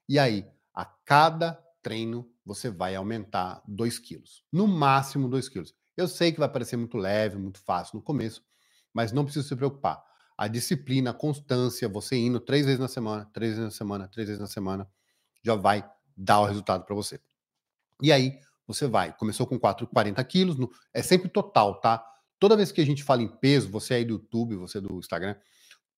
E 0.10 0.18
aí, 0.18 0.48
a 0.74 0.84
cada 0.84 1.54
treino, 1.84 2.28
você 2.44 2.72
vai 2.72 2.96
aumentar 2.96 3.62
2 3.68 4.00
quilos. 4.00 4.44
No 4.52 4.68
máximo 4.68 5.30
2 5.30 5.48
quilos. 5.48 5.76
Eu 5.96 6.08
sei 6.08 6.32
que 6.32 6.40
vai 6.40 6.50
parecer 6.50 6.76
muito 6.76 6.98
leve, 6.98 7.38
muito 7.38 7.60
fácil 7.60 7.98
no 7.98 8.02
começo, 8.02 8.44
mas 8.92 9.12
não 9.12 9.24
precisa 9.24 9.48
se 9.48 9.56
preocupar. 9.56 10.04
A 10.36 10.48
disciplina, 10.48 11.12
a 11.12 11.14
constância, 11.14 11.88
você 11.88 12.16
indo 12.16 12.40
três 12.40 12.66
vezes 12.66 12.80
na 12.80 12.88
semana, 12.88 13.30
três 13.32 13.52
vezes 13.52 13.66
na 13.66 13.72
semana, 13.72 14.08
três 14.08 14.28
vezes 14.28 14.42
na 14.42 14.48
semana, 14.48 14.90
já 15.44 15.54
vai 15.54 15.88
dar 16.18 16.40
o 16.40 16.46
resultado 16.46 16.84
para 16.86 16.96
você. 16.96 17.22
E 18.02 18.12
aí, 18.12 18.40
você 18.66 18.88
vai. 18.88 19.16
Começou 19.16 19.46
com 19.46 19.60
4, 19.60 19.86
40 19.88 20.24
quilos, 20.24 20.58
no, 20.58 20.72
é 20.92 21.04
sempre 21.04 21.30
total, 21.30 21.80
tá? 21.80 22.04
Toda 22.40 22.58
vez 22.58 22.72
que 22.72 22.82
a 22.82 22.86
gente 22.86 23.04
fala 23.04 23.22
em 23.22 23.28
peso, 23.28 23.70
você 23.70 23.96
aí 23.96 24.06
do 24.06 24.14
YouTube, 24.14 24.56
você 24.56 24.82
do 24.82 24.98
Instagram, 24.98 25.36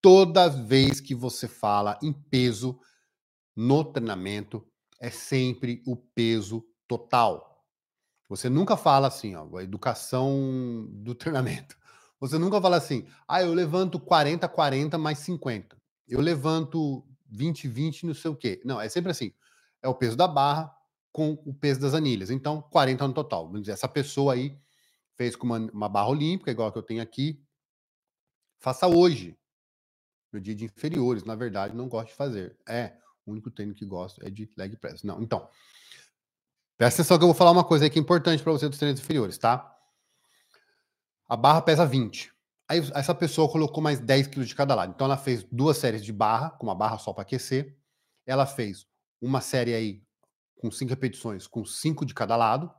toda 0.02 0.48
vez 0.48 1.02
que 1.02 1.16
você 1.16 1.48
fala 1.48 1.98
em 2.02 2.14
peso 2.14 2.80
no 3.56 3.84
treinamento, 3.84 4.66
é 5.00 5.10
sempre 5.10 5.82
o 5.86 5.96
peso 5.96 6.64
total. 6.88 7.66
Você 8.30 8.50
nunca 8.50 8.76
fala 8.76 9.08
assim, 9.08 9.36
ó, 9.36 9.58
a 9.58 9.64
educação 9.64 10.88
do 10.92 11.14
treinamento. 11.16 11.78
Você 12.20 12.38
nunca 12.38 12.62
fala 12.62 12.78
assim, 12.78 13.06
ah, 13.28 13.42
eu 13.42 13.54
levanto 13.54 14.00
40, 14.00 14.48
40 14.48 14.98
mais 14.98 15.20
50. 15.20 15.78
Eu 16.08 16.22
levanto 16.22 17.04
20, 17.30 17.68
20, 17.68 18.06
não 18.06 18.14
sei 18.14 18.32
o 18.32 18.36
quê. 18.36 18.62
Não, 18.64 18.80
é 18.80 18.88
sempre 18.90 19.12
assim. 19.12 19.34
É 19.82 19.88
o 19.88 19.96
peso 19.96 20.16
da 20.16 20.28
barra 20.28 20.72
com 21.12 21.34
o 21.46 21.54
peso 21.54 21.80
das 21.80 21.94
anilhas. 21.94 22.30
Então, 22.30 22.62
40 22.62 23.08
no 23.08 23.14
total. 23.14 23.52
Essa 23.68 23.88
pessoa 23.88 24.34
aí 24.34 24.58
fez 25.16 25.36
com 25.36 25.46
uma, 25.46 25.58
uma 25.58 25.90
barra 25.90 26.10
olímpica, 26.10 26.52
igual 26.52 26.70
a 26.70 26.72
que 26.72 26.78
eu 26.78 26.84
tenho 26.84 27.02
aqui. 27.02 27.42
Faça 28.60 28.88
hoje. 28.88 29.38
Meu 30.32 30.42
dia 30.42 30.56
de 30.56 30.66
inferiores, 30.66 31.24
na 31.24 31.36
verdade, 31.36 31.76
não 31.76 31.88
gosto 31.88 32.10
de 32.10 32.16
fazer. 32.16 32.58
É, 32.68 32.98
o 33.26 33.32
único 33.32 33.50
treino 33.50 33.74
que 33.74 33.86
gosto 33.86 34.26
é 34.26 34.30
de 34.30 34.50
leg 34.58 34.76
press. 34.78 35.04
Não, 35.04 35.22
então. 35.22 35.50
Presta 36.78 37.02
atenção 37.02 37.18
que 37.18 37.24
eu 37.24 37.28
vou 37.30 37.36
falar 37.36 37.52
uma 37.52 37.64
coisa 37.64 37.86
aí 37.86 37.90
que 37.90 37.98
é 37.98 38.02
importante 38.02 38.44
para 38.44 38.52
você 38.52 38.68
dos 38.68 38.78
treinos 38.78 39.00
inferiores, 39.00 39.38
tá? 39.38 39.74
A 41.28 41.38
barra 41.38 41.62
pesa 41.62 41.86
20. 41.86 42.34
Aí 42.68 42.80
essa 42.94 43.16
pessoa 43.16 43.50
colocou 43.50 43.82
mais 43.82 44.00
10 44.00 44.28
quilos 44.28 44.48
de 44.48 44.56
cada 44.56 44.76
lado. 44.76 44.92
Então 44.94 45.06
ela 45.06 45.18
fez 45.18 45.44
duas 45.44 45.78
séries 45.78 46.04
de 46.04 46.12
barra, 46.12 46.50
com 46.52 46.66
uma 46.66 46.76
barra 46.76 46.98
só 46.98 47.14
para 47.14 47.22
aquecer. 47.22 47.78
Ela 48.26 48.46
fez 48.46 48.86
uma 49.22 49.40
série 49.40 49.74
aí 49.74 50.04
com 50.60 50.72
cinco 50.72 50.90
repetições, 50.90 51.48
com 51.48 51.64
5 51.64 52.06
de 52.06 52.14
cada 52.14 52.36
lado, 52.36 52.74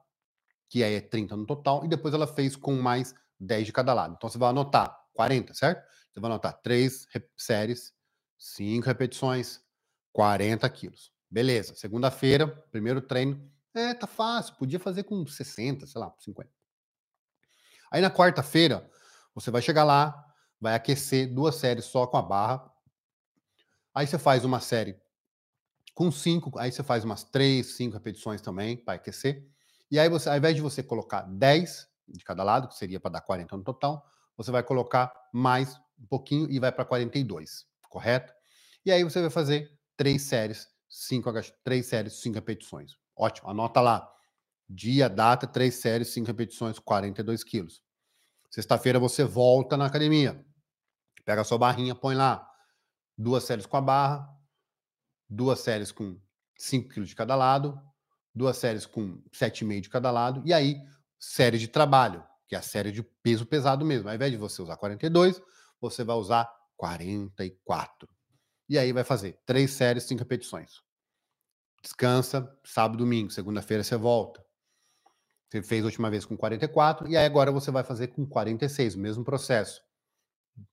que 0.68 0.82
aí 0.82 0.94
é 0.94 1.00
30 1.00 1.36
no 1.36 1.46
total, 1.46 1.84
e 1.84 1.88
depois 1.88 2.14
ela 2.14 2.26
fez 2.26 2.56
com 2.56 2.74
mais 2.76 3.14
10 3.38 3.66
de 3.66 3.72
cada 3.72 3.92
lado. 3.94 4.14
Então 4.16 4.28
você 4.28 4.38
vai 4.38 4.50
anotar 4.50 4.96
40, 5.14 5.54
certo? 5.54 5.86
Você 6.12 6.20
vai 6.20 6.30
anotar 6.30 6.60
3 6.62 7.06
séries, 7.36 7.92
5 8.38 8.86
repetições, 8.86 9.60
40 10.12 10.68
quilos. 10.70 11.12
Beleza. 11.30 11.74
Segunda-feira, 11.74 12.46
primeiro 12.70 13.00
treino. 13.00 13.50
É, 13.74 13.92
tá 13.92 14.06
fácil. 14.06 14.54
Podia 14.56 14.80
fazer 14.80 15.02
com 15.02 15.26
60, 15.26 15.86
sei 15.86 16.00
lá, 16.00 16.14
50. 16.18 16.50
Aí 17.90 18.00
na 18.00 18.10
quarta-feira, 18.10 18.90
você 19.34 19.50
vai 19.50 19.60
chegar 19.60 19.84
lá, 19.84 20.24
vai 20.60 20.74
aquecer 20.74 21.32
duas 21.32 21.56
séries 21.56 21.84
só 21.84 22.06
com 22.06 22.16
a 22.16 22.22
barra. 22.22 22.72
Aí 23.94 24.06
você 24.06 24.18
faz 24.18 24.44
uma 24.44 24.60
série 24.60 24.98
com 25.94 26.10
cinco, 26.10 26.58
aí 26.58 26.70
você 26.70 26.82
faz 26.82 27.04
umas 27.04 27.24
três, 27.24 27.76
cinco 27.76 27.94
repetições 27.94 28.40
também 28.40 28.76
para 28.76 28.94
aquecer. 28.94 29.46
E 29.90 29.98
aí 29.98 30.08
você, 30.08 30.28
ao 30.28 30.36
invés 30.36 30.54
de 30.54 30.62
você 30.62 30.82
colocar 30.82 31.22
10 31.22 31.88
de 32.08 32.24
cada 32.24 32.42
lado, 32.42 32.68
que 32.68 32.74
seria 32.74 33.00
para 33.00 33.12
dar 33.12 33.20
40 33.20 33.56
no 33.56 33.62
total, 33.62 34.04
você 34.36 34.50
vai 34.50 34.62
colocar 34.62 35.12
mais 35.32 35.76
um 35.98 36.06
pouquinho 36.06 36.50
e 36.50 36.58
vai 36.58 36.70
para 36.70 36.84
42, 36.84 37.66
correto? 37.88 38.32
E 38.84 38.92
aí 38.92 39.02
você 39.02 39.20
vai 39.20 39.30
fazer 39.30 39.70
três 39.96 40.22
séries, 40.22 40.68
cinco 40.88 41.30
três 41.64 41.86
séries, 41.86 42.20
cinco 42.20 42.34
repetições. 42.34 42.92
Ótimo, 43.16 43.48
anota 43.48 43.80
lá. 43.80 44.12
Dia, 44.68 45.08
data, 45.08 45.46
três 45.46 45.76
séries, 45.76 46.08
cinco 46.08 46.26
repetições, 46.26 46.78
42 46.78 47.42
quilos. 47.44 47.82
Sexta-feira 48.50 48.98
você 48.98 49.24
volta 49.24 49.76
na 49.76 49.86
academia. 49.86 50.44
Pega 51.24 51.40
a 51.40 51.44
sua 51.44 51.58
barrinha, 51.58 51.94
põe 51.94 52.14
lá. 52.14 52.48
Duas 53.16 53.44
séries 53.44 53.66
com 53.66 53.76
a 53.76 53.80
barra, 53.80 54.28
duas 55.28 55.60
séries 55.60 55.90
com 55.90 56.20
5 56.56 56.90
quilos 56.90 57.08
de 57.08 57.14
cada 57.16 57.34
lado, 57.34 57.80
duas 58.36 58.58
séries 58.58 58.84
com 58.84 59.22
7,5 59.32 59.80
de 59.80 59.88
cada 59.88 60.10
lado, 60.10 60.42
e 60.44 60.52
aí, 60.52 60.76
série 61.18 61.58
de 61.58 61.66
trabalho, 61.66 62.22
que 62.46 62.54
é 62.54 62.58
a 62.58 62.62
série 62.62 62.92
de 62.92 63.02
peso 63.02 63.46
pesado 63.46 63.84
mesmo. 63.84 64.08
Ao 64.08 64.14
invés 64.14 64.30
de 64.30 64.36
você 64.36 64.60
usar 64.60 64.76
42, 64.76 65.40
você 65.80 66.04
vai 66.04 66.16
usar 66.16 66.48
44. 66.76 68.08
E 68.68 68.78
aí 68.78 68.92
vai 68.92 69.04
fazer 69.04 69.40
três 69.46 69.70
séries, 69.70 70.04
cinco 70.04 70.20
repetições. 70.20 70.82
Descansa, 71.82 72.52
sábado, 72.64 72.98
domingo, 72.98 73.30
segunda-feira 73.30 73.82
você 73.82 73.96
volta. 73.96 74.44
Você 75.48 75.62
fez 75.62 75.82
a 75.82 75.86
última 75.86 76.10
vez 76.10 76.24
com 76.24 76.36
44 76.36 77.08
e 77.08 77.16
aí 77.16 77.24
agora 77.24 77.52
você 77.52 77.70
vai 77.70 77.84
fazer 77.84 78.08
com 78.08 78.26
46, 78.26 78.96
o 78.96 78.98
mesmo 78.98 79.24
processo. 79.24 79.80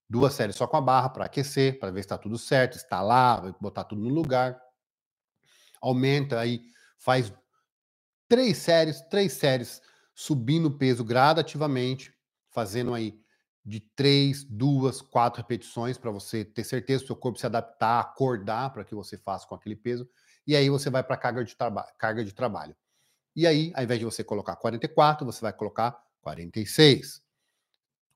Duas 0.10 0.34
séries 0.34 0.56
só 0.56 0.68
com 0.68 0.78
a 0.78 0.82
barra 0.82 1.10
para 1.10 1.26
aquecer, 1.26 1.80
para 1.80 1.92
ver 1.92 2.02
se 2.02 2.06
está 2.06 2.18
tudo 2.18 2.38
certo, 2.38 2.78
vai 2.90 3.54
botar 3.62 3.84
tudo 3.84 4.02
no 4.02 4.10
lugar. 4.10 4.60
Aumenta 5.82 6.40
aí, 6.40 6.62
faz 6.98 7.32
três 8.34 8.58
séries, 8.58 9.00
três 9.02 9.34
séries 9.34 9.80
subindo 10.16 10.66
o 10.66 10.76
peso 10.76 11.04
gradativamente, 11.04 12.12
fazendo 12.50 12.92
aí 12.92 13.16
de 13.64 13.80
três, 13.80 14.44
duas, 14.44 15.02
quatro 15.02 15.40
repetições 15.40 16.00
para 16.00 16.10
você 16.10 16.44
ter 16.44 16.64
certeza 16.64 17.02
que 17.02 17.06
o 17.06 17.08
seu 17.10 17.16
corpo 17.16 17.38
se 17.38 17.46
adaptar, 17.46 18.00
acordar 18.00 18.74
para 18.74 18.84
que 18.84 18.96
você 18.96 19.20
faça 19.20 19.46
com 19.46 19.54
aquele 19.54 19.76
peso. 19.76 20.10
E 20.48 20.56
aí 20.56 20.68
você 20.68 20.90
vai 20.90 21.04
para 21.04 21.16
carga 21.16 21.44
de 21.44 21.56
carga 21.96 22.26
de 22.26 22.34
trabalho. 22.34 22.76
E 23.36 23.46
aí, 23.46 23.72
ao 23.76 23.84
invés 23.84 24.00
de 24.00 24.06
você 24.06 24.24
colocar 24.24 24.56
44, 24.56 25.24
você 25.24 25.40
vai 25.40 25.54
colocar 25.54 25.96
46. 26.22 27.22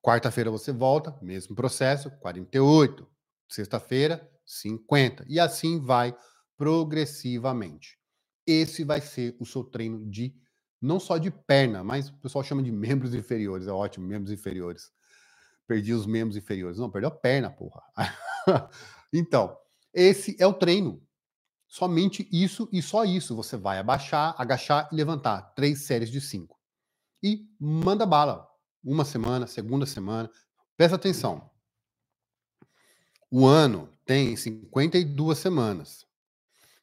Quarta-feira 0.01 0.49
você 0.49 0.71
volta, 0.71 1.15
mesmo 1.21 1.55
processo, 1.55 2.09
48. 2.21 3.07
Sexta-feira, 3.47 4.27
50. 4.43 5.25
E 5.27 5.39
assim 5.39 5.79
vai 5.79 6.17
progressivamente. 6.57 7.99
Esse 8.47 8.85
vai 8.85 9.01
ser 9.01 9.35
o 9.39 9.45
seu 9.45 9.63
treino 9.63 10.09
de 10.09 10.33
não 10.81 10.99
só 10.99 11.17
de 11.17 11.29
perna, 11.29 11.83
mas 11.83 12.09
o 12.09 12.17
pessoal 12.17 12.43
chama 12.43 12.63
de 12.63 12.71
membros 12.73 13.13
inferiores. 13.13 13.67
É 13.67 13.71
ótimo, 13.71 14.07
membros 14.07 14.31
inferiores. 14.31 14.91
Perdi 15.67 15.93
os 15.93 16.05
membros 16.05 16.37
inferiores. 16.37 16.79
Não, 16.79 16.89
perdeu 16.89 17.09
a 17.09 17.11
perna, 17.11 17.49
porra. 17.51 17.83
então, 19.13 19.57
esse 19.93 20.35
é 20.39 20.47
o 20.47 20.53
treino. 20.53 21.03
Somente 21.67 22.27
isso 22.31 22.69
e 22.71 22.81
só 22.81 23.03
isso. 23.03 23.35
Você 23.35 23.57
vai 23.57 23.77
abaixar, 23.77 24.33
agachar 24.37 24.87
e 24.91 24.95
levantar. 24.95 25.41
Três 25.53 25.85
séries 25.85 26.09
de 26.09 26.21
cinco. 26.21 26.57
E 27.21 27.45
manda 27.59 28.05
bala. 28.05 28.47
Uma 28.81 29.03
semana, 29.03 29.45
segunda 29.45 29.85
semana. 29.85 30.31
Presta 30.77 30.95
atenção. 30.95 31.51
O 33.29 33.45
ano 33.45 33.89
tem 34.05 34.37
52 34.37 35.37
semanas. 35.37 36.06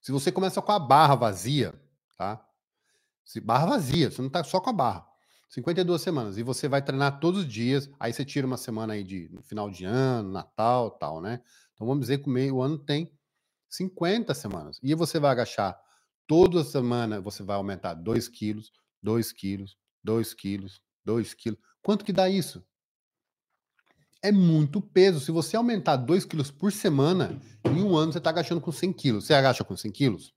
Se 0.05 0.12
você 0.12 0.30
começa 0.30 0.61
com 0.61 0.70
a 0.70 0.78
barra 0.78 1.14
vazia, 1.14 1.74
tá? 2.18 2.46
Se 3.24 3.40
barra 3.40 3.64
vazia, 3.64 4.11
você 4.11 4.20
não 4.20 4.28
tá 4.28 4.44
só 4.44 4.61
com 4.61 4.68
a 4.68 4.72
barra. 4.74 5.09
52 5.48 5.98
semanas. 5.98 6.36
E 6.36 6.42
você 6.42 6.68
vai 6.68 6.82
treinar 6.82 7.20
todos 7.20 7.40
os 7.40 7.48
dias. 7.48 7.88
Aí 7.98 8.12
você 8.12 8.22
tira 8.22 8.46
uma 8.46 8.59
semana 8.59 8.92
aí 8.92 9.02
de 9.02 9.30
final 9.44 9.70
de 9.70 9.86
ano, 9.86 10.30
Natal, 10.30 10.90
tal, 10.90 11.22
né? 11.22 11.40
Então 11.72 11.86
vamos 11.86 12.02
dizer 12.02 12.18
que 12.18 12.28
o, 12.28 12.30
meio, 12.30 12.61
ano 12.61 12.76
tem 12.76 13.11
50 13.70 14.34
semanas. 14.34 14.78
E 14.82 14.94
você 14.94 15.18
vai 15.18 15.30
agachar 15.30 15.74
toda 16.26 16.62
semana, 16.64 17.18
você 17.18 17.42
vai 17.42 17.57
aumentar 17.57 17.94
2 17.94 18.28
quilos, 18.28 18.72
2 19.02 19.32
quilos, 19.32 19.78
2 20.02 20.34
quilos, 20.34 20.82
2 21.02 21.32
quilos. 21.32 21.59
Quanto 21.80 22.05
que 22.05 22.12
dá 22.12 22.28
isso? 22.28 22.62
É 24.24 24.32
muito 24.32 24.80
peso. 24.80 25.20
Se 25.20 25.30
você 25.30 25.54
aumentar 25.54 25.96
2 25.96 26.24
quilos 26.24 26.50
por 26.50 26.72
semana, 26.72 27.38
em 27.62 27.82
um 27.82 27.94
ano 27.94 28.10
você 28.10 28.16
está 28.16 28.30
agachando 28.30 28.58
com 28.58 28.72
100 28.72 28.92
quilos. 28.94 29.26
Você 29.26 29.34
agacha 29.34 29.62
com 29.62 29.76
100 29.76 29.92
quilos? 29.92 30.34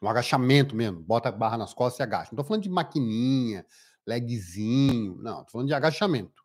Um 0.00 0.08
agachamento 0.08 0.76
mesmo. 0.76 1.00
Bota 1.00 1.28
a 1.28 1.32
barra 1.32 1.58
nas 1.58 1.74
costas 1.74 1.98
e 1.98 2.02
agacha. 2.04 2.30
Não 2.30 2.36
estou 2.36 2.44
falando 2.44 2.62
de 2.62 2.70
maquininha, 2.70 3.66
legzinho. 4.06 5.16
Não, 5.16 5.40
estou 5.40 5.50
falando 5.50 5.66
de 5.66 5.74
agachamento. 5.74 6.44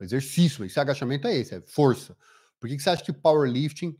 Exercício. 0.00 0.64
Esse 0.64 0.80
agachamento 0.80 1.28
é 1.28 1.36
esse, 1.36 1.54
é 1.54 1.60
força. 1.60 2.16
Por 2.58 2.68
que, 2.68 2.76
que 2.76 2.82
você 2.82 2.90
acha 2.90 3.04
que 3.04 3.12
powerlifting 3.12 3.96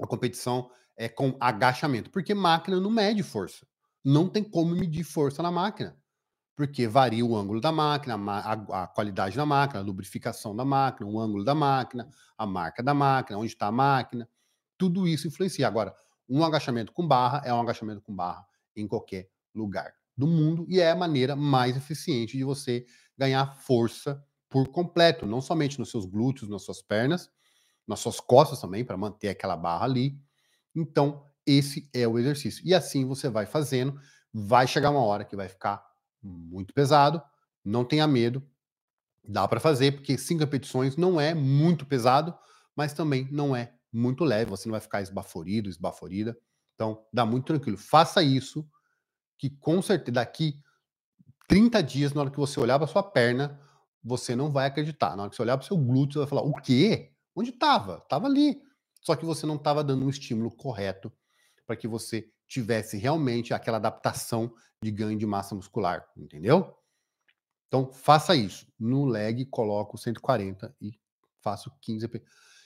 a 0.00 0.06
competição 0.06 0.70
é 0.96 1.10
com 1.10 1.36
agachamento, 1.38 2.10
porque 2.10 2.34
máquina 2.34 2.80
não 2.80 2.90
mede 2.90 3.22
força. 3.22 3.66
Não 4.02 4.30
tem 4.30 4.42
como 4.42 4.74
medir 4.74 5.04
força 5.04 5.42
na 5.42 5.50
máquina, 5.50 5.94
porque 6.56 6.88
varia 6.88 7.24
o 7.24 7.36
ângulo 7.36 7.60
da 7.60 7.70
máquina, 7.70 8.16
a, 8.40 8.86
qualidade 8.86 9.36
da 9.36 9.44
máquina, 9.44 9.80
a 9.80 9.84
lubrificação 9.84 10.56
da 10.56 10.64
máquina, 10.64 11.08
o 11.08 11.20
ângulo 11.20 11.44
da 11.44 11.54
máquina, 11.54 12.08
a 12.36 12.46
marca 12.46 12.82
da 12.82 12.94
máquina, 12.94 13.38
onde 13.38 13.52
está 13.52 13.66
a 13.66 13.72
máquina, 13.72 14.26
tudo 14.78 15.06
isso 15.06 15.28
influencia. 15.28 15.68
Agora, 15.68 15.94
um 16.26 16.42
agachamento 16.42 16.92
com 16.92 17.06
barra 17.06 17.42
é 17.44 17.52
um 17.52 17.60
agachamento 17.60 18.00
com 18.00 18.14
barra 18.14 18.44
em 18.74 18.88
qualquer 18.88 19.28
lugar 19.54 19.92
do 20.16 20.26
mundo 20.26 20.64
e 20.66 20.80
é 20.80 20.90
a 20.90 20.96
maneira 20.96 21.36
mais 21.36 21.76
eficiente 21.76 22.38
de 22.38 22.42
você 22.42 22.86
ganhar 23.18 23.54
força 23.56 24.24
por 24.48 24.68
completo, 24.68 25.26
não 25.26 25.42
somente 25.42 25.78
nos 25.78 25.90
seus 25.90 26.06
glúteos, 26.06 26.48
nas 26.48 26.62
suas 26.62 26.80
pernas, 26.80 27.30
nas 27.86 28.00
suas 28.00 28.18
costas 28.18 28.60
também, 28.60 28.82
para 28.82 28.96
manter 28.96 29.28
aquela 29.28 29.56
barra 29.56 29.84
ali. 29.84 30.18
Então, 30.74 31.22
esse 31.46 31.88
é 31.94 32.08
o 32.08 32.18
exercício. 32.18 32.62
E 32.64 32.74
assim 32.74 33.04
você 33.04 33.28
vai 33.28 33.44
fazendo, 33.44 34.00
vai 34.32 34.66
chegar 34.66 34.90
uma 34.90 35.02
hora 35.02 35.24
que 35.24 35.36
vai 35.36 35.48
ficar 35.48 35.84
muito 36.22 36.72
pesado, 36.72 37.22
não 37.64 37.84
tenha 37.84 38.06
medo, 38.06 38.42
dá 39.26 39.46
para 39.46 39.60
fazer, 39.60 39.92
porque 39.92 40.16
cinco 40.16 40.40
repetições 40.40 40.96
não 40.96 41.20
é 41.20 41.34
muito 41.34 41.84
pesado, 41.86 42.36
mas 42.74 42.92
também 42.92 43.28
não 43.30 43.54
é 43.54 43.74
muito 43.92 44.24
leve, 44.24 44.50
você 44.50 44.68
não 44.68 44.72
vai 44.72 44.80
ficar 44.80 45.00
esbaforido, 45.00 45.68
esbaforida. 45.68 46.36
Então, 46.74 47.04
dá 47.12 47.24
muito 47.24 47.46
tranquilo. 47.46 47.78
Faça 47.78 48.22
isso, 48.22 48.68
que 49.38 49.50
com 49.50 49.80
certeza 49.80 50.12
daqui 50.12 50.60
30 51.48 51.82
dias, 51.82 52.12
na 52.12 52.20
hora 52.22 52.30
que 52.30 52.36
você 52.36 52.60
olhar 52.60 52.78
para 52.78 52.86
sua 52.86 53.02
perna, 53.02 53.60
você 54.02 54.36
não 54.36 54.50
vai 54.50 54.66
acreditar. 54.66 55.16
Na 55.16 55.22
hora 55.22 55.30
que 55.30 55.36
você 55.36 55.42
olhar 55.42 55.56
para 55.56 55.66
seu 55.66 55.76
glúteo, 55.76 56.14
você 56.14 56.18
vai 56.20 56.28
falar: 56.28 56.42
o 56.42 56.54
quê? 56.54 57.12
Onde 57.34 57.50
estava? 57.50 57.98
Estava 57.98 58.26
ali. 58.26 58.60
Só 59.00 59.14
que 59.14 59.24
você 59.24 59.46
não 59.46 59.56
estava 59.56 59.84
dando 59.84 60.04
um 60.04 60.10
estímulo 60.10 60.50
correto 60.50 61.12
para 61.66 61.76
que 61.76 61.88
você 61.88 62.30
tivesse 62.48 62.96
realmente 62.96 63.52
aquela 63.52 63.76
adaptação 63.76 64.52
de 64.82 64.90
ganho 64.90 65.18
de 65.18 65.26
massa 65.26 65.54
muscular, 65.54 66.06
entendeu? 66.16 66.74
Então, 67.68 67.92
faça 67.92 68.36
isso. 68.36 68.66
No 68.78 69.04
leg, 69.04 69.44
coloco 69.46 69.98
140 69.98 70.74
e 70.80 70.92
faço 71.40 71.70
15 71.80 72.08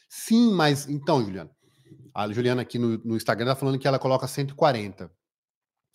Sim, 0.08 0.52
mas 0.52 0.88
então, 0.88 1.24
Juliana, 1.24 1.50
a 2.14 2.32
Juliana 2.32 2.62
aqui 2.62 2.78
no, 2.78 2.98
no 2.98 3.16
Instagram 3.16 3.46
está 3.46 3.56
falando 3.56 3.78
que 3.78 3.88
ela 3.88 3.98
coloca 3.98 4.26
140. 4.26 5.10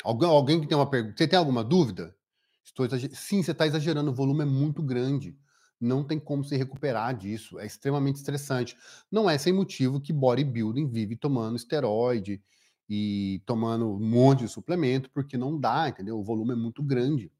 Alguém, 0.03 0.29
alguém 0.29 0.61
que 0.61 0.67
tem 0.67 0.77
uma 0.77 0.89
pergunta, 0.89 1.17
você 1.17 1.27
tem 1.27 1.37
alguma 1.37 1.63
dúvida? 1.63 2.15
Estou 2.63 2.87
Sim, 3.13 3.43
você 3.43 3.51
está 3.51 3.67
exagerando, 3.67 4.11
o 4.11 4.15
volume 4.15 4.41
é 4.41 4.45
muito 4.45 4.81
grande. 4.81 5.37
Não 5.79 6.03
tem 6.03 6.19
como 6.19 6.43
se 6.43 6.55
recuperar 6.55 7.15
disso. 7.15 7.59
É 7.59 7.65
extremamente 7.65 8.15
estressante. 8.15 8.77
Não 9.11 9.29
é 9.29 9.37
sem 9.37 9.53
motivo 9.53 9.99
que 9.99 10.13
bodybuilding 10.13 10.87
vive 10.87 11.15
tomando 11.15 11.57
esteroide 11.57 12.41
e 12.87 13.41
tomando 13.45 13.89
um 13.89 13.99
monte 13.99 14.39
de 14.39 14.47
suplemento, 14.47 15.09
porque 15.09 15.37
não 15.37 15.59
dá, 15.59 15.89
entendeu? 15.89 16.19
O 16.19 16.23
volume 16.23 16.53
é 16.53 16.55
muito 16.55 16.83
grande. 16.83 17.31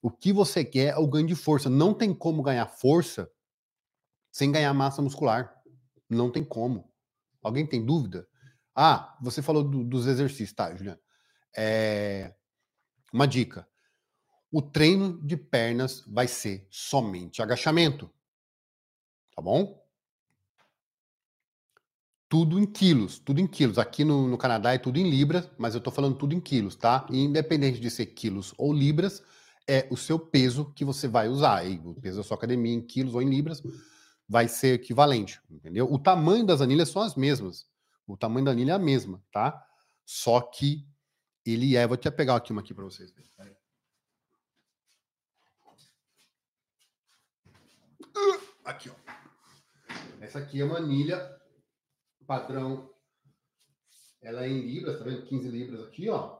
O 0.00 0.10
que 0.10 0.32
você 0.32 0.64
quer 0.64 0.94
é 0.94 0.96
o 0.96 1.08
ganho 1.08 1.26
de 1.26 1.34
força. 1.34 1.68
Não 1.68 1.92
tem 1.92 2.14
como 2.14 2.42
ganhar 2.42 2.66
força 2.66 3.30
sem 4.30 4.50
ganhar 4.50 4.72
massa 4.74 5.02
muscular. 5.02 5.54
Não 6.08 6.30
tem 6.30 6.44
como. 6.44 6.90
Alguém 7.42 7.66
tem 7.66 7.84
dúvida? 7.84 8.26
Ah, 8.74 9.16
você 9.20 9.42
falou 9.42 9.64
do, 9.64 9.84
dos 9.84 10.06
exercícios, 10.06 10.52
tá, 10.52 10.74
Juliana? 10.74 11.00
É... 11.56 12.34
Uma 13.12 13.26
dica. 13.26 13.68
O 14.50 14.62
treino 14.62 15.20
de 15.20 15.36
pernas 15.36 16.04
vai 16.06 16.28
ser 16.28 16.66
somente 16.70 17.42
agachamento. 17.42 18.10
Tá 19.34 19.42
bom? 19.42 19.84
Tudo 22.28 22.58
em 22.58 22.66
quilos, 22.66 23.18
tudo 23.18 23.40
em 23.40 23.46
quilos. 23.46 23.78
Aqui 23.78 24.04
no, 24.04 24.28
no 24.28 24.36
Canadá 24.36 24.74
é 24.74 24.78
tudo 24.78 24.98
em 24.98 25.08
libras, 25.08 25.48
mas 25.56 25.74
eu 25.74 25.80
tô 25.80 25.90
falando 25.90 26.16
tudo 26.16 26.34
em 26.34 26.40
quilos, 26.40 26.76
tá? 26.76 27.06
E 27.10 27.20
independente 27.24 27.80
de 27.80 27.90
ser 27.90 28.06
quilos 28.06 28.52
ou 28.58 28.72
libras, 28.72 29.22
é 29.66 29.86
o 29.90 29.96
seu 29.96 30.18
peso 30.18 30.72
que 30.74 30.84
você 30.84 31.08
vai 31.08 31.28
usar. 31.28 31.66
E 31.66 31.78
o 31.84 31.94
peso 31.94 32.18
da 32.18 32.22
sua 32.22 32.36
academia 32.36 32.74
em 32.74 32.82
quilos 32.82 33.14
ou 33.14 33.22
em 33.22 33.28
libras 33.28 33.62
vai 34.28 34.46
ser 34.46 34.74
equivalente, 34.74 35.40
entendeu? 35.50 35.90
O 35.90 35.98
tamanho 35.98 36.44
das 36.44 36.60
anilhas 36.60 36.90
são 36.90 37.00
as 37.00 37.14
mesmas. 37.14 37.66
O 38.06 38.16
tamanho 38.16 38.44
da 38.44 38.50
anilha 38.50 38.72
é 38.72 38.74
a 38.74 38.78
mesma, 38.78 39.22
tá? 39.32 39.64
Só 40.04 40.40
que 40.40 40.86
ele 41.44 41.76
é. 41.76 41.86
Vou 41.86 41.94
até 41.94 42.10
pegar 42.10 42.36
aqui 42.36 42.52
uma 42.52 42.60
aqui 42.60 42.74
para 42.74 42.84
vocês. 42.84 43.12
Aqui, 48.64 48.90
ó. 48.90 48.94
Essa 50.20 50.40
aqui 50.40 50.60
é 50.60 50.64
uma 50.64 50.76
anilha 50.76 51.38
padrão. 52.28 52.90
Ela 54.20 54.44
é 54.44 54.48
em 54.50 54.60
libras, 54.60 54.98
tá 54.98 55.04
vendo? 55.04 55.22
15 55.22 55.48
libras 55.48 55.80
aqui, 55.80 56.10
ó. 56.10 56.36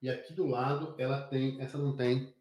E 0.00 0.08
aqui 0.08 0.32
do 0.32 0.46
lado 0.46 0.94
ela 0.96 1.20
tem, 1.20 1.60
essa 1.60 1.76
não 1.76 1.94
tem 1.94 2.32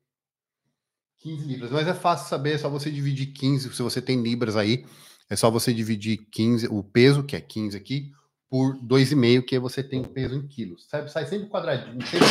15 1.18 1.46
libras. 1.46 1.72
Mas 1.72 1.88
é 1.88 1.94
fácil 1.94 2.30
saber, 2.30 2.54
é 2.54 2.58
só 2.58 2.70
você 2.70 2.90
dividir 2.90 3.34
15, 3.34 3.74
se 3.74 3.82
você 3.82 4.02
tem 4.02 4.22
libras 4.22 4.56
aí, 4.56 4.86
é 5.30 5.36
só 5.36 5.52
você 5.52 5.74
dividir 5.74 6.30
15, 6.32 6.68
o 6.68 6.84
peso, 6.84 7.24
que 7.24 7.36
é 7.36 7.42
15 7.42 7.76
aqui, 7.76 8.12
por 8.50 8.78
2,5, 8.78 9.44
que 9.44 9.60
você 9.60 9.84
tem 9.84 10.04
peso 10.04 10.36
em 10.36 10.48
quilos. 10.48 10.88
Sai, 10.88 11.08
sai 11.10 11.26
sempre 11.26 11.50
quadradinho, 11.50 12.00
sempre, 12.06 12.28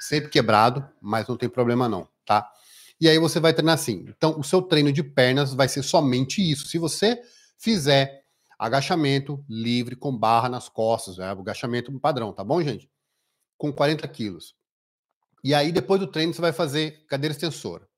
sempre 0.00 0.30
quebrado, 0.30 0.84
mas 1.00 1.28
não 1.28 1.36
tem 1.36 1.48
problema 1.48 1.88
não, 1.88 2.08
tá? 2.24 2.50
E 2.98 3.08
aí 3.08 3.18
você 3.18 3.38
vai 3.38 3.52
treinar 3.52 3.74
assim. 3.74 4.06
Então, 4.08 4.40
o 4.40 4.42
seu 4.42 4.62
treino 4.62 4.90
de 4.90 5.04
pernas 5.04 5.52
vai 5.52 5.68
ser 5.68 5.82
somente 5.82 6.40
isso. 6.40 6.66
Se 6.66 6.78
você 6.78 7.20
fizer 7.58 8.25
agachamento 8.58 9.44
livre 9.48 9.96
com 9.96 10.16
barra 10.16 10.48
nas 10.48 10.68
costas, 10.68 11.18
é 11.18 11.32
o 11.32 11.40
agachamento 11.40 11.92
padrão, 12.00 12.32
tá 12.32 12.42
bom, 12.42 12.62
gente? 12.62 12.90
Com 13.58 13.72
40 13.72 14.06
quilos. 14.08 14.54
E 15.44 15.54
aí, 15.54 15.70
depois 15.70 16.00
do 16.00 16.06
treino, 16.06 16.34
você 16.34 16.40
vai 16.40 16.52
fazer 16.52 17.04
cadeira 17.06 17.32
extensora. 17.32 17.88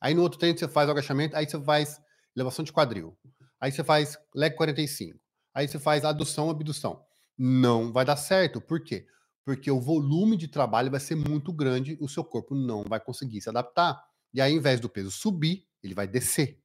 Aí 0.00 0.14
no 0.14 0.22
outro 0.22 0.38
treino 0.38 0.58
você 0.58 0.66
faz 0.66 0.88
o 0.88 0.92
agachamento, 0.92 1.36
aí 1.36 1.48
você 1.48 1.62
faz 1.62 2.00
elevação 2.34 2.64
de 2.64 2.72
quadril. 2.72 3.16
Aí 3.60 3.70
você 3.70 3.84
faz 3.84 4.18
leg 4.34 4.54
45. 4.54 5.18
Aí 5.54 5.68
você 5.68 5.78
faz 5.78 6.04
adução, 6.04 6.48
abdução. 6.48 7.04
Não 7.36 7.92
vai 7.92 8.04
dar 8.04 8.16
certo. 8.16 8.60
Por 8.60 8.82
quê? 8.82 9.06
Porque 9.44 9.70
o 9.70 9.80
volume 9.80 10.36
de 10.36 10.48
trabalho 10.48 10.90
vai 10.90 11.00
ser 11.00 11.16
muito 11.16 11.52
grande, 11.52 11.98
o 12.00 12.08
seu 12.08 12.24
corpo 12.24 12.54
não 12.54 12.82
vai 12.84 13.00
conseguir 13.00 13.40
se 13.42 13.48
adaptar. 13.48 14.02
E 14.32 14.40
aí, 14.40 14.52
ao 14.52 14.58
invés 14.58 14.80
do 14.80 14.88
peso 14.88 15.10
subir, 15.10 15.66
ele 15.82 15.94
vai 15.94 16.06
descer. 16.06 16.62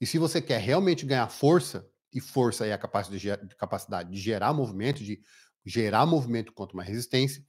E 0.00 0.06
se 0.06 0.18
você 0.18 0.40
quer 0.40 0.60
realmente 0.60 1.04
ganhar 1.04 1.28
força, 1.28 1.86
e 2.12 2.20
força 2.20 2.66
é 2.66 2.72
a 2.72 2.78
capacidade 2.78 4.10
de 4.10 4.20
gerar 4.20 4.52
movimento, 4.52 5.02
de 5.02 5.20
gerar 5.64 6.06
movimento 6.06 6.52
contra 6.52 6.74
uma 6.74 6.82
resistência, 6.82 7.44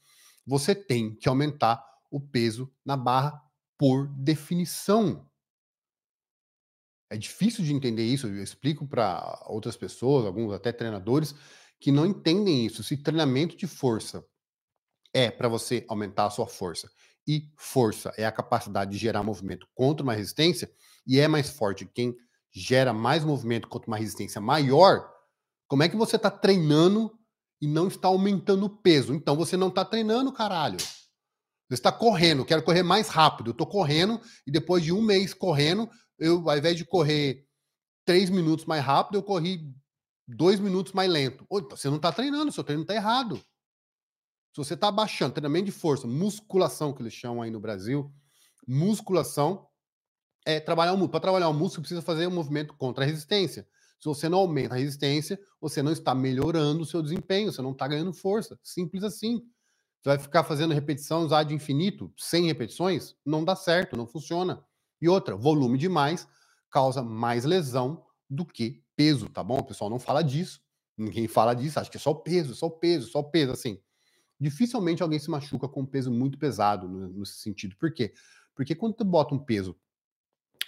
você 0.45 0.75
tem 0.75 1.15
que 1.15 1.29
aumentar 1.29 1.83
o 2.09 2.19
peso 2.19 2.71
na 2.85 2.97
barra 2.97 3.41
por 3.77 4.07
definição. 4.07 5.27
É 7.09 7.17
difícil 7.17 7.63
de 7.63 7.73
entender 7.73 8.05
isso, 8.05 8.27
eu 8.27 8.41
explico 8.41 8.87
para 8.87 9.43
outras 9.47 9.75
pessoas, 9.75 10.25
alguns 10.25 10.53
até 10.53 10.71
treinadores, 10.71 11.35
que 11.79 11.91
não 11.91 12.05
entendem 12.05 12.65
isso. 12.65 12.83
Se 12.83 12.95
treinamento 12.95 13.57
de 13.57 13.67
força 13.67 14.23
é 15.13 15.29
para 15.29 15.49
você 15.49 15.85
aumentar 15.89 16.27
a 16.27 16.29
sua 16.29 16.47
força 16.47 16.89
e 17.27 17.49
força 17.57 18.13
é 18.17 18.25
a 18.25 18.31
capacidade 18.31 18.91
de 18.91 18.97
gerar 18.97 19.23
movimento 19.23 19.67
contra 19.73 20.03
uma 20.03 20.13
resistência, 20.13 20.71
e 21.05 21.19
é 21.19 21.27
mais 21.27 21.49
forte 21.49 21.85
quem 21.85 22.15
gera 22.53 22.93
mais 22.93 23.23
movimento 23.23 23.67
contra 23.67 23.89
uma 23.89 23.97
resistência 23.97 24.41
maior, 24.41 25.09
como 25.67 25.83
é 25.83 25.89
que 25.89 25.95
você 25.95 26.17
está 26.17 26.29
treinando 26.29 27.11
e 27.61 27.67
não 27.67 27.87
está 27.87 28.07
aumentando 28.07 28.65
o 28.65 28.69
peso? 28.69 29.13
Então 29.13 29.35
você 29.35 29.55
não 29.55 29.69
está 29.69 29.85
treinando, 29.85 30.33
caralho. 30.33 30.77
Você 30.77 31.75
está 31.75 31.91
correndo, 31.91 32.43
quero 32.43 32.63
correr 32.63 32.83
mais 32.83 33.07
rápido. 33.07 33.49
Eu 33.49 33.53
estou 33.53 33.67
correndo 33.67 34.19
e 34.45 34.51
depois 34.51 34.83
de 34.83 34.91
um 34.91 35.01
mês 35.01 35.33
correndo, 35.33 35.89
eu, 36.19 36.49
ao 36.49 36.57
invés 36.57 36.75
de 36.75 36.83
correr 36.83 37.47
três 38.05 38.29
minutos 38.29 38.65
mais 38.65 38.83
rápido, 38.83 39.15
eu 39.15 39.23
corri 39.23 39.73
dois 40.27 40.59
minutos 40.59 40.91
mais 40.91 41.09
lento. 41.09 41.45
Então 41.49 41.77
você 41.77 41.89
não 41.89 41.95
está 41.95 42.11
treinando, 42.11 42.51
seu 42.51 42.63
treino 42.63 42.81
está 42.81 42.93
errado. 42.93 43.37
Se 44.53 44.57
você 44.57 44.73
está 44.73 44.89
abaixando, 44.89 45.33
treinamento 45.33 45.67
de 45.67 45.71
força, 45.71 46.05
musculação, 46.05 46.91
que 46.91 47.01
eles 47.01 47.13
chamam 47.13 47.41
aí 47.41 47.49
no 47.49 47.61
Brasil, 47.61 48.13
musculação 48.67 49.65
é 50.45 50.59
trabalhar 50.59 50.93
o 50.93 50.97
músculo. 50.97 51.11
Para 51.11 51.19
trabalhar 51.19 51.49
o 51.49 51.53
músculo, 51.53 51.81
precisa 51.81 52.01
fazer 52.01 52.27
um 52.27 52.31
movimento 52.31 52.73
contra 52.75 53.03
a 53.03 53.07
resistência. 53.07 53.67
Se 53.99 54.05
você 54.05 54.27
não 54.27 54.39
aumenta 54.39 54.73
a 54.73 54.77
resistência, 54.77 55.39
você 55.59 55.83
não 55.83 55.91
está 55.91 56.15
melhorando 56.15 56.81
o 56.81 56.85
seu 56.85 57.01
desempenho, 57.01 57.51
você 57.51 57.61
não 57.61 57.71
está 57.71 57.87
ganhando 57.87 58.13
força. 58.13 58.59
Simples 58.63 59.03
assim. 59.03 59.43
Você 60.01 60.09
vai 60.09 60.17
ficar 60.17 60.43
fazendo 60.43 60.73
repetição 60.73 61.23
usar 61.23 61.43
de 61.43 61.53
infinito, 61.53 62.11
sem 62.17 62.47
repetições? 62.47 63.15
Não 63.23 63.45
dá 63.45 63.55
certo, 63.55 63.95
não 63.95 64.07
funciona. 64.07 64.63
E 64.99 65.07
outra, 65.07 65.35
volume 65.35 65.77
demais 65.77 66.27
causa 66.71 67.03
mais 67.03 67.45
lesão 67.45 68.03
do 68.27 68.43
que 68.43 68.83
peso, 68.95 69.29
tá 69.29 69.43
bom? 69.43 69.59
O 69.59 69.63
pessoal 69.63 69.89
não 69.89 69.99
fala 69.99 70.23
disso. 70.23 70.59
Ninguém 70.97 71.27
fala 71.27 71.53
disso, 71.53 71.79
acha 71.79 71.89
que 71.89 71.97
é 71.97 71.99
só 71.99 72.13
peso, 72.13 72.55
só 72.55 72.69
peso, 72.69 73.09
só 73.09 73.21
peso, 73.21 73.51
assim. 73.51 73.79
Dificilmente 74.39 75.03
alguém 75.03 75.19
se 75.19 75.29
machuca 75.29 75.67
com 75.67 75.81
um 75.81 75.85
peso 75.85 76.11
muito 76.11 76.39
pesado 76.39 76.87
nesse 76.87 77.33
sentido. 77.33 77.75
Por 77.77 77.93
quê? 77.93 78.13
Porque 78.55 78.73
quando 78.73 78.95
tu 78.95 79.05
bota 79.05 79.35
um 79.35 79.39
peso, 79.39 79.75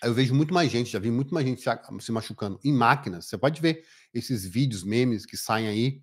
eu 0.03 0.13
vejo 0.13 0.33
muito 0.33 0.53
mais 0.53 0.71
gente, 0.71 0.91
já 0.91 0.99
vi 0.99 1.11
muito 1.11 1.33
mais 1.33 1.45
gente 1.45 1.61
se 1.99 2.11
machucando 2.11 2.59
em 2.63 2.73
máquinas. 2.73 3.25
Você 3.25 3.37
pode 3.37 3.61
ver 3.61 3.83
esses 4.13 4.45
vídeos, 4.45 4.83
memes 4.83 5.25
que 5.25 5.37
saem 5.37 5.67
aí 5.67 6.01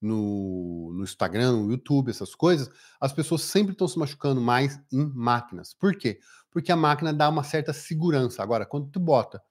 no, 0.00 0.92
no 0.94 1.04
Instagram, 1.04 1.52
no 1.52 1.70
YouTube, 1.70 2.10
essas 2.10 2.34
coisas, 2.34 2.68
as 3.00 3.12
pessoas 3.12 3.42
sempre 3.42 3.72
estão 3.72 3.86
se 3.86 3.98
machucando 3.98 4.40
mais 4.40 4.80
em 4.92 5.06
máquinas. 5.14 5.72
Por 5.72 5.96
quê? 5.96 6.18
Porque 6.50 6.72
a 6.72 6.76
máquina 6.76 7.12
dá 7.12 7.28
uma 7.28 7.44
certa 7.44 7.72
segurança. 7.72 8.42
Agora, 8.42 8.66
quando 8.66 8.90
tu 8.90 8.98
bota 8.98 9.42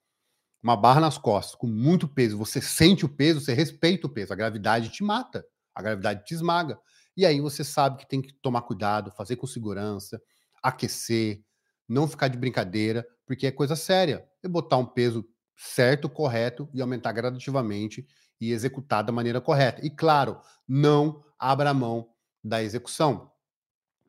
uma 0.61 0.76
barra 0.76 0.99
nas 0.99 1.17
costas 1.17 1.55
com 1.55 1.67
muito 1.67 2.07
peso, 2.07 2.38
você 2.38 2.61
sente 2.61 3.05
o 3.05 3.09
peso, 3.09 3.39
você 3.39 3.53
respeita 3.53 4.05
o 4.05 4.09
peso, 4.09 4.34
a 4.34 4.36
gravidade 4.36 4.89
te 4.89 5.03
mata, 5.03 5.43
a 5.74 5.82
gravidade 5.82 6.26
te 6.26 6.34
esmaga. 6.34 6.78
E 7.15 7.26
aí 7.26 7.39
você 7.39 7.63
sabe 7.63 7.97
que 7.97 8.07
tem 8.07 8.22
que 8.22 8.34
tomar 8.34 8.61
cuidado, 8.61 9.11
fazer 9.11 9.38
com 9.38 9.47
segurança, 9.47 10.22
aquecer, 10.61 11.41
não 11.88 12.07
ficar 12.07 12.28
de 12.28 12.38
brincadeira, 12.38 13.05
porque 13.32 13.48
é 13.48 13.52
coisa 13.52 13.78
séria. 13.78 14.28
É 14.44 14.48
botar 14.50 14.76
um 14.76 14.86
peso 14.86 15.26
certo, 15.56 16.10
correto 16.10 16.68
e 16.74 16.82
aumentar 16.82 17.14
gradativamente 17.14 18.06
e 18.42 18.52
executar 18.52 19.06
da 19.06 19.14
maneira 19.14 19.40
correta. 19.40 19.86
E 19.86 19.90
claro, 19.90 20.38
não 20.68 21.24
abra 21.40 21.74
mão 21.74 22.10
da 22.44 22.62
execução. 22.62 23.32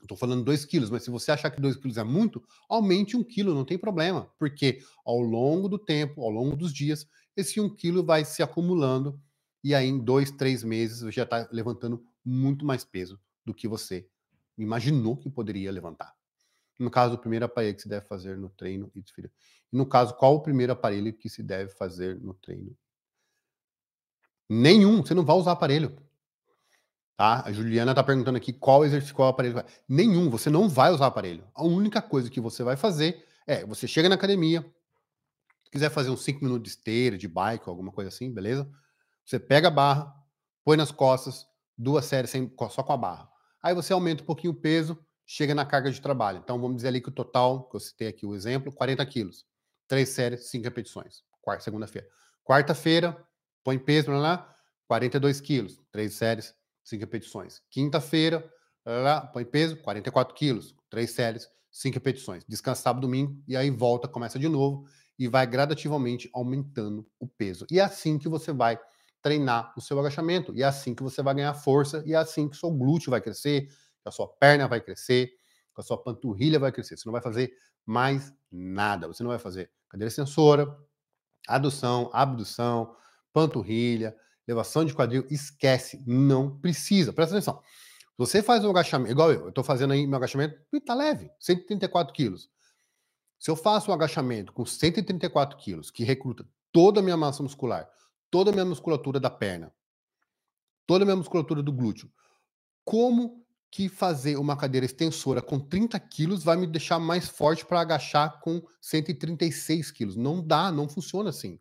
Estou 0.01 0.17
falando 0.17 0.43
2 0.43 0.65
quilos, 0.65 0.91
mas 0.91 1.05
se 1.05 1.11
você 1.11 1.31
achar 1.31 1.53
que 1.53 1.61
2 1.61 1.77
quilos 1.77 1.99
é 1.99 2.03
muito, 2.03 2.43
aumente 2.69 3.17
um 3.17 3.23
quilo, 3.23 3.55
não 3.55 3.65
tem 3.65 3.79
problema, 3.79 4.29
porque 4.41 4.81
ao 5.07 5.21
longo 5.21 5.69
do 5.69 5.79
tempo, 5.79 6.21
ao 6.25 6.31
longo 6.31 6.57
dos 6.57 6.75
dias, 6.75 7.07
esse 7.37 7.61
um 7.61 7.73
quilo 7.73 8.05
vai 8.05 8.25
se 8.25 8.43
acumulando 8.43 9.21
e 9.63 9.73
aí 9.73 9.87
em 9.87 10.03
dois, 10.03 10.33
três 10.33 10.65
meses 10.65 11.01
você 11.01 11.13
já 11.13 11.23
está 11.23 11.49
levantando 11.53 12.05
muito 12.25 12.67
mais 12.67 12.85
peso 12.85 13.21
do 13.47 13.55
que 13.55 13.69
você 13.69 14.05
imaginou 14.59 15.17
que 15.17 15.31
poderia 15.31 15.71
levantar. 15.71 16.13
No 16.83 16.91
caso, 16.91 17.15
o 17.15 17.19
primeiro 17.19 17.45
aparelho 17.45 17.75
que 17.77 17.83
se 17.83 17.89
deve 17.89 18.07
fazer 18.07 18.37
no 18.37 18.49
treino 18.49 18.91
e 18.95 19.01
desfile. 19.01 19.31
No 19.71 19.87
caso, 19.87 20.15
qual 20.15 20.35
o 20.35 20.41
primeiro 20.41 20.73
aparelho 20.73 21.13
que 21.13 21.29
se 21.29 21.43
deve 21.43 21.71
fazer 21.71 22.21
no 22.21 22.35
treino 22.35 22.77
Nenhum, 24.49 25.03
você 25.03 25.15
não 25.15 25.25
vai 25.25 25.37
usar 25.37 25.53
aparelho. 25.53 25.97
Tá? 27.17 27.43
A 27.47 27.53
Juliana 27.53 27.95
tá 27.95 28.03
perguntando 28.03 28.37
aqui 28.37 28.53
qual 28.53 28.85
exercício, 28.85 29.15
qual 29.15 29.29
aparelho. 29.29 29.65
Nenhum, 29.89 30.29
você 30.29 30.51
não 30.51 30.69
vai 30.69 30.91
usar 30.91 31.07
aparelho. 31.07 31.47
A 31.55 31.63
única 31.63 32.03
coisa 32.03 32.29
que 32.29 32.41
você 32.41 32.63
vai 32.63 32.77
fazer 32.77 33.25
é, 33.47 33.65
você 33.65 33.87
chega 33.87 34.09
na 34.09 34.15
academia, 34.15 34.65
quiser 35.71 35.91
fazer 35.91 36.11
uns 36.11 36.23
5 36.23 36.45
minutos 36.45 36.65
de 36.65 36.69
esteira, 36.71 37.17
de 37.17 37.29
bike, 37.29 37.69
alguma 37.69 37.93
coisa 37.93 38.09
assim, 38.09 38.31
beleza? 38.31 38.69
Você 39.25 39.39
pega 39.39 39.69
a 39.69 39.71
barra, 39.71 40.13
põe 40.65 40.77
nas 40.77 40.91
costas, 40.91 41.47
duas 41.79 42.05
séries 42.05 42.31
sem, 42.31 42.53
só 42.71 42.83
com 42.83 42.93
a 42.93 42.97
barra. 42.97 43.31
Aí 43.63 43.75
você 43.75 43.93
aumenta 43.93 44.23
um 44.23 44.27
pouquinho 44.27 44.53
o 44.53 44.57
peso, 44.57 44.99
chega 45.27 45.55
na 45.55 45.65
carga 45.65 45.91
de 45.91 46.01
trabalho. 46.01 46.39
Então 46.43 46.61
vamos 46.61 46.77
dizer 46.77 46.89
ali 46.89 47.01
que 47.01 47.09
o 47.09 47.13
total, 47.13 47.69
que 47.69 47.77
eu 47.77 47.81
citei 47.81 48.09
aqui 48.09 48.27
o 48.27 48.35
exemplo, 48.35 48.73
40 48.73 49.05
quilos. 49.07 49.45
Três 49.89 50.11
séries, 50.11 50.49
cinco 50.49 50.65
repetições. 50.65 51.23
Quarta, 51.41 51.65
segunda-feira. 51.65 52.09
Quarta-feira, 52.45 53.17
põe 53.65 53.79
peso, 53.79 54.11
lá, 54.11 54.19
lá, 54.19 54.57
42 54.87 55.41
quilos. 55.41 55.81
Três 55.91 56.15
séries, 56.15 56.55
cinco 56.85 57.01
repetições. 57.01 57.61
Quinta-feira, 57.71 58.49
lá, 58.85 59.21
põe 59.21 59.45
peso, 59.45 59.77
44 59.77 60.35
quilos. 60.35 60.75
Três 60.89 61.11
séries, 61.11 61.49
cinco 61.71 61.95
repetições. 61.95 62.45
Descansa 62.47 62.83
sábado, 62.83 63.03
domingo, 63.03 63.43
e 63.47 63.57
aí 63.57 63.71
volta, 63.71 64.07
começa 64.07 64.39
de 64.39 64.49
novo 64.49 64.87
e 65.19 65.29
vai 65.29 65.47
gradativamente 65.47 66.29
aumentando 66.33 67.07
o 67.19 67.27
peso. 67.27 67.67
E 67.71 67.79
é 67.79 67.83
assim 67.83 68.19
que 68.19 68.29
você 68.29 68.53
vai 68.53 68.79
treinar 69.23 69.73
o 69.77 69.81
seu 69.81 69.99
agachamento. 69.99 70.55
E 70.55 70.63
é 70.63 70.67
assim 70.67 70.95
que 70.95 71.03
você 71.03 71.23
vai 71.23 71.35
ganhar 71.35 71.55
força, 71.55 72.03
e 72.05 72.13
é 72.13 72.17
assim 72.17 72.49
que 72.49 72.57
o 72.57 72.59
seu 72.59 72.71
glúteo 72.71 73.11
vai 73.11 73.21
crescer, 73.21 73.69
a 74.09 74.13
sua 74.13 74.29
perna 74.29 74.69
vai 74.69 74.81
crescer, 74.81 75.29
que 75.75 75.81
a 75.81 75.83
sua 75.83 76.03
panturrilha 76.03 76.59
vai 76.59 76.73
crescer. 76.73 76.97
Você 76.97 77.07
não 77.07 77.13
vai 77.13 77.23
fazer 77.23 77.53
mais 77.85 78.33
nada. 78.51 79.07
Você 79.07 79.23
não 79.23 79.31
vai 79.31 79.39
fazer 79.39 79.71
cadeira 79.89 80.09
extensora, 80.09 80.77
adução, 81.49 82.11
abdução, 82.13 82.97
panturrilha, 83.33 84.17
elevação 84.47 84.85
de 84.85 84.95
quadril. 84.95 85.27
Esquece, 85.31 86.03
não 86.07 86.59
precisa. 86.59 87.13
Presta 87.13 87.35
atenção. 87.35 87.63
Você 88.17 88.43
faz 88.43 88.65
um 88.65 88.71
agachamento, 88.71 89.11
igual 89.11 89.33
eu, 89.33 89.41
eu 89.43 89.49
estou 89.49 89.65
fazendo 89.65 89.93
aí 89.93 90.07
meu 90.07 90.17
agachamento, 90.17 90.61
e 90.73 90.81
tá 90.81 90.95
leve, 90.95 91.31
134 91.41 92.13
quilos. 92.13 92.51
Se 93.39 93.51
eu 93.51 93.57
faço 93.57 93.91
um 93.91 93.95
agachamento 93.95 94.53
com 94.53 94.65
134 94.65 95.57
quilos, 95.59 95.91
que 95.91 96.05
recruta 96.05 96.47
toda 96.71 97.01
a 97.01 97.03
minha 97.03 97.17
massa 97.17 97.43
muscular, 97.43 97.91
toda 98.31 98.51
a 98.51 98.53
minha 98.53 98.65
musculatura 98.65 99.19
da 99.19 99.31
perna, 99.31 99.75
toda 100.87 101.05
a 101.05 101.07
minha 101.07 101.17
musculatura 101.17 101.63
do 101.63 101.73
glúteo, 101.73 102.11
como 102.85 103.42
que 103.73 103.89
fazer 103.89 104.37
uma 104.37 104.55
cadeira 104.55 104.85
extensora 104.85 105.41
com 105.41 105.59
30 105.59 105.99
quilos 105.99 106.45
vai 106.45 106.59
me 106.59 106.67
deixar 106.67 106.99
mais 106.99 107.27
forte 107.27 107.65
para 107.65 107.81
agachar 107.81 108.39
com 108.41 108.63
136 108.83 109.91
quilos? 109.91 110.15
Não 110.15 110.47
dá, 110.47 110.71
não 110.71 110.87
funciona 110.87 111.31
assim. 111.31 111.59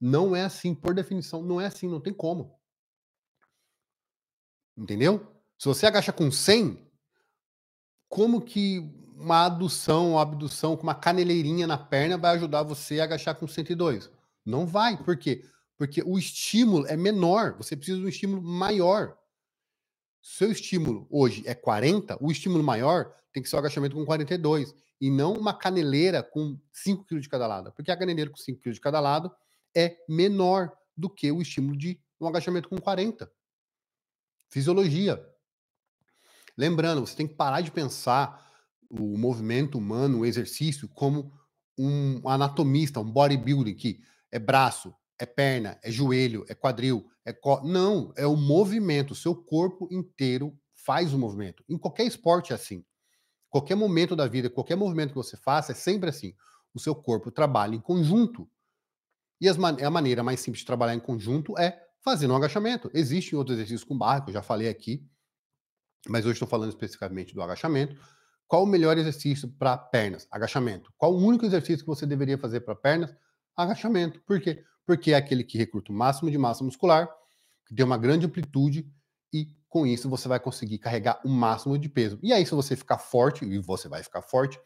Não 0.00 0.34
é 0.34 0.42
assim, 0.42 0.74
por 0.74 0.94
definição, 0.94 1.42
não 1.42 1.60
é 1.60 1.66
assim, 1.66 1.86
não 1.86 2.00
tem 2.00 2.14
como. 2.14 2.58
Entendeu? 4.74 5.30
Se 5.58 5.68
você 5.68 5.86
agacha 5.86 6.14
com 6.14 6.30
100, 6.30 6.90
como 8.08 8.40
que 8.40 8.78
uma 9.14 9.44
adução 9.44 10.12
ou 10.12 10.18
abdução 10.18 10.78
com 10.78 10.82
uma 10.82 10.94
caneleirinha 10.94 11.66
na 11.66 11.76
perna 11.76 12.16
vai 12.16 12.36
ajudar 12.36 12.62
você 12.62 13.00
a 13.00 13.04
agachar 13.04 13.34
com 13.36 13.46
102? 13.46 14.10
Não 14.46 14.66
vai. 14.66 14.96
Por 14.96 15.18
quê? 15.18 15.44
Porque 15.76 16.02
o 16.02 16.18
estímulo 16.18 16.86
é 16.86 16.96
menor. 16.96 17.54
Você 17.58 17.76
precisa 17.76 17.98
de 17.98 18.06
um 18.06 18.08
estímulo 18.08 18.40
maior. 18.40 19.18
Seu 20.26 20.50
estímulo 20.50 21.06
hoje 21.10 21.42
é 21.44 21.54
40, 21.54 22.16
o 22.18 22.32
estímulo 22.32 22.64
maior 22.64 23.14
tem 23.30 23.42
que 23.42 23.48
ser 23.48 23.56
o 23.56 23.58
agachamento 23.58 23.94
com 23.94 24.06
42. 24.06 24.74
E 24.98 25.10
não 25.10 25.34
uma 25.34 25.52
caneleira 25.52 26.22
com 26.22 26.58
5 26.72 27.04
kg 27.04 27.20
de 27.20 27.28
cada 27.28 27.46
lado. 27.46 27.70
Porque 27.72 27.90
a 27.90 27.96
caneleira 27.96 28.30
com 28.30 28.36
5 28.38 28.58
kg 28.58 28.72
de 28.72 28.80
cada 28.80 29.00
lado 29.00 29.30
é 29.76 29.98
menor 30.08 30.72
do 30.96 31.10
que 31.10 31.30
o 31.30 31.42
estímulo 31.42 31.76
de 31.76 32.00
um 32.18 32.26
agachamento 32.26 32.70
com 32.70 32.78
40. 32.78 33.30
Fisiologia. 34.48 35.22
Lembrando, 36.56 37.06
você 37.06 37.14
tem 37.14 37.28
que 37.28 37.34
parar 37.34 37.60
de 37.60 37.70
pensar 37.70 38.50
o 38.88 39.18
movimento 39.18 39.76
humano, 39.76 40.20
o 40.20 40.24
exercício, 40.24 40.88
como 40.88 41.38
um 41.76 42.26
anatomista, 42.26 42.98
um 42.98 43.12
bodybuilding, 43.12 43.74
que 43.74 44.00
é 44.32 44.38
braço, 44.38 44.94
é 45.18 45.26
perna, 45.26 45.78
é 45.82 45.90
joelho, 45.90 46.44
é 46.48 46.54
quadril, 46.54 47.06
é 47.24 47.32
co... 47.32 47.60
Não, 47.62 48.12
é 48.16 48.26
o 48.26 48.36
movimento. 48.36 49.12
O 49.12 49.16
seu 49.16 49.34
corpo 49.34 49.88
inteiro 49.90 50.56
faz 50.74 51.12
o 51.14 51.18
movimento. 51.18 51.64
Em 51.68 51.78
qualquer 51.78 52.04
esporte 52.04 52.52
é 52.52 52.56
assim. 52.56 52.84
Qualquer 53.48 53.76
momento 53.76 54.16
da 54.16 54.26
vida, 54.26 54.50
qualquer 54.50 54.76
movimento 54.76 55.10
que 55.10 55.16
você 55.16 55.36
faça, 55.36 55.72
é 55.72 55.74
sempre 55.74 56.10
assim. 56.10 56.34
O 56.74 56.80
seu 56.80 56.94
corpo 56.94 57.30
trabalha 57.30 57.74
em 57.76 57.80
conjunto. 57.80 58.48
E 59.40 59.50
man 59.52 59.76
a 59.80 59.90
maneira 59.90 60.22
mais 60.22 60.40
simples 60.40 60.60
de 60.60 60.66
trabalhar 60.66 60.94
em 60.94 61.00
conjunto 61.00 61.56
é 61.58 61.80
fazendo 62.00 62.32
um 62.32 62.36
agachamento. 62.36 62.90
Existem 62.92 63.38
outros 63.38 63.56
exercícios 63.56 63.84
com 63.84 63.96
barra, 63.96 64.22
que 64.22 64.30
eu 64.30 64.34
já 64.34 64.42
falei 64.42 64.68
aqui, 64.68 65.06
mas 66.08 66.24
hoje 66.24 66.34
estou 66.34 66.48
falando 66.48 66.70
especificamente 66.70 67.34
do 67.34 67.42
agachamento. 67.42 67.96
Qual 68.46 68.62
o 68.62 68.66
melhor 68.66 68.98
exercício 68.98 69.48
para 69.48 69.76
pernas? 69.76 70.28
Agachamento. 70.30 70.92
Qual 70.98 71.12
o 71.12 71.18
único 71.18 71.46
exercício 71.46 71.84
que 71.84 71.86
você 71.86 72.04
deveria 72.04 72.36
fazer 72.36 72.60
para 72.60 72.74
pernas? 72.74 73.14
Agachamento. 73.56 74.20
Por 74.22 74.40
quê? 74.40 74.62
Porque 74.86 75.12
é 75.12 75.16
aquele 75.16 75.44
que 75.44 75.58
recruta 75.58 75.92
o 75.92 75.94
máximo 75.94 76.30
de 76.30 76.38
massa 76.38 76.62
muscular, 76.62 77.08
que 77.66 77.74
tem 77.74 77.84
uma 77.84 77.98
grande 77.98 78.26
amplitude 78.26 78.86
e 79.32 79.48
com 79.68 79.86
isso 79.86 80.08
você 80.08 80.28
vai 80.28 80.38
conseguir 80.38 80.78
carregar 80.78 81.20
o 81.24 81.28
máximo 81.28 81.78
de 81.78 81.88
peso. 81.88 82.18
E 82.22 82.32
aí, 82.32 82.44
se 82.46 82.54
você 82.54 82.76
ficar 82.76 82.98
forte, 82.98 83.44
e 83.44 83.58
você 83.58 83.88
vai 83.88 84.02
ficar 84.02 84.22
forte, 84.22 84.60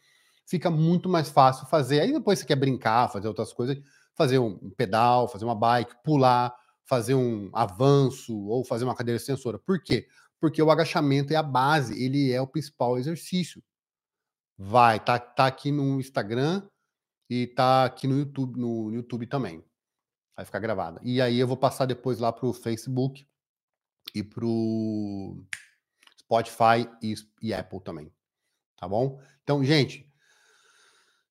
fica 0.45 0.69
muito 0.69 1.09
mais 1.09 1.29
fácil 1.29 1.65
fazer. 1.67 2.01
Aí 2.01 2.11
depois 2.11 2.39
você 2.39 2.45
quer 2.45 2.55
brincar, 2.55 3.09
fazer 3.09 3.27
outras 3.27 3.53
coisas, 3.53 3.77
fazer 4.15 4.39
um 4.39 4.69
pedal, 4.71 5.27
fazer 5.27 5.45
uma 5.45 5.55
bike, 5.55 5.95
pular, 6.03 6.53
fazer 6.85 7.15
um 7.15 7.49
avanço 7.53 8.37
ou 8.47 8.63
fazer 8.63 8.83
uma 8.83 8.95
cadeira 8.95 9.17
extensora. 9.17 9.57
Por 9.57 9.81
quê? 9.81 10.07
porque 10.39 10.61
o 10.61 10.71
agachamento 10.71 11.33
é 11.33 11.35
a 11.35 11.43
base, 11.43 12.01
ele 12.01 12.31
é 12.31 12.41
o 12.41 12.47
principal 12.47 12.97
exercício. 12.97 13.61
Vai, 14.57 15.03
tá, 15.03 15.19
tá 15.19 15.47
aqui 15.47 15.71
no 15.71 15.99
Instagram 15.99 16.67
e 17.29 17.47
tá 17.47 17.85
aqui 17.85 18.07
no 18.07 18.17
YouTube, 18.17 18.59
no, 18.59 18.91
YouTube 18.91 19.27
também. 19.27 19.63
Vai 20.39 20.45
ficar 20.45 20.59
gravado. 20.59 20.99
E 21.03 21.21
aí 21.21 21.37
eu 21.37 21.47
vou 21.47 21.57
passar 21.57 21.85
depois 21.85 22.19
lá 22.19 22.31
pro 22.31 22.53
Facebook 22.53 23.27
e 24.15 24.23
pro 24.23 25.43
Spotify 26.17 26.89
e, 27.01 27.13
e 27.41 27.53
Apple 27.53 27.81
também. 27.81 28.11
Tá 28.77 28.87
bom? 28.87 29.21
Então, 29.43 29.63
gente, 29.63 30.09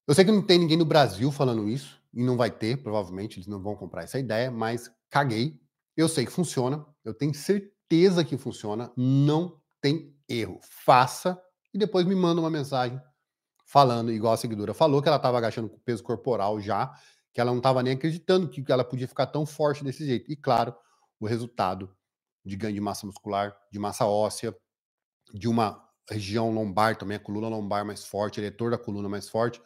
eu 0.06 0.14
sei 0.14 0.24
que 0.24 0.30
não 0.30 0.42
tem 0.42 0.58
ninguém 0.58 0.76
no 0.76 0.84
Brasil 0.84 1.32
falando 1.32 1.68
isso, 1.68 1.98
e 2.12 2.22
não 2.22 2.36
vai 2.36 2.50
ter, 2.50 2.82
provavelmente, 2.82 3.38
eles 3.38 3.46
não 3.46 3.62
vão 3.62 3.74
comprar 3.74 4.02
essa 4.02 4.18
ideia, 4.18 4.50
mas 4.50 4.90
caguei. 5.08 5.58
Eu 5.96 6.08
sei 6.08 6.26
que 6.26 6.32
funciona, 6.32 6.84
eu 7.04 7.14
tenho 7.14 7.34
certeza 7.34 7.78
certeza 7.88 8.22
que 8.22 8.36
funciona, 8.36 8.92
não 8.94 9.58
tem 9.80 10.14
erro. 10.28 10.60
Faça 10.62 11.40
e 11.72 11.78
depois 11.78 12.04
me 12.04 12.14
manda 12.14 12.40
uma 12.40 12.50
mensagem 12.50 13.00
falando, 13.64 14.12
igual 14.12 14.34
a 14.34 14.36
seguidora 14.36 14.74
falou, 14.74 15.02
que 15.02 15.08
ela 15.08 15.16
estava 15.16 15.38
agachando 15.38 15.70
com 15.70 15.78
peso 15.78 16.02
corporal 16.02 16.60
já, 16.60 16.92
que 17.38 17.40
ela 17.40 17.52
não 17.52 17.58
estava 17.58 17.84
nem 17.84 17.92
acreditando 17.92 18.48
que 18.48 18.64
ela 18.72 18.82
podia 18.82 19.06
ficar 19.06 19.26
tão 19.26 19.46
forte 19.46 19.84
desse 19.84 20.04
jeito. 20.04 20.28
E 20.28 20.34
claro, 20.34 20.74
o 21.20 21.24
resultado 21.24 21.88
de 22.44 22.56
ganho 22.56 22.74
de 22.74 22.80
massa 22.80 23.06
muscular, 23.06 23.56
de 23.70 23.78
massa 23.78 24.06
óssea, 24.06 24.52
de 25.32 25.46
uma 25.46 25.88
região 26.10 26.50
lombar 26.50 26.96
também, 26.98 27.16
a 27.16 27.20
coluna 27.20 27.46
lombar 27.46 27.86
mais 27.86 28.04
forte, 28.04 28.40
eleitor 28.40 28.72
da 28.72 28.76
coluna 28.76 29.08
mais 29.08 29.28
forte, 29.28 29.62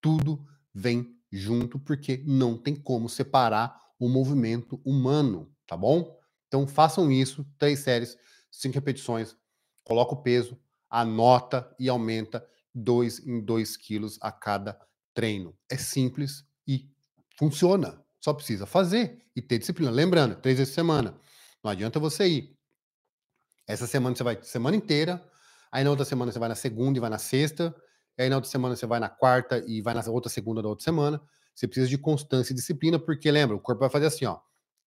tudo 0.00 0.46
vem 0.72 1.18
junto, 1.32 1.80
porque 1.80 2.22
não 2.24 2.56
tem 2.56 2.76
como 2.76 3.08
separar 3.08 3.76
o 3.98 4.08
movimento 4.08 4.80
humano, 4.84 5.52
tá 5.66 5.76
bom? 5.76 6.16
Então 6.46 6.64
façam 6.64 7.10
isso, 7.10 7.44
três 7.58 7.80
séries, 7.80 8.16
cinco 8.52 8.76
repetições, 8.76 9.34
coloca 9.82 10.14
o 10.14 10.22
peso, 10.22 10.56
anota 10.88 11.74
e 11.76 11.88
aumenta 11.88 12.46
dois 12.72 13.18
em 13.26 13.44
dois 13.44 13.76
quilos 13.76 14.16
a 14.22 14.30
cada 14.30 14.80
treino. 15.12 15.58
É 15.68 15.76
simples 15.76 16.44
e 16.68 16.94
funciona. 17.38 18.02
Só 18.20 18.32
precisa 18.32 18.66
fazer 18.66 19.22
e 19.34 19.42
ter 19.42 19.58
disciplina. 19.58 19.90
Lembrando, 19.90 20.36
três 20.36 20.58
vezes 20.58 20.72
por 20.72 20.80
semana. 20.80 21.20
Não 21.62 21.70
adianta 21.70 21.98
você 22.00 22.26
ir. 22.26 22.56
Essa 23.66 23.86
semana 23.86 24.14
você 24.14 24.22
vai 24.22 24.38
semana 24.42 24.76
inteira, 24.76 25.24
aí 25.72 25.82
na 25.82 25.90
outra 25.90 26.04
semana 26.04 26.30
você 26.30 26.38
vai 26.38 26.48
na 26.48 26.54
segunda 26.54 26.98
e 26.98 27.00
vai 27.00 27.10
na 27.10 27.18
sexta, 27.18 27.74
aí 28.16 28.28
na 28.28 28.36
outra 28.36 28.50
semana 28.50 28.76
você 28.76 28.86
vai 28.86 29.00
na 29.00 29.08
quarta 29.08 29.58
e 29.66 29.82
vai 29.82 29.92
na 29.92 30.08
outra 30.08 30.30
segunda 30.30 30.62
da 30.62 30.68
outra 30.68 30.84
semana. 30.84 31.20
Você 31.54 31.66
precisa 31.66 31.88
de 31.88 31.98
constância 31.98 32.52
e 32.52 32.56
disciplina, 32.56 32.98
porque 32.98 33.30
lembra, 33.30 33.56
o 33.56 33.60
corpo 33.60 33.80
vai 33.80 33.90
fazer 33.90 34.06
assim, 34.06 34.24
ó 34.24 34.38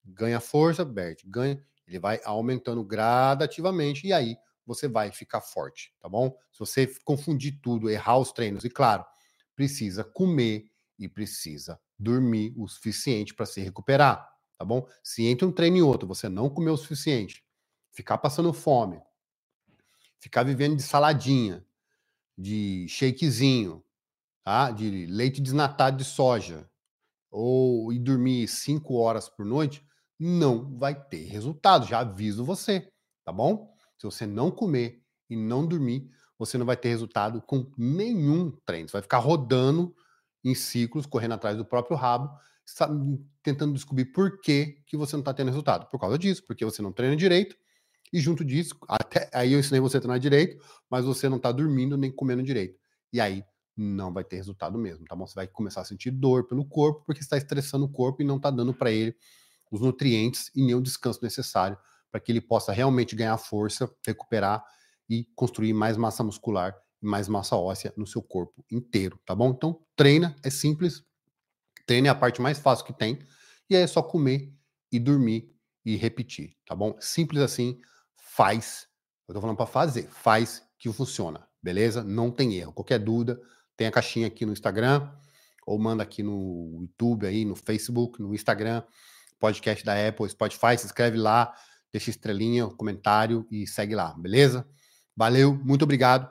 ganha 0.04 0.40
força, 0.40 0.84
Bert, 0.84 1.22
ganha, 1.26 1.62
ele 1.86 1.98
vai 1.98 2.20
aumentando 2.24 2.82
gradativamente 2.84 4.06
e 4.06 4.12
aí 4.12 4.36
você 4.66 4.86
vai 4.86 5.10
ficar 5.10 5.40
forte, 5.40 5.92
tá 6.00 6.08
bom? 6.08 6.36
Se 6.52 6.58
você 6.58 6.86
confundir 7.04 7.60
tudo, 7.60 7.90
errar 7.90 8.18
os 8.18 8.32
treinos, 8.32 8.64
e 8.64 8.70
claro, 8.70 9.04
precisa 9.54 10.04
comer 10.04 10.66
e 10.98 11.08
precisa 11.08 11.80
dormir 12.00 12.54
o 12.56 12.66
suficiente 12.66 13.34
para 13.34 13.44
se 13.46 13.60
recuperar, 13.60 14.26
tá 14.58 14.64
bom? 14.64 14.86
Se 15.04 15.26
entre 15.26 15.44
um 15.44 15.52
treino 15.52 15.76
e 15.76 15.82
outro 15.82 16.08
você 16.08 16.28
não 16.28 16.48
comeu 16.48 16.74
o 16.74 16.78
suficiente, 16.78 17.44
ficar 17.92 18.18
passando 18.18 18.52
fome, 18.52 19.00
ficar 20.18 20.42
vivendo 20.42 20.76
de 20.76 20.82
saladinha, 20.82 21.64
de 22.36 22.86
shakezinho, 22.88 23.84
tá? 24.42 24.70
De 24.70 25.06
leite 25.06 25.42
desnatado 25.42 25.98
de 25.98 26.04
soja, 26.04 26.68
ou 27.30 27.92
e 27.92 27.98
dormir 27.98 28.48
cinco 28.48 28.94
horas 28.94 29.28
por 29.28 29.44
noite, 29.44 29.84
não 30.18 30.76
vai 30.78 30.94
ter 30.94 31.24
resultado. 31.26 31.86
Já 31.86 32.00
aviso 32.00 32.44
você, 32.44 32.90
tá 33.24 33.32
bom? 33.32 33.72
Se 33.98 34.04
você 34.04 34.26
não 34.26 34.50
comer 34.50 35.02
e 35.28 35.36
não 35.36 35.66
dormir, 35.66 36.10
você 36.38 36.56
não 36.56 36.64
vai 36.64 36.76
ter 36.76 36.88
resultado 36.88 37.42
com 37.42 37.70
nenhum 37.76 38.50
treino. 38.64 38.88
Você 38.88 38.92
vai 38.92 39.02
ficar 39.02 39.18
rodando 39.18 39.94
em 40.44 40.54
ciclos, 40.54 41.06
correndo 41.06 41.34
atrás 41.34 41.56
do 41.56 41.64
próprio 41.64 41.96
rabo, 41.96 42.30
tentando 43.42 43.74
descobrir 43.74 44.06
por 44.06 44.40
que, 44.40 44.82
que 44.86 44.96
você 44.96 45.16
não 45.16 45.20
está 45.20 45.34
tendo 45.34 45.48
resultado. 45.48 45.88
Por 45.90 45.98
causa 45.98 46.18
disso, 46.18 46.44
porque 46.46 46.64
você 46.64 46.80
não 46.80 46.92
treina 46.92 47.16
direito, 47.16 47.56
e 48.12 48.20
junto 48.20 48.44
disso, 48.44 48.74
até 48.88 49.30
aí 49.32 49.52
eu 49.52 49.60
ensinei 49.60 49.80
você 49.80 49.98
a 49.98 50.00
treinar 50.00 50.18
direito, 50.18 50.62
mas 50.90 51.04
você 51.04 51.28
não 51.28 51.36
está 51.36 51.52
dormindo 51.52 51.96
nem 51.96 52.10
comendo 52.10 52.42
direito. 52.42 52.78
E 53.12 53.20
aí 53.20 53.44
não 53.76 54.12
vai 54.12 54.24
ter 54.24 54.36
resultado 54.36 54.76
mesmo, 54.78 55.04
tá 55.06 55.14
bom? 55.14 55.26
Você 55.26 55.34
vai 55.34 55.46
começar 55.46 55.80
a 55.80 55.84
sentir 55.84 56.10
dor 56.10 56.46
pelo 56.46 56.64
corpo, 56.64 57.04
porque 57.06 57.20
está 57.20 57.36
estressando 57.36 57.84
o 57.84 57.88
corpo 57.88 58.22
e 58.22 58.24
não 58.24 58.36
está 58.36 58.50
dando 58.50 58.74
para 58.74 58.90
ele 58.90 59.14
os 59.70 59.80
nutrientes 59.80 60.50
e 60.54 60.64
nem 60.64 60.74
o 60.74 60.82
descanso 60.82 61.20
necessário 61.22 61.78
para 62.10 62.20
que 62.20 62.32
ele 62.32 62.40
possa 62.40 62.72
realmente 62.72 63.14
ganhar 63.14 63.36
força, 63.38 63.88
recuperar 64.04 64.64
e 65.08 65.24
construir 65.36 65.72
mais 65.72 65.96
massa 65.96 66.24
muscular 66.24 66.74
mais 67.00 67.28
massa 67.28 67.56
óssea 67.56 67.92
no 67.96 68.06
seu 68.06 68.22
corpo 68.22 68.64
inteiro, 68.70 69.18
tá 69.24 69.34
bom? 69.34 69.50
Então, 69.50 69.80
treina, 69.96 70.36
é 70.42 70.50
simples. 70.50 71.02
Treina 71.86 72.08
é 72.08 72.10
a 72.10 72.14
parte 72.14 72.40
mais 72.40 72.58
fácil 72.58 72.84
que 72.84 72.92
tem. 72.92 73.18
E 73.68 73.76
aí 73.76 73.82
é 73.82 73.86
só 73.86 74.02
comer 74.02 74.52
e 74.92 74.98
dormir 74.98 75.54
e 75.84 75.96
repetir, 75.96 76.56
tá 76.66 76.74
bom? 76.74 76.96
Simples 77.00 77.42
assim, 77.42 77.80
faz. 78.16 78.86
Eu 79.26 79.34
tô 79.34 79.40
falando 79.40 79.56
para 79.56 79.66
fazer, 79.66 80.08
faz 80.10 80.62
que 80.78 80.92
funciona, 80.92 81.46
beleza? 81.62 82.02
Não 82.02 82.30
tem 82.30 82.54
erro. 82.56 82.72
Qualquer 82.72 82.98
dúvida, 82.98 83.40
tem 83.76 83.86
a 83.86 83.90
caixinha 83.90 84.26
aqui 84.26 84.44
no 84.44 84.52
Instagram 84.52 85.10
ou 85.66 85.78
manda 85.78 86.02
aqui 86.02 86.22
no 86.22 86.78
YouTube 86.80 87.26
aí, 87.26 87.44
no 87.44 87.54
Facebook, 87.54 88.20
no 88.20 88.34
Instagram, 88.34 88.82
podcast 89.38 89.84
da 89.84 90.08
Apple, 90.08 90.28
Spotify, 90.28 90.76
se 90.76 90.86
inscreve 90.86 91.16
lá, 91.16 91.54
deixa 91.92 92.10
estrelinha, 92.10 92.66
comentário 92.66 93.46
e 93.50 93.66
segue 93.66 93.94
lá, 93.94 94.12
beleza? 94.14 94.66
Valeu, 95.16 95.54
muito 95.54 95.82
obrigado. 95.82 96.28